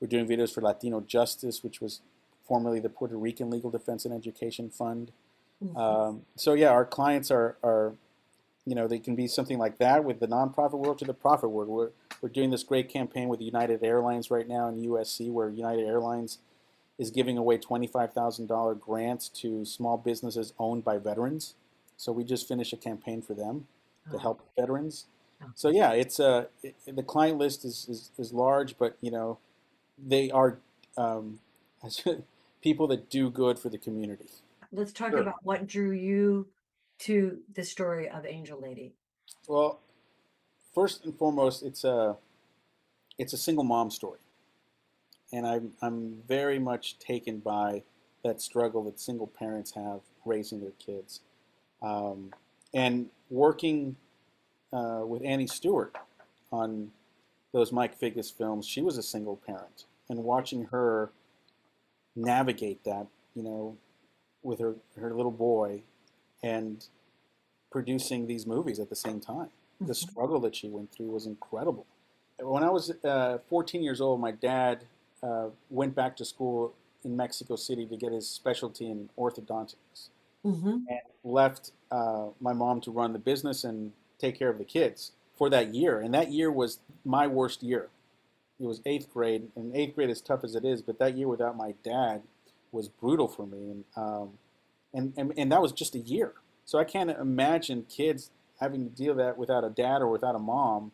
We're 0.00 0.08
doing 0.08 0.26
videos 0.26 0.52
for 0.54 0.62
Latino 0.62 1.00
Justice, 1.02 1.62
which 1.62 1.80
was 1.82 2.00
formerly 2.48 2.80
the 2.80 2.88
Puerto 2.88 3.16
Rican 3.16 3.50
Legal 3.50 3.70
Defense 3.70 4.04
and 4.06 4.14
Education 4.14 4.70
Fund. 4.70 5.12
Mhm. 5.62 5.76
Um, 5.76 6.22
so 6.36 6.54
yeah, 6.54 6.70
our 6.70 6.86
clients 6.86 7.30
are, 7.30 7.58
are, 7.62 7.92
you 8.64 8.74
know, 8.74 8.88
they 8.88 8.98
can 8.98 9.14
be 9.14 9.26
something 9.26 9.58
like 9.58 9.76
that 9.78 10.02
with 10.04 10.20
the 10.20 10.26
nonprofit 10.26 10.78
world 10.78 10.98
to 11.00 11.04
the 11.04 11.12
profit 11.14 11.50
world. 11.50 11.68
We're, 11.68 11.90
we're 12.22 12.30
doing 12.30 12.50
this 12.50 12.62
great 12.62 12.88
campaign 12.88 13.28
with 13.28 13.42
United 13.42 13.84
Airlines 13.84 14.30
right 14.30 14.48
now 14.48 14.68
in 14.68 14.76
USC, 14.82 15.30
where 15.30 15.50
United 15.50 15.86
Airlines 15.86 16.38
is 17.00 17.10
giving 17.10 17.38
away 17.38 17.56
$25,000 17.56 18.78
grants 18.78 19.28
to 19.30 19.64
small 19.64 19.96
businesses 19.96 20.52
owned 20.58 20.84
by 20.84 20.98
veterans. 20.98 21.54
So 21.96 22.12
we 22.12 22.24
just 22.24 22.46
finished 22.46 22.72
a 22.74 22.76
campaign 22.76 23.22
for 23.22 23.34
them 23.34 23.66
to 24.10 24.16
Oh. 24.16 24.18
help 24.18 24.40
veterans. 24.54 25.06
Oh. 25.42 25.46
So 25.54 25.70
yeah, 25.70 25.92
it's 25.92 26.20
a 26.20 26.48
it, 26.62 26.74
the 26.86 27.02
client 27.02 27.38
list 27.38 27.64
is, 27.64 27.86
is, 27.88 28.10
is 28.18 28.32
large, 28.34 28.76
but 28.78 28.96
you 29.00 29.10
know, 29.10 29.38
they 29.98 30.30
are 30.30 30.58
um, 30.98 31.40
people 32.62 32.86
that 32.88 33.08
do 33.08 33.30
good 33.30 33.58
for 33.58 33.70
the 33.70 33.78
community. 33.78 34.28
Let's 34.70 34.92
talk 34.92 35.10
Sure. 35.12 35.20
about 35.20 35.42
what 35.42 35.66
drew 35.66 35.90
you 35.92 36.46
to 37.00 37.38
the 37.54 37.64
story 37.64 38.08
of 38.10 38.26
Angel 38.26 38.60
Lady. 38.60 38.92
Well, 39.48 39.80
first 40.74 41.04
and 41.04 41.16
foremost, 41.16 41.62
it's 41.62 41.82
a 41.84 42.16
it's 43.18 43.32
a 43.32 43.38
single 43.38 43.64
mom 43.64 43.90
story, 43.90 44.18
and 45.32 45.46
I'm 45.46 45.72
I'm 45.82 46.22
very 46.26 46.58
much 46.58 46.98
taken 46.98 47.38
by 47.38 47.82
that 48.24 48.40
struggle 48.40 48.84
that 48.84 49.00
single 49.00 49.26
parents 49.26 49.72
have 49.74 50.00
raising 50.24 50.60
their 50.60 50.72
kids, 50.72 51.20
um, 51.82 52.32
and 52.74 53.10
working 53.30 53.96
uh, 54.72 55.02
with 55.06 55.22
Annie 55.24 55.46
Stewart 55.46 55.96
on 56.52 56.92
those 57.52 57.72
Mike 57.72 57.98
Figgis 57.98 58.30
films. 58.32 58.66
She 58.66 58.82
was 58.82 58.98
a 58.98 59.02
single 59.02 59.36
parent, 59.36 59.84
and 60.08 60.24
watching 60.24 60.66
her 60.66 61.10
navigate 62.16 62.84
that, 62.84 63.06
you 63.34 63.42
know, 63.42 63.76
with 64.42 64.60
her 64.60 64.76
her 64.98 65.14
little 65.14 65.32
boy, 65.32 65.82
and 66.42 66.86
producing 67.70 68.26
these 68.26 68.46
movies 68.46 68.78
at 68.80 68.88
the 68.90 68.96
same 68.96 69.20
time 69.20 69.50
the 69.80 69.92
Mhm. 69.94 70.10
struggle 70.10 70.40
that 70.40 70.54
she 70.54 70.68
went 70.68 70.92
through 70.92 71.10
was 71.10 71.26
incredible. 71.26 71.86
When 72.38 72.62
I 72.62 72.70
was 72.70 72.90
uh, 73.04 73.38
14 73.48 73.82
years 73.82 74.00
old, 74.00 74.20
my 74.20 74.30
dad 74.30 74.86
uh, 75.22 75.48
went 75.68 75.94
back 75.94 76.16
to 76.16 76.24
school 76.24 76.74
in 77.04 77.16
Mexico 77.16 77.56
City 77.56 77.86
to 77.86 77.96
get 77.96 78.12
his 78.12 78.28
specialty 78.28 78.90
in 78.90 79.08
orthodontics 79.18 80.10
Mhm. 80.44 80.84
and 80.88 81.00
left 81.24 81.72
uh, 81.90 82.28
my 82.40 82.52
mom 82.52 82.80
to 82.82 82.90
run 82.90 83.12
the 83.12 83.18
business 83.18 83.64
and 83.64 83.92
take 84.18 84.38
care 84.38 84.48
of 84.50 84.58
the 84.58 84.64
kids 84.64 85.12
for 85.34 85.50
that 85.50 85.74
year. 85.74 86.00
And 86.00 86.14
that 86.14 86.30
year 86.30 86.50
was 86.52 86.80
my 87.04 87.26
worst 87.26 87.62
year 87.62 87.90
it 88.60 88.66
was 88.66 88.80
eighth 88.84 89.10
grade, 89.12 89.50
and 89.56 89.74
eighth 89.74 89.94
grade 89.94 90.10
as 90.10 90.20
tough 90.20 90.44
as 90.44 90.54
it 90.54 90.64
is, 90.64 90.82
but 90.82 90.98
that 90.98 91.16
year 91.16 91.28
without 91.28 91.56
my 91.56 91.72
dad 91.82 92.22
was 92.72 92.88
brutal 92.88 93.26
for 93.26 93.46
me, 93.46 93.70
and 93.70 93.84
um, 93.96 94.38
and, 94.92 95.14
and 95.16 95.32
and 95.36 95.50
that 95.50 95.62
was 95.62 95.72
just 95.72 95.94
a 95.94 95.98
year. 95.98 96.34
So 96.64 96.78
I 96.78 96.84
can't 96.84 97.10
imagine 97.10 97.84
kids 97.88 98.30
having 98.60 98.84
to 98.84 98.90
deal 98.90 99.14
with 99.14 99.24
that 99.24 99.38
without 99.38 99.64
a 99.64 99.70
dad 99.70 100.02
or 100.02 100.08
without 100.08 100.34
a 100.34 100.38
mom 100.38 100.92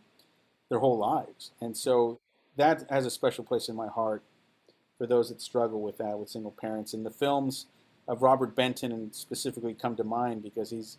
their 0.68 0.78
whole 0.78 0.98
lives. 0.98 1.50
And 1.60 1.76
so 1.76 2.18
that 2.56 2.84
has 2.90 3.06
a 3.06 3.10
special 3.10 3.44
place 3.44 3.68
in 3.68 3.76
my 3.76 3.88
heart 3.88 4.22
for 4.98 5.06
those 5.06 5.28
that 5.28 5.40
struggle 5.40 5.82
with 5.82 5.98
that, 5.98 6.18
with 6.18 6.30
single 6.30 6.52
parents. 6.52 6.94
And 6.94 7.04
the 7.04 7.10
films 7.10 7.66
of 8.08 8.22
Robert 8.22 8.54
Benton 8.54 8.92
and 8.92 9.14
specifically 9.14 9.74
come 9.74 9.96
to 9.96 10.04
mind 10.04 10.42
because 10.42 10.70
he's 10.70 10.98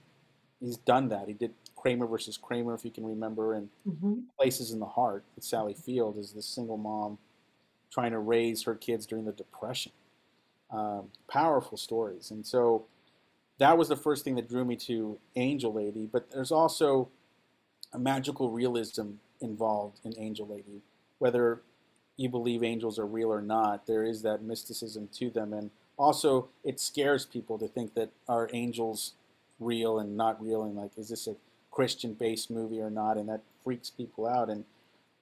he's 0.59 0.77
done 0.77 1.09
that. 1.09 1.27
He 1.27 1.33
did 1.33 1.53
Kramer 1.75 2.07
versus 2.07 2.37
Kramer, 2.37 2.73
if 2.73 2.83
you 2.83 2.91
can 2.91 3.05
remember, 3.05 3.53
and 3.53 3.69
mm-hmm. 3.87 4.19
Places 4.37 4.71
in 4.71 4.79
the 4.79 4.85
Heart 4.85 5.23
with 5.35 5.43
Sally 5.43 5.73
Field 5.73 6.17
as 6.17 6.33
this 6.33 6.45
single 6.45 6.77
mom 6.77 7.17
trying 7.91 8.11
to 8.11 8.19
raise 8.19 8.63
her 8.63 8.75
kids 8.75 9.05
during 9.05 9.25
the 9.25 9.31
Depression. 9.31 9.91
Um, 10.69 11.09
powerful 11.31 11.77
stories. 11.77 12.31
And 12.31 12.45
so 12.45 12.85
that 13.59 13.77
was 13.77 13.87
the 13.87 13.95
first 13.95 14.25
thing 14.25 14.35
that 14.35 14.49
drew 14.49 14.65
me 14.65 14.75
to 14.75 15.17
Angel 15.35 15.73
Lady. 15.73 16.09
But 16.11 16.29
there's 16.31 16.51
also 16.51 17.09
a 17.93 17.99
magical 17.99 18.51
realism 18.51 19.11
involved 19.39 19.99
in 20.03 20.13
Angel 20.17 20.45
Lady. 20.45 20.81
Whether 21.19 21.61
you 22.17 22.29
believe 22.29 22.63
angels 22.63 22.97
are 22.99 23.05
real 23.05 23.31
or 23.31 23.41
not, 23.41 23.85
there 23.87 24.03
is 24.03 24.21
that 24.23 24.41
mysticism 24.41 25.09
to 25.13 25.29
them. 25.29 25.53
And 25.53 25.71
also, 25.97 26.49
it 26.63 26.79
scares 26.79 27.25
people 27.25 27.57
to 27.59 27.67
think 27.67 27.93
that 27.95 28.09
are 28.27 28.49
angels 28.53 29.13
real 29.59 29.99
and 29.99 30.15
not 30.15 30.41
real, 30.41 30.63
and 30.63 30.75
like, 30.75 30.91
is 30.97 31.09
this 31.09 31.27
a 31.27 31.35
Christian 31.71 32.13
based 32.13 32.51
movie 32.51 32.79
or 32.79 32.89
not? 32.89 33.17
And 33.17 33.27
that 33.29 33.41
freaks 33.63 33.89
people 33.89 34.27
out. 34.27 34.49
And 34.49 34.65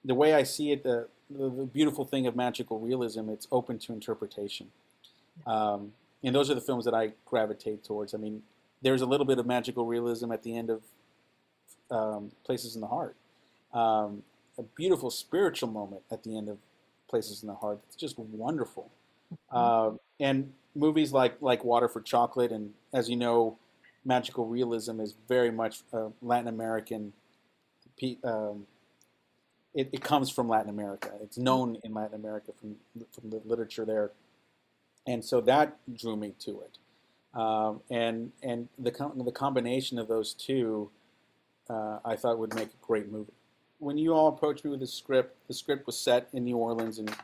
the 0.04 0.14
way 0.14 0.34
I 0.34 0.42
see 0.42 0.72
it, 0.72 0.82
the, 0.82 1.08
the, 1.30 1.48
the 1.48 1.66
beautiful 1.66 2.04
thing 2.04 2.26
of 2.26 2.36
magical 2.36 2.78
realism, 2.78 3.28
it's 3.28 3.48
open 3.50 3.78
to 3.80 3.92
interpretation. 3.92 4.70
Um, 5.46 5.92
and 6.22 6.34
those 6.34 6.50
are 6.50 6.54
the 6.54 6.60
films 6.60 6.84
that 6.84 6.94
I 6.94 7.12
gravitate 7.24 7.84
towards. 7.84 8.14
I 8.14 8.18
mean, 8.18 8.42
there's 8.82 9.02
a 9.02 9.06
little 9.06 9.26
bit 9.26 9.38
of 9.38 9.46
magical 9.46 9.86
realism 9.86 10.32
at 10.32 10.42
the 10.42 10.56
end 10.56 10.70
of 10.70 10.82
um, 11.90 12.32
Places 12.44 12.74
in 12.74 12.80
the 12.80 12.86
Heart. 12.86 13.16
Um, 13.72 14.22
a 14.58 14.62
beautiful 14.62 15.10
spiritual 15.10 15.68
moment 15.68 16.02
at 16.10 16.22
the 16.22 16.36
end 16.36 16.48
of 16.48 16.58
Places 17.08 17.42
in 17.42 17.48
the 17.48 17.54
Heart. 17.54 17.80
It's 17.86 17.96
just 17.96 18.18
wonderful. 18.18 18.90
Uh, 19.50 19.92
and 20.20 20.52
movies 20.74 21.12
like 21.12 21.36
like 21.40 21.64
Water 21.64 21.88
for 21.88 22.00
Chocolate, 22.00 22.52
and 22.52 22.72
as 22.92 23.08
you 23.08 23.16
know, 23.16 23.58
magical 24.04 24.46
realism 24.46 25.00
is 25.00 25.14
very 25.28 25.50
much 25.50 25.80
Latin 26.22 26.48
American. 26.48 27.12
Um, 28.24 28.66
it, 29.74 29.88
it, 29.92 30.02
comes 30.02 30.30
from 30.30 30.48
Latin 30.48 30.70
America. 30.70 31.10
It's 31.22 31.38
known 31.38 31.78
in 31.82 31.94
Latin 31.94 32.14
America 32.14 32.52
from 32.60 32.76
from 33.12 33.30
the 33.30 33.40
literature 33.44 33.84
there, 33.84 34.12
and 35.06 35.24
so 35.24 35.40
that 35.42 35.76
drew 35.94 36.16
me 36.16 36.34
to 36.40 36.62
it. 36.62 37.38
Um, 37.38 37.80
and 37.90 38.32
and 38.42 38.68
the 38.78 38.90
the 39.24 39.32
combination 39.32 39.98
of 39.98 40.08
those 40.08 40.34
two, 40.34 40.90
uh, 41.68 41.98
I 42.04 42.16
thought 42.16 42.38
would 42.38 42.54
make 42.54 42.68
a 42.68 42.86
great 42.86 43.10
movie 43.10 43.32
when 43.78 43.98
you 43.98 44.14
all 44.14 44.28
approached 44.28 44.64
me 44.64 44.70
with 44.70 44.80
the 44.80 44.86
script, 44.86 45.36
the 45.48 45.54
script 45.54 45.86
was 45.86 45.98
set 45.98 46.28
in 46.32 46.44
New 46.44 46.56
Orleans 46.56 46.98
and 46.98 47.14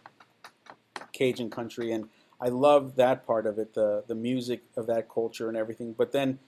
Cajun 1.13 1.51
country, 1.51 1.93
and 1.93 2.09
I 2.41 2.49
loved 2.49 2.97
that 2.97 3.27
part 3.27 3.47
of 3.47 3.59
it, 3.59 3.75
the 3.75 4.05
the 4.07 4.15
music 4.15 4.63
of 4.77 4.87
that 4.87 5.09
culture 5.09 5.49
and 5.49 5.57
everything. 5.57 5.95
But 5.97 6.13
then, 6.13 6.39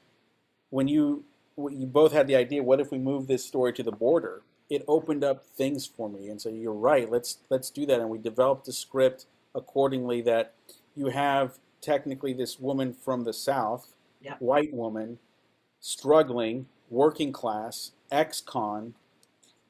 when 0.70 0.88
you 0.88 1.24
you 1.56 1.86
both 1.86 2.12
had 2.12 2.26
the 2.26 2.36
idea, 2.36 2.62
what 2.62 2.80
if 2.80 2.90
we 2.90 2.98
move 2.98 3.26
this 3.26 3.44
story 3.44 3.72
to 3.74 3.82
the 3.82 3.92
border? 3.92 4.42
It 4.70 4.84
opened 4.88 5.22
up 5.22 5.44
things 5.44 5.86
for 5.86 6.08
me, 6.08 6.28
and 6.28 6.40
so 6.40 6.48
you're 6.48 6.72
right. 6.72 7.10
Let's 7.10 7.38
let's 7.50 7.70
do 7.70 7.86
that, 7.86 8.00
and 8.00 8.10
we 8.10 8.18
developed 8.18 8.66
the 8.66 8.72
script 8.72 9.26
accordingly. 9.54 10.20
That 10.22 10.54
you 10.94 11.08
have 11.08 11.58
technically 11.80 12.32
this 12.32 12.58
woman 12.58 12.92
from 12.92 13.24
the 13.24 13.32
South, 13.32 13.94
white 14.38 14.72
woman, 14.72 15.18
struggling, 15.80 16.66
working 16.88 17.30
class, 17.30 17.92
ex-con, 18.10 18.94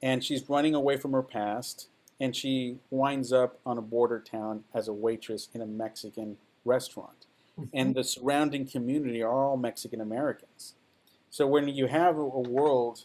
and 0.05 0.23
she's 0.23 0.49
running 0.51 0.75
away 0.75 0.99
from 0.99 1.13
her 1.13 1.23
past 1.23 1.89
and 2.21 2.37
she 2.37 2.77
winds 2.91 3.33
up 3.33 3.59
on 3.65 3.79
a 3.79 3.83
border 3.83 4.21
town 4.21 4.63
as 4.75 4.87
a 4.87 4.93
waitress 4.93 5.49
in 5.55 5.63
a 5.63 5.67
Mexican 5.67 6.37
restaurant. 6.65 7.27
Mm-hmm. 7.59 7.71
And 7.73 7.95
the 7.95 8.05
surrounding 8.05 8.69
community 8.69 9.23
are 9.23 9.33
all 9.33 9.57
Mexican 9.57 10.03
Americans. 10.03 10.75
So 11.31 11.47
when 11.47 11.69
you 11.69 11.87
have 11.87 12.19
a 12.19 12.23
world 12.23 13.05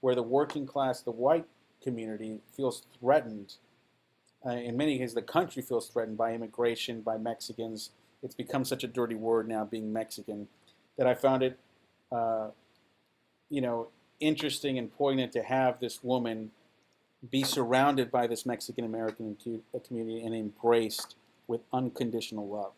where 0.00 0.16
the 0.16 0.24
working 0.24 0.66
class, 0.66 1.00
the 1.00 1.12
white 1.12 1.46
community 1.82 2.40
feels 2.54 2.82
threatened, 2.98 3.54
uh, 4.44 4.50
in 4.50 4.76
many 4.76 4.98
cases 4.98 5.14
the 5.14 5.22
country 5.22 5.62
feels 5.62 5.88
threatened 5.88 6.18
by 6.18 6.34
immigration, 6.34 7.00
by 7.00 7.16
Mexicans, 7.16 7.90
it's 8.24 8.34
become 8.34 8.64
such 8.64 8.82
a 8.82 8.88
dirty 8.88 9.14
word 9.14 9.48
now 9.48 9.64
being 9.64 9.92
Mexican 9.92 10.48
that 10.98 11.06
I 11.06 11.14
found 11.14 11.44
it, 11.44 11.58
uh, 12.10 12.48
you 13.48 13.60
know, 13.60 13.88
interesting 14.20 14.78
and 14.78 14.94
poignant 14.96 15.32
to 15.32 15.42
have 15.42 15.80
this 15.80 16.04
woman 16.04 16.52
be 17.30 17.42
surrounded 17.42 18.10
by 18.10 18.26
this 18.26 18.46
Mexican 18.46 18.84
American 18.84 19.36
uh, 19.74 19.78
community 19.86 20.22
and 20.24 20.34
embraced 20.34 21.16
with 21.46 21.60
unconditional 21.72 22.48
love, 22.48 22.72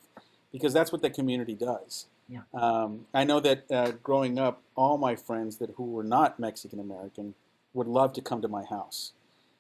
because 0.51 0.73
that's 0.73 0.91
what 0.91 1.03
the 1.03 1.11
community 1.11 1.55
does. 1.55 2.07
Yeah. 2.29 2.41
Um, 2.55 3.07
I 3.13 3.25
know 3.25 3.41
that 3.41 3.71
uh, 3.71 3.93
growing 4.03 4.39
up, 4.39 4.63
all 4.75 4.97
my 4.97 5.15
friends 5.15 5.59
that 5.59 5.71
who 5.77 5.85
were 5.85 6.03
not 6.03 6.41
Mexican 6.41 6.81
American 6.81 7.35
would 7.75 7.87
love 7.87 8.13
to 8.15 8.21
come 8.21 8.41
to 8.43 8.49
my 8.49 8.65
house. 8.65 9.13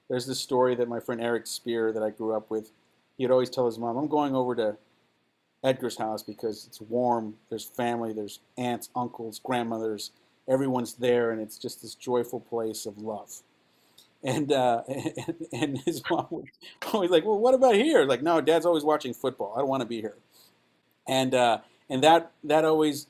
There's 0.08 0.26
this 0.26 0.40
story 0.40 0.74
that 0.74 0.88
my 0.88 1.00
friend 1.00 1.20
Eric 1.20 1.46
Spear 1.46 1.92
that 1.92 2.02
I 2.02 2.10
grew 2.10 2.34
up 2.34 2.50
with, 2.50 2.70
he'd 3.18 3.30
always 3.30 3.50
tell 3.50 3.66
his 3.66 3.78
mom, 3.78 3.96
"I'm 3.96 4.08
going 4.08 4.34
over 4.34 4.54
to 4.56 4.76
Edgar's 5.62 5.98
house 5.98 6.22
because 6.22 6.66
it's 6.66 6.80
warm. 6.80 7.36
There's 7.50 7.64
family. 7.64 8.12
There's 8.12 8.40
aunts, 8.56 8.88
uncles, 8.96 9.38
grandmothers." 9.38 10.10
Everyone's 10.48 10.94
there, 10.94 11.30
and 11.30 11.40
it's 11.40 11.58
just 11.58 11.82
this 11.82 11.94
joyful 11.94 12.40
place 12.40 12.86
of 12.86 12.98
love. 12.98 13.42
And 14.24 14.52
uh, 14.52 14.82
and, 14.88 15.34
and 15.52 15.78
his 15.78 16.02
mom 16.10 16.26
was 16.30 16.44
always 16.92 17.10
like, 17.10 17.24
"Well, 17.24 17.38
what 17.38 17.54
about 17.54 17.74
here?" 17.74 18.04
Like, 18.04 18.22
no, 18.22 18.40
Dad's 18.40 18.66
always 18.66 18.84
watching 18.84 19.14
football. 19.14 19.52
I 19.54 19.60
don't 19.60 19.68
want 19.68 19.82
to 19.82 19.88
be 19.88 20.00
here. 20.00 20.16
And 21.06 21.34
uh, 21.34 21.58
and 21.88 22.02
that 22.02 22.32
that 22.44 22.64
always, 22.64 23.06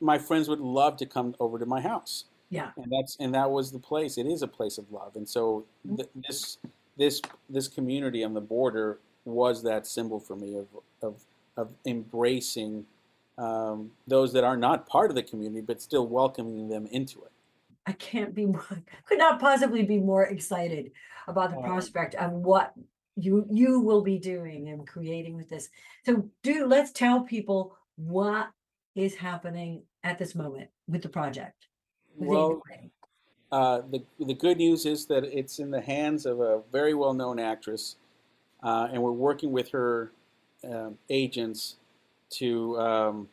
my 0.00 0.18
friends 0.18 0.48
would 0.48 0.60
love 0.60 0.96
to 0.98 1.06
come 1.06 1.34
over 1.40 1.58
to 1.58 1.66
my 1.66 1.80
house. 1.80 2.24
Yeah. 2.50 2.70
And 2.76 2.92
that's 2.92 3.16
and 3.18 3.34
that 3.34 3.50
was 3.50 3.72
the 3.72 3.78
place. 3.78 4.18
It 4.18 4.26
is 4.26 4.42
a 4.42 4.48
place 4.48 4.76
of 4.76 4.90
love, 4.92 5.16
and 5.16 5.28
so 5.28 5.64
mm-hmm. 5.86 5.96
th- 5.96 6.08
this 6.28 6.58
this 6.98 7.22
this 7.48 7.68
community 7.68 8.22
on 8.22 8.34
the 8.34 8.40
border 8.40 8.98
was 9.24 9.62
that 9.62 9.86
symbol 9.86 10.20
for 10.20 10.36
me 10.36 10.56
of 10.56 10.66
of 11.00 11.22
of 11.56 11.72
embracing 11.86 12.86
um, 13.38 13.90
those 14.06 14.32
that 14.32 14.44
are 14.44 14.56
not 14.56 14.86
part 14.86 15.10
of 15.10 15.16
the 15.16 15.22
community, 15.22 15.62
but 15.62 15.80
still 15.80 16.06
welcoming 16.06 16.68
them 16.68 16.86
into 16.86 17.22
it. 17.22 17.32
I 17.86 17.92
can't 17.92 18.34
be 18.34 18.46
more, 18.46 18.64
could 19.06 19.18
not 19.18 19.40
possibly 19.40 19.82
be 19.82 19.98
more 19.98 20.24
excited 20.24 20.92
about 21.28 21.50
the 21.50 21.56
prospect 21.56 22.14
of 22.16 22.32
what 22.32 22.72
you 23.16 23.46
you 23.50 23.80
will 23.80 24.02
be 24.02 24.18
doing 24.18 24.68
and 24.70 24.86
creating 24.86 25.36
with 25.36 25.48
this. 25.48 25.68
So 26.04 26.28
do 26.42 26.66
let's 26.66 26.92
tell 26.92 27.22
people 27.22 27.76
what 27.96 28.50
is 28.94 29.14
happening 29.14 29.82
at 30.04 30.18
this 30.18 30.34
moment 30.34 30.68
with 30.88 31.02
the 31.02 31.08
project. 31.08 31.66
With 32.16 32.28
well, 32.28 32.62
uh, 33.50 33.82
the 33.90 34.02
the 34.18 34.34
good 34.34 34.58
news 34.58 34.86
is 34.86 35.06
that 35.06 35.24
it's 35.24 35.58
in 35.58 35.70
the 35.70 35.80
hands 35.80 36.26
of 36.26 36.40
a 36.40 36.62
very 36.70 36.94
well 36.94 37.14
known 37.14 37.38
actress, 37.38 37.96
uh, 38.62 38.88
and 38.92 39.02
we're 39.02 39.12
working 39.12 39.52
with 39.52 39.70
her 39.70 40.12
um, 40.64 40.96
agents 41.10 41.76
to 42.32 42.78
um, 42.80 43.28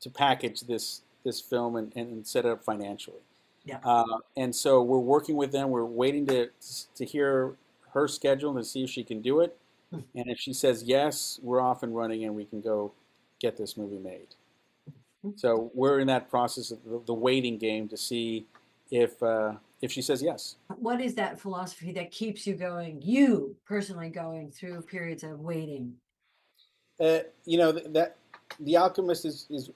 to 0.00 0.10
package 0.10 0.62
this 0.62 1.02
this 1.24 1.40
film 1.40 1.76
and, 1.76 1.92
and 1.96 2.26
set 2.26 2.44
it 2.44 2.50
up 2.50 2.62
financially. 2.62 3.22
Yeah. 3.64 3.78
Uh, 3.82 4.18
and 4.36 4.54
so 4.54 4.82
we're 4.82 4.98
working 4.98 5.36
with 5.36 5.52
them. 5.52 5.70
We're 5.70 5.84
waiting 5.84 6.26
to 6.26 6.50
to 6.96 7.04
hear 7.04 7.56
her 7.92 8.08
schedule 8.08 8.56
and 8.56 8.66
see 8.66 8.84
if 8.84 8.90
she 8.90 9.02
can 9.02 9.22
do 9.22 9.40
it. 9.40 9.56
Hmm. 9.90 10.00
And 10.14 10.28
if 10.28 10.38
she 10.38 10.52
says 10.52 10.82
yes, 10.82 11.40
we're 11.42 11.60
off 11.60 11.82
and 11.82 11.94
running, 11.94 12.24
and 12.24 12.34
we 12.34 12.44
can 12.44 12.60
go 12.60 12.92
get 13.40 13.56
this 13.56 13.76
movie 13.76 13.98
made. 13.98 14.34
Hmm. 15.22 15.30
So 15.36 15.70
we're 15.74 16.00
in 16.00 16.06
that 16.08 16.28
process 16.28 16.70
of 16.70 16.84
the, 16.84 17.00
the 17.06 17.14
waiting 17.14 17.58
game 17.58 17.88
to 17.88 17.96
see 17.96 18.46
if 18.90 19.22
uh, 19.22 19.54
if 19.80 19.90
she 19.90 20.02
says 20.02 20.22
yes. 20.22 20.56
What 20.76 21.00
is 21.00 21.14
that 21.14 21.40
philosophy 21.40 21.92
that 21.92 22.10
keeps 22.10 22.46
you 22.46 22.54
going? 22.54 23.00
You 23.00 23.56
personally 23.66 24.10
going 24.10 24.50
through 24.50 24.82
periods 24.82 25.24
of 25.24 25.40
waiting 25.40 25.94
uh, 27.00 27.20
you 27.44 27.58
know 27.58 27.72
that 27.72 28.16
The 28.60 28.76
Alchemist 28.76 29.24
is 29.24 29.46
is 29.50 29.70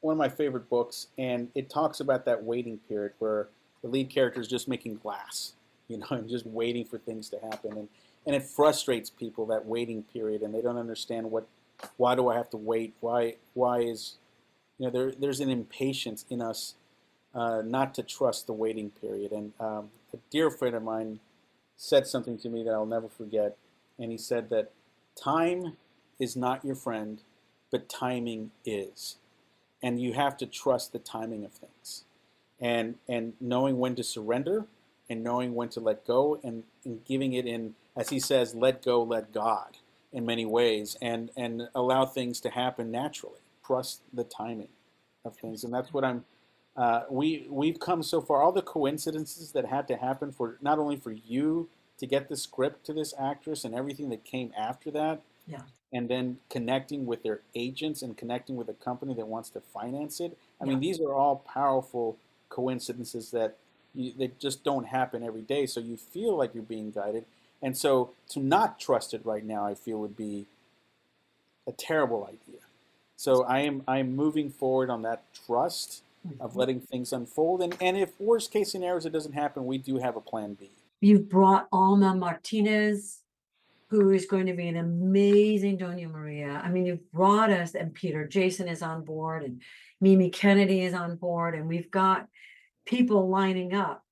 one 0.00 0.12
of 0.12 0.18
my 0.18 0.28
favorite 0.28 0.68
books, 0.68 1.08
and 1.18 1.48
it 1.54 1.70
talks 1.70 2.00
about 2.00 2.24
that 2.26 2.42
waiting 2.42 2.78
period 2.88 3.12
where 3.18 3.48
the 3.82 3.88
lead 3.88 4.10
character 4.10 4.40
is 4.40 4.48
just 4.48 4.68
making 4.68 4.96
glass, 4.96 5.54
you 5.88 5.98
know, 5.98 6.06
and 6.10 6.28
just 6.28 6.46
waiting 6.46 6.84
for 6.84 6.98
things 6.98 7.28
to 7.30 7.38
happen, 7.38 7.76
and 7.76 7.88
and 8.26 8.34
it 8.34 8.42
frustrates 8.42 9.10
people 9.10 9.46
that 9.46 9.66
waiting 9.66 10.02
period, 10.02 10.42
and 10.42 10.54
they 10.54 10.62
don't 10.62 10.78
understand 10.78 11.30
what, 11.30 11.46
why 11.98 12.14
do 12.14 12.28
I 12.28 12.36
have 12.36 12.50
to 12.50 12.56
wait? 12.56 12.94
Why 13.00 13.36
why 13.54 13.80
is, 13.80 14.16
you 14.78 14.86
know, 14.86 14.92
there 14.92 15.12
there's 15.12 15.40
an 15.40 15.50
impatience 15.50 16.24
in 16.30 16.40
us, 16.40 16.74
uh, 17.34 17.62
not 17.64 17.94
to 17.94 18.02
trust 18.02 18.46
the 18.46 18.52
waiting 18.54 18.90
period, 18.90 19.32
and 19.32 19.52
um, 19.60 19.90
a 20.12 20.18
dear 20.30 20.50
friend 20.50 20.74
of 20.74 20.82
mine 20.82 21.20
said 21.76 22.06
something 22.06 22.38
to 22.38 22.48
me 22.48 22.62
that 22.62 22.70
I'll 22.70 22.86
never 22.86 23.08
forget 23.08 23.56
and 23.98 24.10
he 24.10 24.18
said 24.18 24.50
that 24.50 24.70
time 25.20 25.76
is 26.18 26.36
not 26.36 26.64
your 26.64 26.74
friend, 26.76 27.22
but 27.70 27.88
timing 27.88 28.50
is, 28.64 29.16
and 29.82 30.00
you 30.00 30.12
have 30.12 30.36
to 30.38 30.46
trust 30.46 30.92
the 30.92 30.98
timing 30.98 31.44
of 31.44 31.52
things, 31.52 32.04
and 32.60 32.96
and 33.08 33.34
knowing 33.40 33.78
when 33.78 33.94
to 33.96 34.04
surrender, 34.04 34.66
and 35.08 35.22
knowing 35.22 35.54
when 35.54 35.68
to 35.70 35.80
let 35.80 36.06
go, 36.06 36.40
and, 36.42 36.64
and 36.84 37.04
giving 37.04 37.32
it 37.32 37.46
in, 37.46 37.74
as 37.96 38.10
he 38.10 38.20
says, 38.20 38.54
let 38.54 38.82
go, 38.82 39.02
let 39.02 39.32
God, 39.32 39.78
in 40.12 40.24
many 40.26 40.46
ways, 40.46 40.96
and 41.02 41.30
and 41.36 41.68
allow 41.74 42.06
things 42.06 42.40
to 42.42 42.50
happen 42.50 42.90
naturally. 42.90 43.40
Trust 43.64 44.02
the 44.12 44.24
timing 44.24 44.68
of 45.24 45.36
things, 45.36 45.64
and 45.64 45.72
that's 45.72 45.92
what 45.92 46.04
I'm. 46.04 46.24
Uh, 46.76 47.02
we 47.10 47.46
we've 47.48 47.78
come 47.78 48.02
so 48.02 48.20
far. 48.20 48.42
All 48.42 48.52
the 48.52 48.62
coincidences 48.62 49.52
that 49.52 49.66
had 49.66 49.86
to 49.88 49.96
happen 49.96 50.32
for 50.32 50.58
not 50.60 50.78
only 50.78 50.96
for 50.96 51.12
you 51.12 51.68
to 51.98 52.06
get 52.06 52.28
the 52.28 52.36
script 52.36 52.84
to 52.86 52.92
this 52.92 53.14
actress 53.18 53.64
and 53.64 53.74
everything 53.74 54.08
that 54.10 54.24
came 54.24 54.52
after 54.56 54.90
that. 54.90 55.22
Yeah. 55.46 55.62
And 55.94 56.10
then 56.10 56.40
connecting 56.50 57.06
with 57.06 57.22
their 57.22 57.42
agents 57.54 58.02
and 58.02 58.18
connecting 58.18 58.56
with 58.56 58.68
a 58.68 58.74
company 58.74 59.14
that 59.14 59.28
wants 59.28 59.50
to 59.50 59.60
finance 59.62 60.20
it. 60.20 60.36
I 60.60 60.64
Yeah. 60.64 60.70
mean, 60.70 60.80
these 60.80 61.00
are 61.00 61.14
all 61.14 61.36
powerful 61.36 62.18
coincidences 62.50 63.30
that 63.32 63.56
you, 63.94 64.12
they 64.12 64.32
just 64.40 64.64
don't 64.64 64.86
happen 64.86 65.22
every 65.22 65.42
day. 65.42 65.66
So 65.66 65.80
you 65.80 65.96
feel 65.96 66.36
like 66.36 66.54
you're 66.54 66.64
being 66.64 66.90
guided. 66.90 67.26
And 67.62 67.78
so 67.78 68.12
to 68.30 68.40
not 68.40 68.80
trust 68.80 69.14
it 69.14 69.24
right 69.24 69.44
now, 69.44 69.64
I 69.66 69.74
feel 69.74 69.98
would 70.00 70.16
be 70.16 70.48
a 71.66 71.72
terrible 71.72 72.24
idea. 72.26 72.60
So 73.16 73.44
I 73.44 73.60
am 73.60 73.82
I 73.88 73.98
am 73.98 74.16
moving 74.16 74.50
forward 74.50 74.90
on 74.90 75.02
that 75.02 75.22
trust 75.46 76.02
of 76.40 76.56
Mhm. 76.56 76.58
letting 76.58 76.80
things 76.80 77.12
unfold. 77.12 77.62
And 77.62 77.76
and 77.80 77.96
if 77.96 78.18
worst 78.20 78.50
case 78.50 78.72
scenarios 78.72 79.06
it 79.06 79.12
doesn't 79.12 79.32
happen, 79.32 79.66
we 79.66 79.78
do 79.78 79.98
have 79.98 80.16
a 80.16 80.20
plan 80.20 80.54
B. 80.54 80.70
You've 81.00 81.28
brought 81.28 81.68
Alma 81.72 82.14
Martinez, 82.16 83.23
who 83.94 84.10
is 84.10 84.26
going 84.26 84.46
to 84.46 84.54
be 84.54 84.66
an 84.66 84.76
amazing 84.76 85.78
Doña 85.78 86.10
Maria. 86.10 86.60
I 86.64 86.68
mean, 86.68 86.84
you've 86.84 87.12
brought 87.12 87.50
us, 87.50 87.74
and 87.76 87.94
Peter 87.94 88.26
Jason 88.26 88.66
is 88.66 88.82
on 88.82 89.04
board, 89.04 89.44
and 89.44 89.62
Mimi 90.00 90.30
Kennedy 90.30 90.80
is 90.80 90.94
on 90.94 91.14
board, 91.16 91.54
and 91.54 91.68
we've 91.68 91.90
got 91.90 92.26
people 92.86 93.28
lining 93.28 93.72
up 93.72 94.02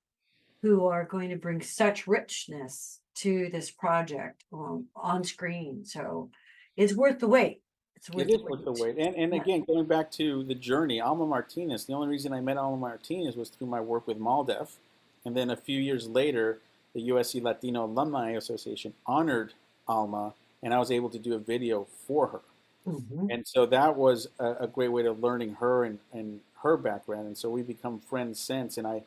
who 0.63 0.87
are 0.87 1.05
going 1.05 1.31
to 1.31 1.37
bring 1.37 1.61
such 1.61 2.07
richness 2.07 3.01
to 3.17 3.49
this 3.51 3.73
project 3.73 4.45
um, 4.53 4.87
on 4.95 5.25
screen. 5.25 5.85
So 5.85 6.31
it's 6.77 6.95
worth 6.95 7.19
the 7.19 7.27
wait. 7.27 7.61
It's 7.97 8.09
worth 8.09 8.29
It 8.29 8.35
is 8.35 8.43
the 8.43 8.45
worth 8.45 8.65
the 8.65 8.73
wait. 8.73 8.97
wait. 8.97 9.05
And, 9.05 9.17
and 9.17 9.35
Yeah. 9.35 9.43
again, 9.43 9.65
going 9.67 9.87
back 9.87 10.13
to 10.13 10.45
the 10.45 10.55
journey, 10.55 11.01
Alma 11.01 11.27
Martinez, 11.27 11.87
the 11.87 11.93
only 11.95 12.07
reason 12.07 12.33
I 12.33 12.41
met 12.41 12.57
Alma 12.57 12.77
Martinez 12.77 13.37
was 13.37 13.49
through 13.49 13.67
my 13.67 13.81
work 13.81 14.07
with 14.07 14.19
MALDEF. 14.19 14.77
And 15.25 15.37
then 15.37 15.51
a 15.51 15.57
few 15.57 15.81
years 15.81 16.09
later, 16.09 16.61
the 16.95 17.09
USC 17.09 17.43
Latino 17.43 17.85
Alumni 17.85 18.31
Association 18.33 18.95
honored 19.07 19.55
Alma, 19.89 20.35
and 20.63 20.73
I 20.75 20.79
was 20.79 20.91
able 20.91 21.11
to 21.11 21.19
do 21.19 21.35
a 21.35 21.39
video 21.39 21.85
for 22.07 22.29
her. 22.29 22.41
Mhm. 22.87 23.33
And 23.33 23.47
so 23.47 23.67
that 23.67 23.97
was 23.97 24.29
a, 24.39 24.53
a 24.61 24.67
great 24.67 24.89
way 24.89 25.03
to 25.03 25.13
learning 25.13 25.55
her 25.55 25.85
and, 25.85 25.99
and 26.13 26.41
her 26.63 26.77
background. 26.77 27.27
And 27.27 27.39
so 27.39 27.49
we've 27.51 27.67
become 27.67 28.01
friends 28.01 28.41
since. 28.41 28.77
And 28.79 28.87
I 28.87 29.03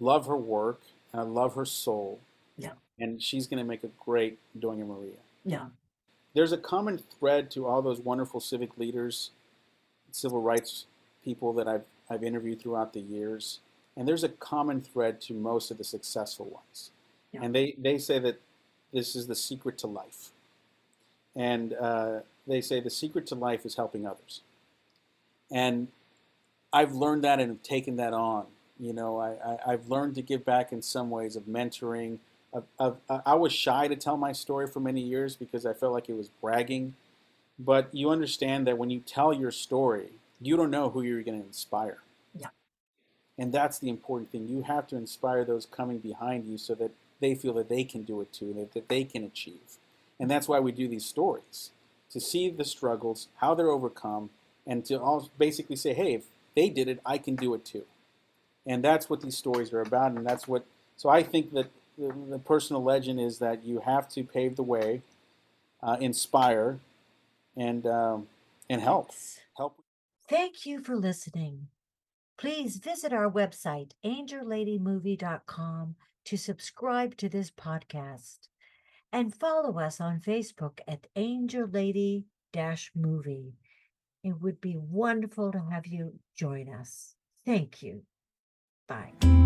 love 0.00 0.26
her 0.26 0.36
work, 0.36 0.80
and 1.12 1.20
I 1.20 1.24
love 1.24 1.54
her 1.54 1.64
soul. 1.64 2.20
Yeah. 2.58 2.72
And 2.98 3.22
she's 3.22 3.46
going 3.46 3.58
to 3.58 3.64
make 3.64 3.84
a 3.84 3.90
great 3.98 4.38
Doña 4.58 4.86
Maria 4.86 5.16
Yeah. 5.44 5.66
there's 6.34 6.52
a 6.52 6.58
common 6.58 6.98
thread 6.98 7.50
to 7.52 7.66
all 7.66 7.82
those 7.82 8.00
wonderful 8.00 8.40
civic 8.40 8.76
leaders, 8.78 9.30
civil 10.12 10.40
rights 10.42 10.86
people 11.24 11.52
that 11.54 11.68
I've, 11.68 11.84
I've 12.08 12.24
interviewed 12.24 12.60
throughout 12.60 12.92
the 12.92 13.00
years. 13.00 13.60
And 13.96 14.06
there's 14.08 14.24
a 14.24 14.28
common 14.28 14.80
thread 14.80 15.20
to 15.22 15.34
most 15.34 15.70
of 15.70 15.78
the 15.78 15.84
successful 15.84 16.46
ones. 16.46 16.90
Yeah. 17.32 17.40
And 17.42 17.54
they, 17.54 17.74
they 17.78 17.98
say 17.98 18.18
that 18.20 18.40
this 18.92 19.14
is 19.14 19.26
the 19.26 19.34
secret 19.34 19.78
to 19.78 19.86
life. 19.86 20.30
And 21.36 21.74
uh, 21.74 22.20
they 22.46 22.60
say 22.60 22.80
the 22.80 22.90
secret 22.90 23.26
to 23.28 23.34
life 23.34 23.64
is 23.64 23.76
helping 23.76 24.06
others. 24.06 24.42
And 25.50 25.88
I've 26.72 26.94
learned 26.94 27.24
that 27.24 27.40
and 27.40 27.50
have 27.50 27.62
taken 27.62 27.96
that 27.96 28.12
on. 28.12 28.46
You 28.78 28.92
know, 28.92 29.18
I, 29.18 29.30
I, 29.44 29.72
I've 29.72 29.88
learned 29.88 30.14
to 30.16 30.22
give 30.22 30.44
back 30.44 30.72
in 30.72 30.82
some 30.82 31.10
ways 31.10 31.36
of 31.36 31.44
mentoring. 31.44 32.18
Of, 32.52 32.64
of, 32.78 32.96
I 33.24 33.34
was 33.34 33.52
shy 33.52 33.86
to 33.88 33.96
tell 33.96 34.16
my 34.16 34.32
story 34.32 34.66
for 34.66 34.80
many 34.80 35.00
years 35.00 35.36
because 35.36 35.66
I 35.66 35.72
felt 35.72 35.92
like 35.92 36.08
it 36.08 36.16
was 36.16 36.28
bragging. 36.40 36.94
But 37.58 37.94
you 37.94 38.10
understand 38.10 38.66
that 38.66 38.78
when 38.78 38.90
you 38.90 39.00
tell 39.00 39.32
your 39.32 39.50
story, 39.50 40.08
you 40.40 40.56
don't 40.56 40.70
know 40.70 40.88
who 40.88 41.02
you're 41.02 41.22
going 41.22 41.38
to 41.38 41.46
inspire. 41.46 41.98
Yeah. 42.34 42.48
And 43.38 43.52
that's 43.52 43.78
the 43.78 43.90
important 43.90 44.32
thing. 44.32 44.48
You 44.48 44.62
have 44.62 44.86
to 44.88 44.96
inspire 44.96 45.44
those 45.44 45.66
coming 45.66 45.98
behind 45.98 46.46
you 46.46 46.56
so 46.56 46.74
that 46.76 46.90
they 47.20 47.34
feel 47.34 47.54
that 47.54 47.68
they 47.68 47.84
can 47.84 48.02
do 48.02 48.20
it 48.20 48.32
too, 48.32 48.52
that, 48.54 48.72
that 48.72 48.88
they 48.88 49.04
can 49.04 49.24
achieve. 49.24 49.78
And 50.18 50.30
that's 50.30 50.48
why 50.48 50.60
we 50.60 50.72
do 50.72 50.88
these 50.88 51.04
stories 51.04 51.70
to 52.10 52.20
see 52.20 52.50
the 52.50 52.64
struggles, 52.64 53.28
how 53.36 53.54
they're 53.54 53.70
overcome, 53.70 54.30
and 54.66 54.84
to 54.86 55.00
all 55.00 55.30
basically 55.38 55.76
say, 55.76 55.94
hey, 55.94 56.14
if 56.14 56.24
they 56.54 56.68
did 56.68 56.88
it, 56.88 57.00
I 57.06 57.18
can 57.18 57.36
do 57.36 57.54
it 57.54 57.64
too. 57.64 57.84
And 58.66 58.84
that's 58.84 59.08
what 59.08 59.22
these 59.22 59.36
stories 59.36 59.72
are 59.72 59.80
about. 59.80 60.12
And 60.12 60.26
that's 60.26 60.46
what, 60.46 60.64
so 60.96 61.08
I 61.08 61.22
think 61.22 61.52
that 61.54 61.70
the, 61.96 62.12
the 62.28 62.38
personal 62.38 62.82
legend 62.82 63.20
is 63.20 63.38
that 63.38 63.64
you 63.64 63.80
have 63.80 64.08
to 64.10 64.24
pave 64.24 64.56
the 64.56 64.62
way, 64.62 65.02
uh, 65.82 65.96
inspire, 66.00 66.78
and, 67.56 67.86
um, 67.86 68.28
and 68.68 68.82
help. 68.82 69.10
Help. 69.56 69.76
Thank 70.28 70.66
you 70.66 70.80
for 70.80 70.96
listening. 70.96 71.68
Please 72.36 72.76
visit 72.76 73.12
our 73.12 73.30
website, 73.30 73.92
angelladymovie.com, 74.04 75.96
to 76.26 76.36
subscribe 76.36 77.16
to 77.18 77.28
this 77.28 77.50
podcast 77.50 78.48
and 79.12 79.34
follow 79.34 79.78
us 79.78 80.00
on 80.00 80.20
Facebook 80.20 80.80
at 80.86 81.06
Angel 81.16 81.66
Lady 81.66 82.26
Dash 82.52 82.90
Movie. 82.94 83.54
It 84.22 84.40
would 84.40 84.60
be 84.60 84.76
wonderful 84.76 85.52
to 85.52 85.64
have 85.70 85.86
you 85.86 86.20
join 86.36 86.68
us. 86.68 87.14
Thank 87.44 87.82
you. 87.82 88.02
Bye. 88.86 89.39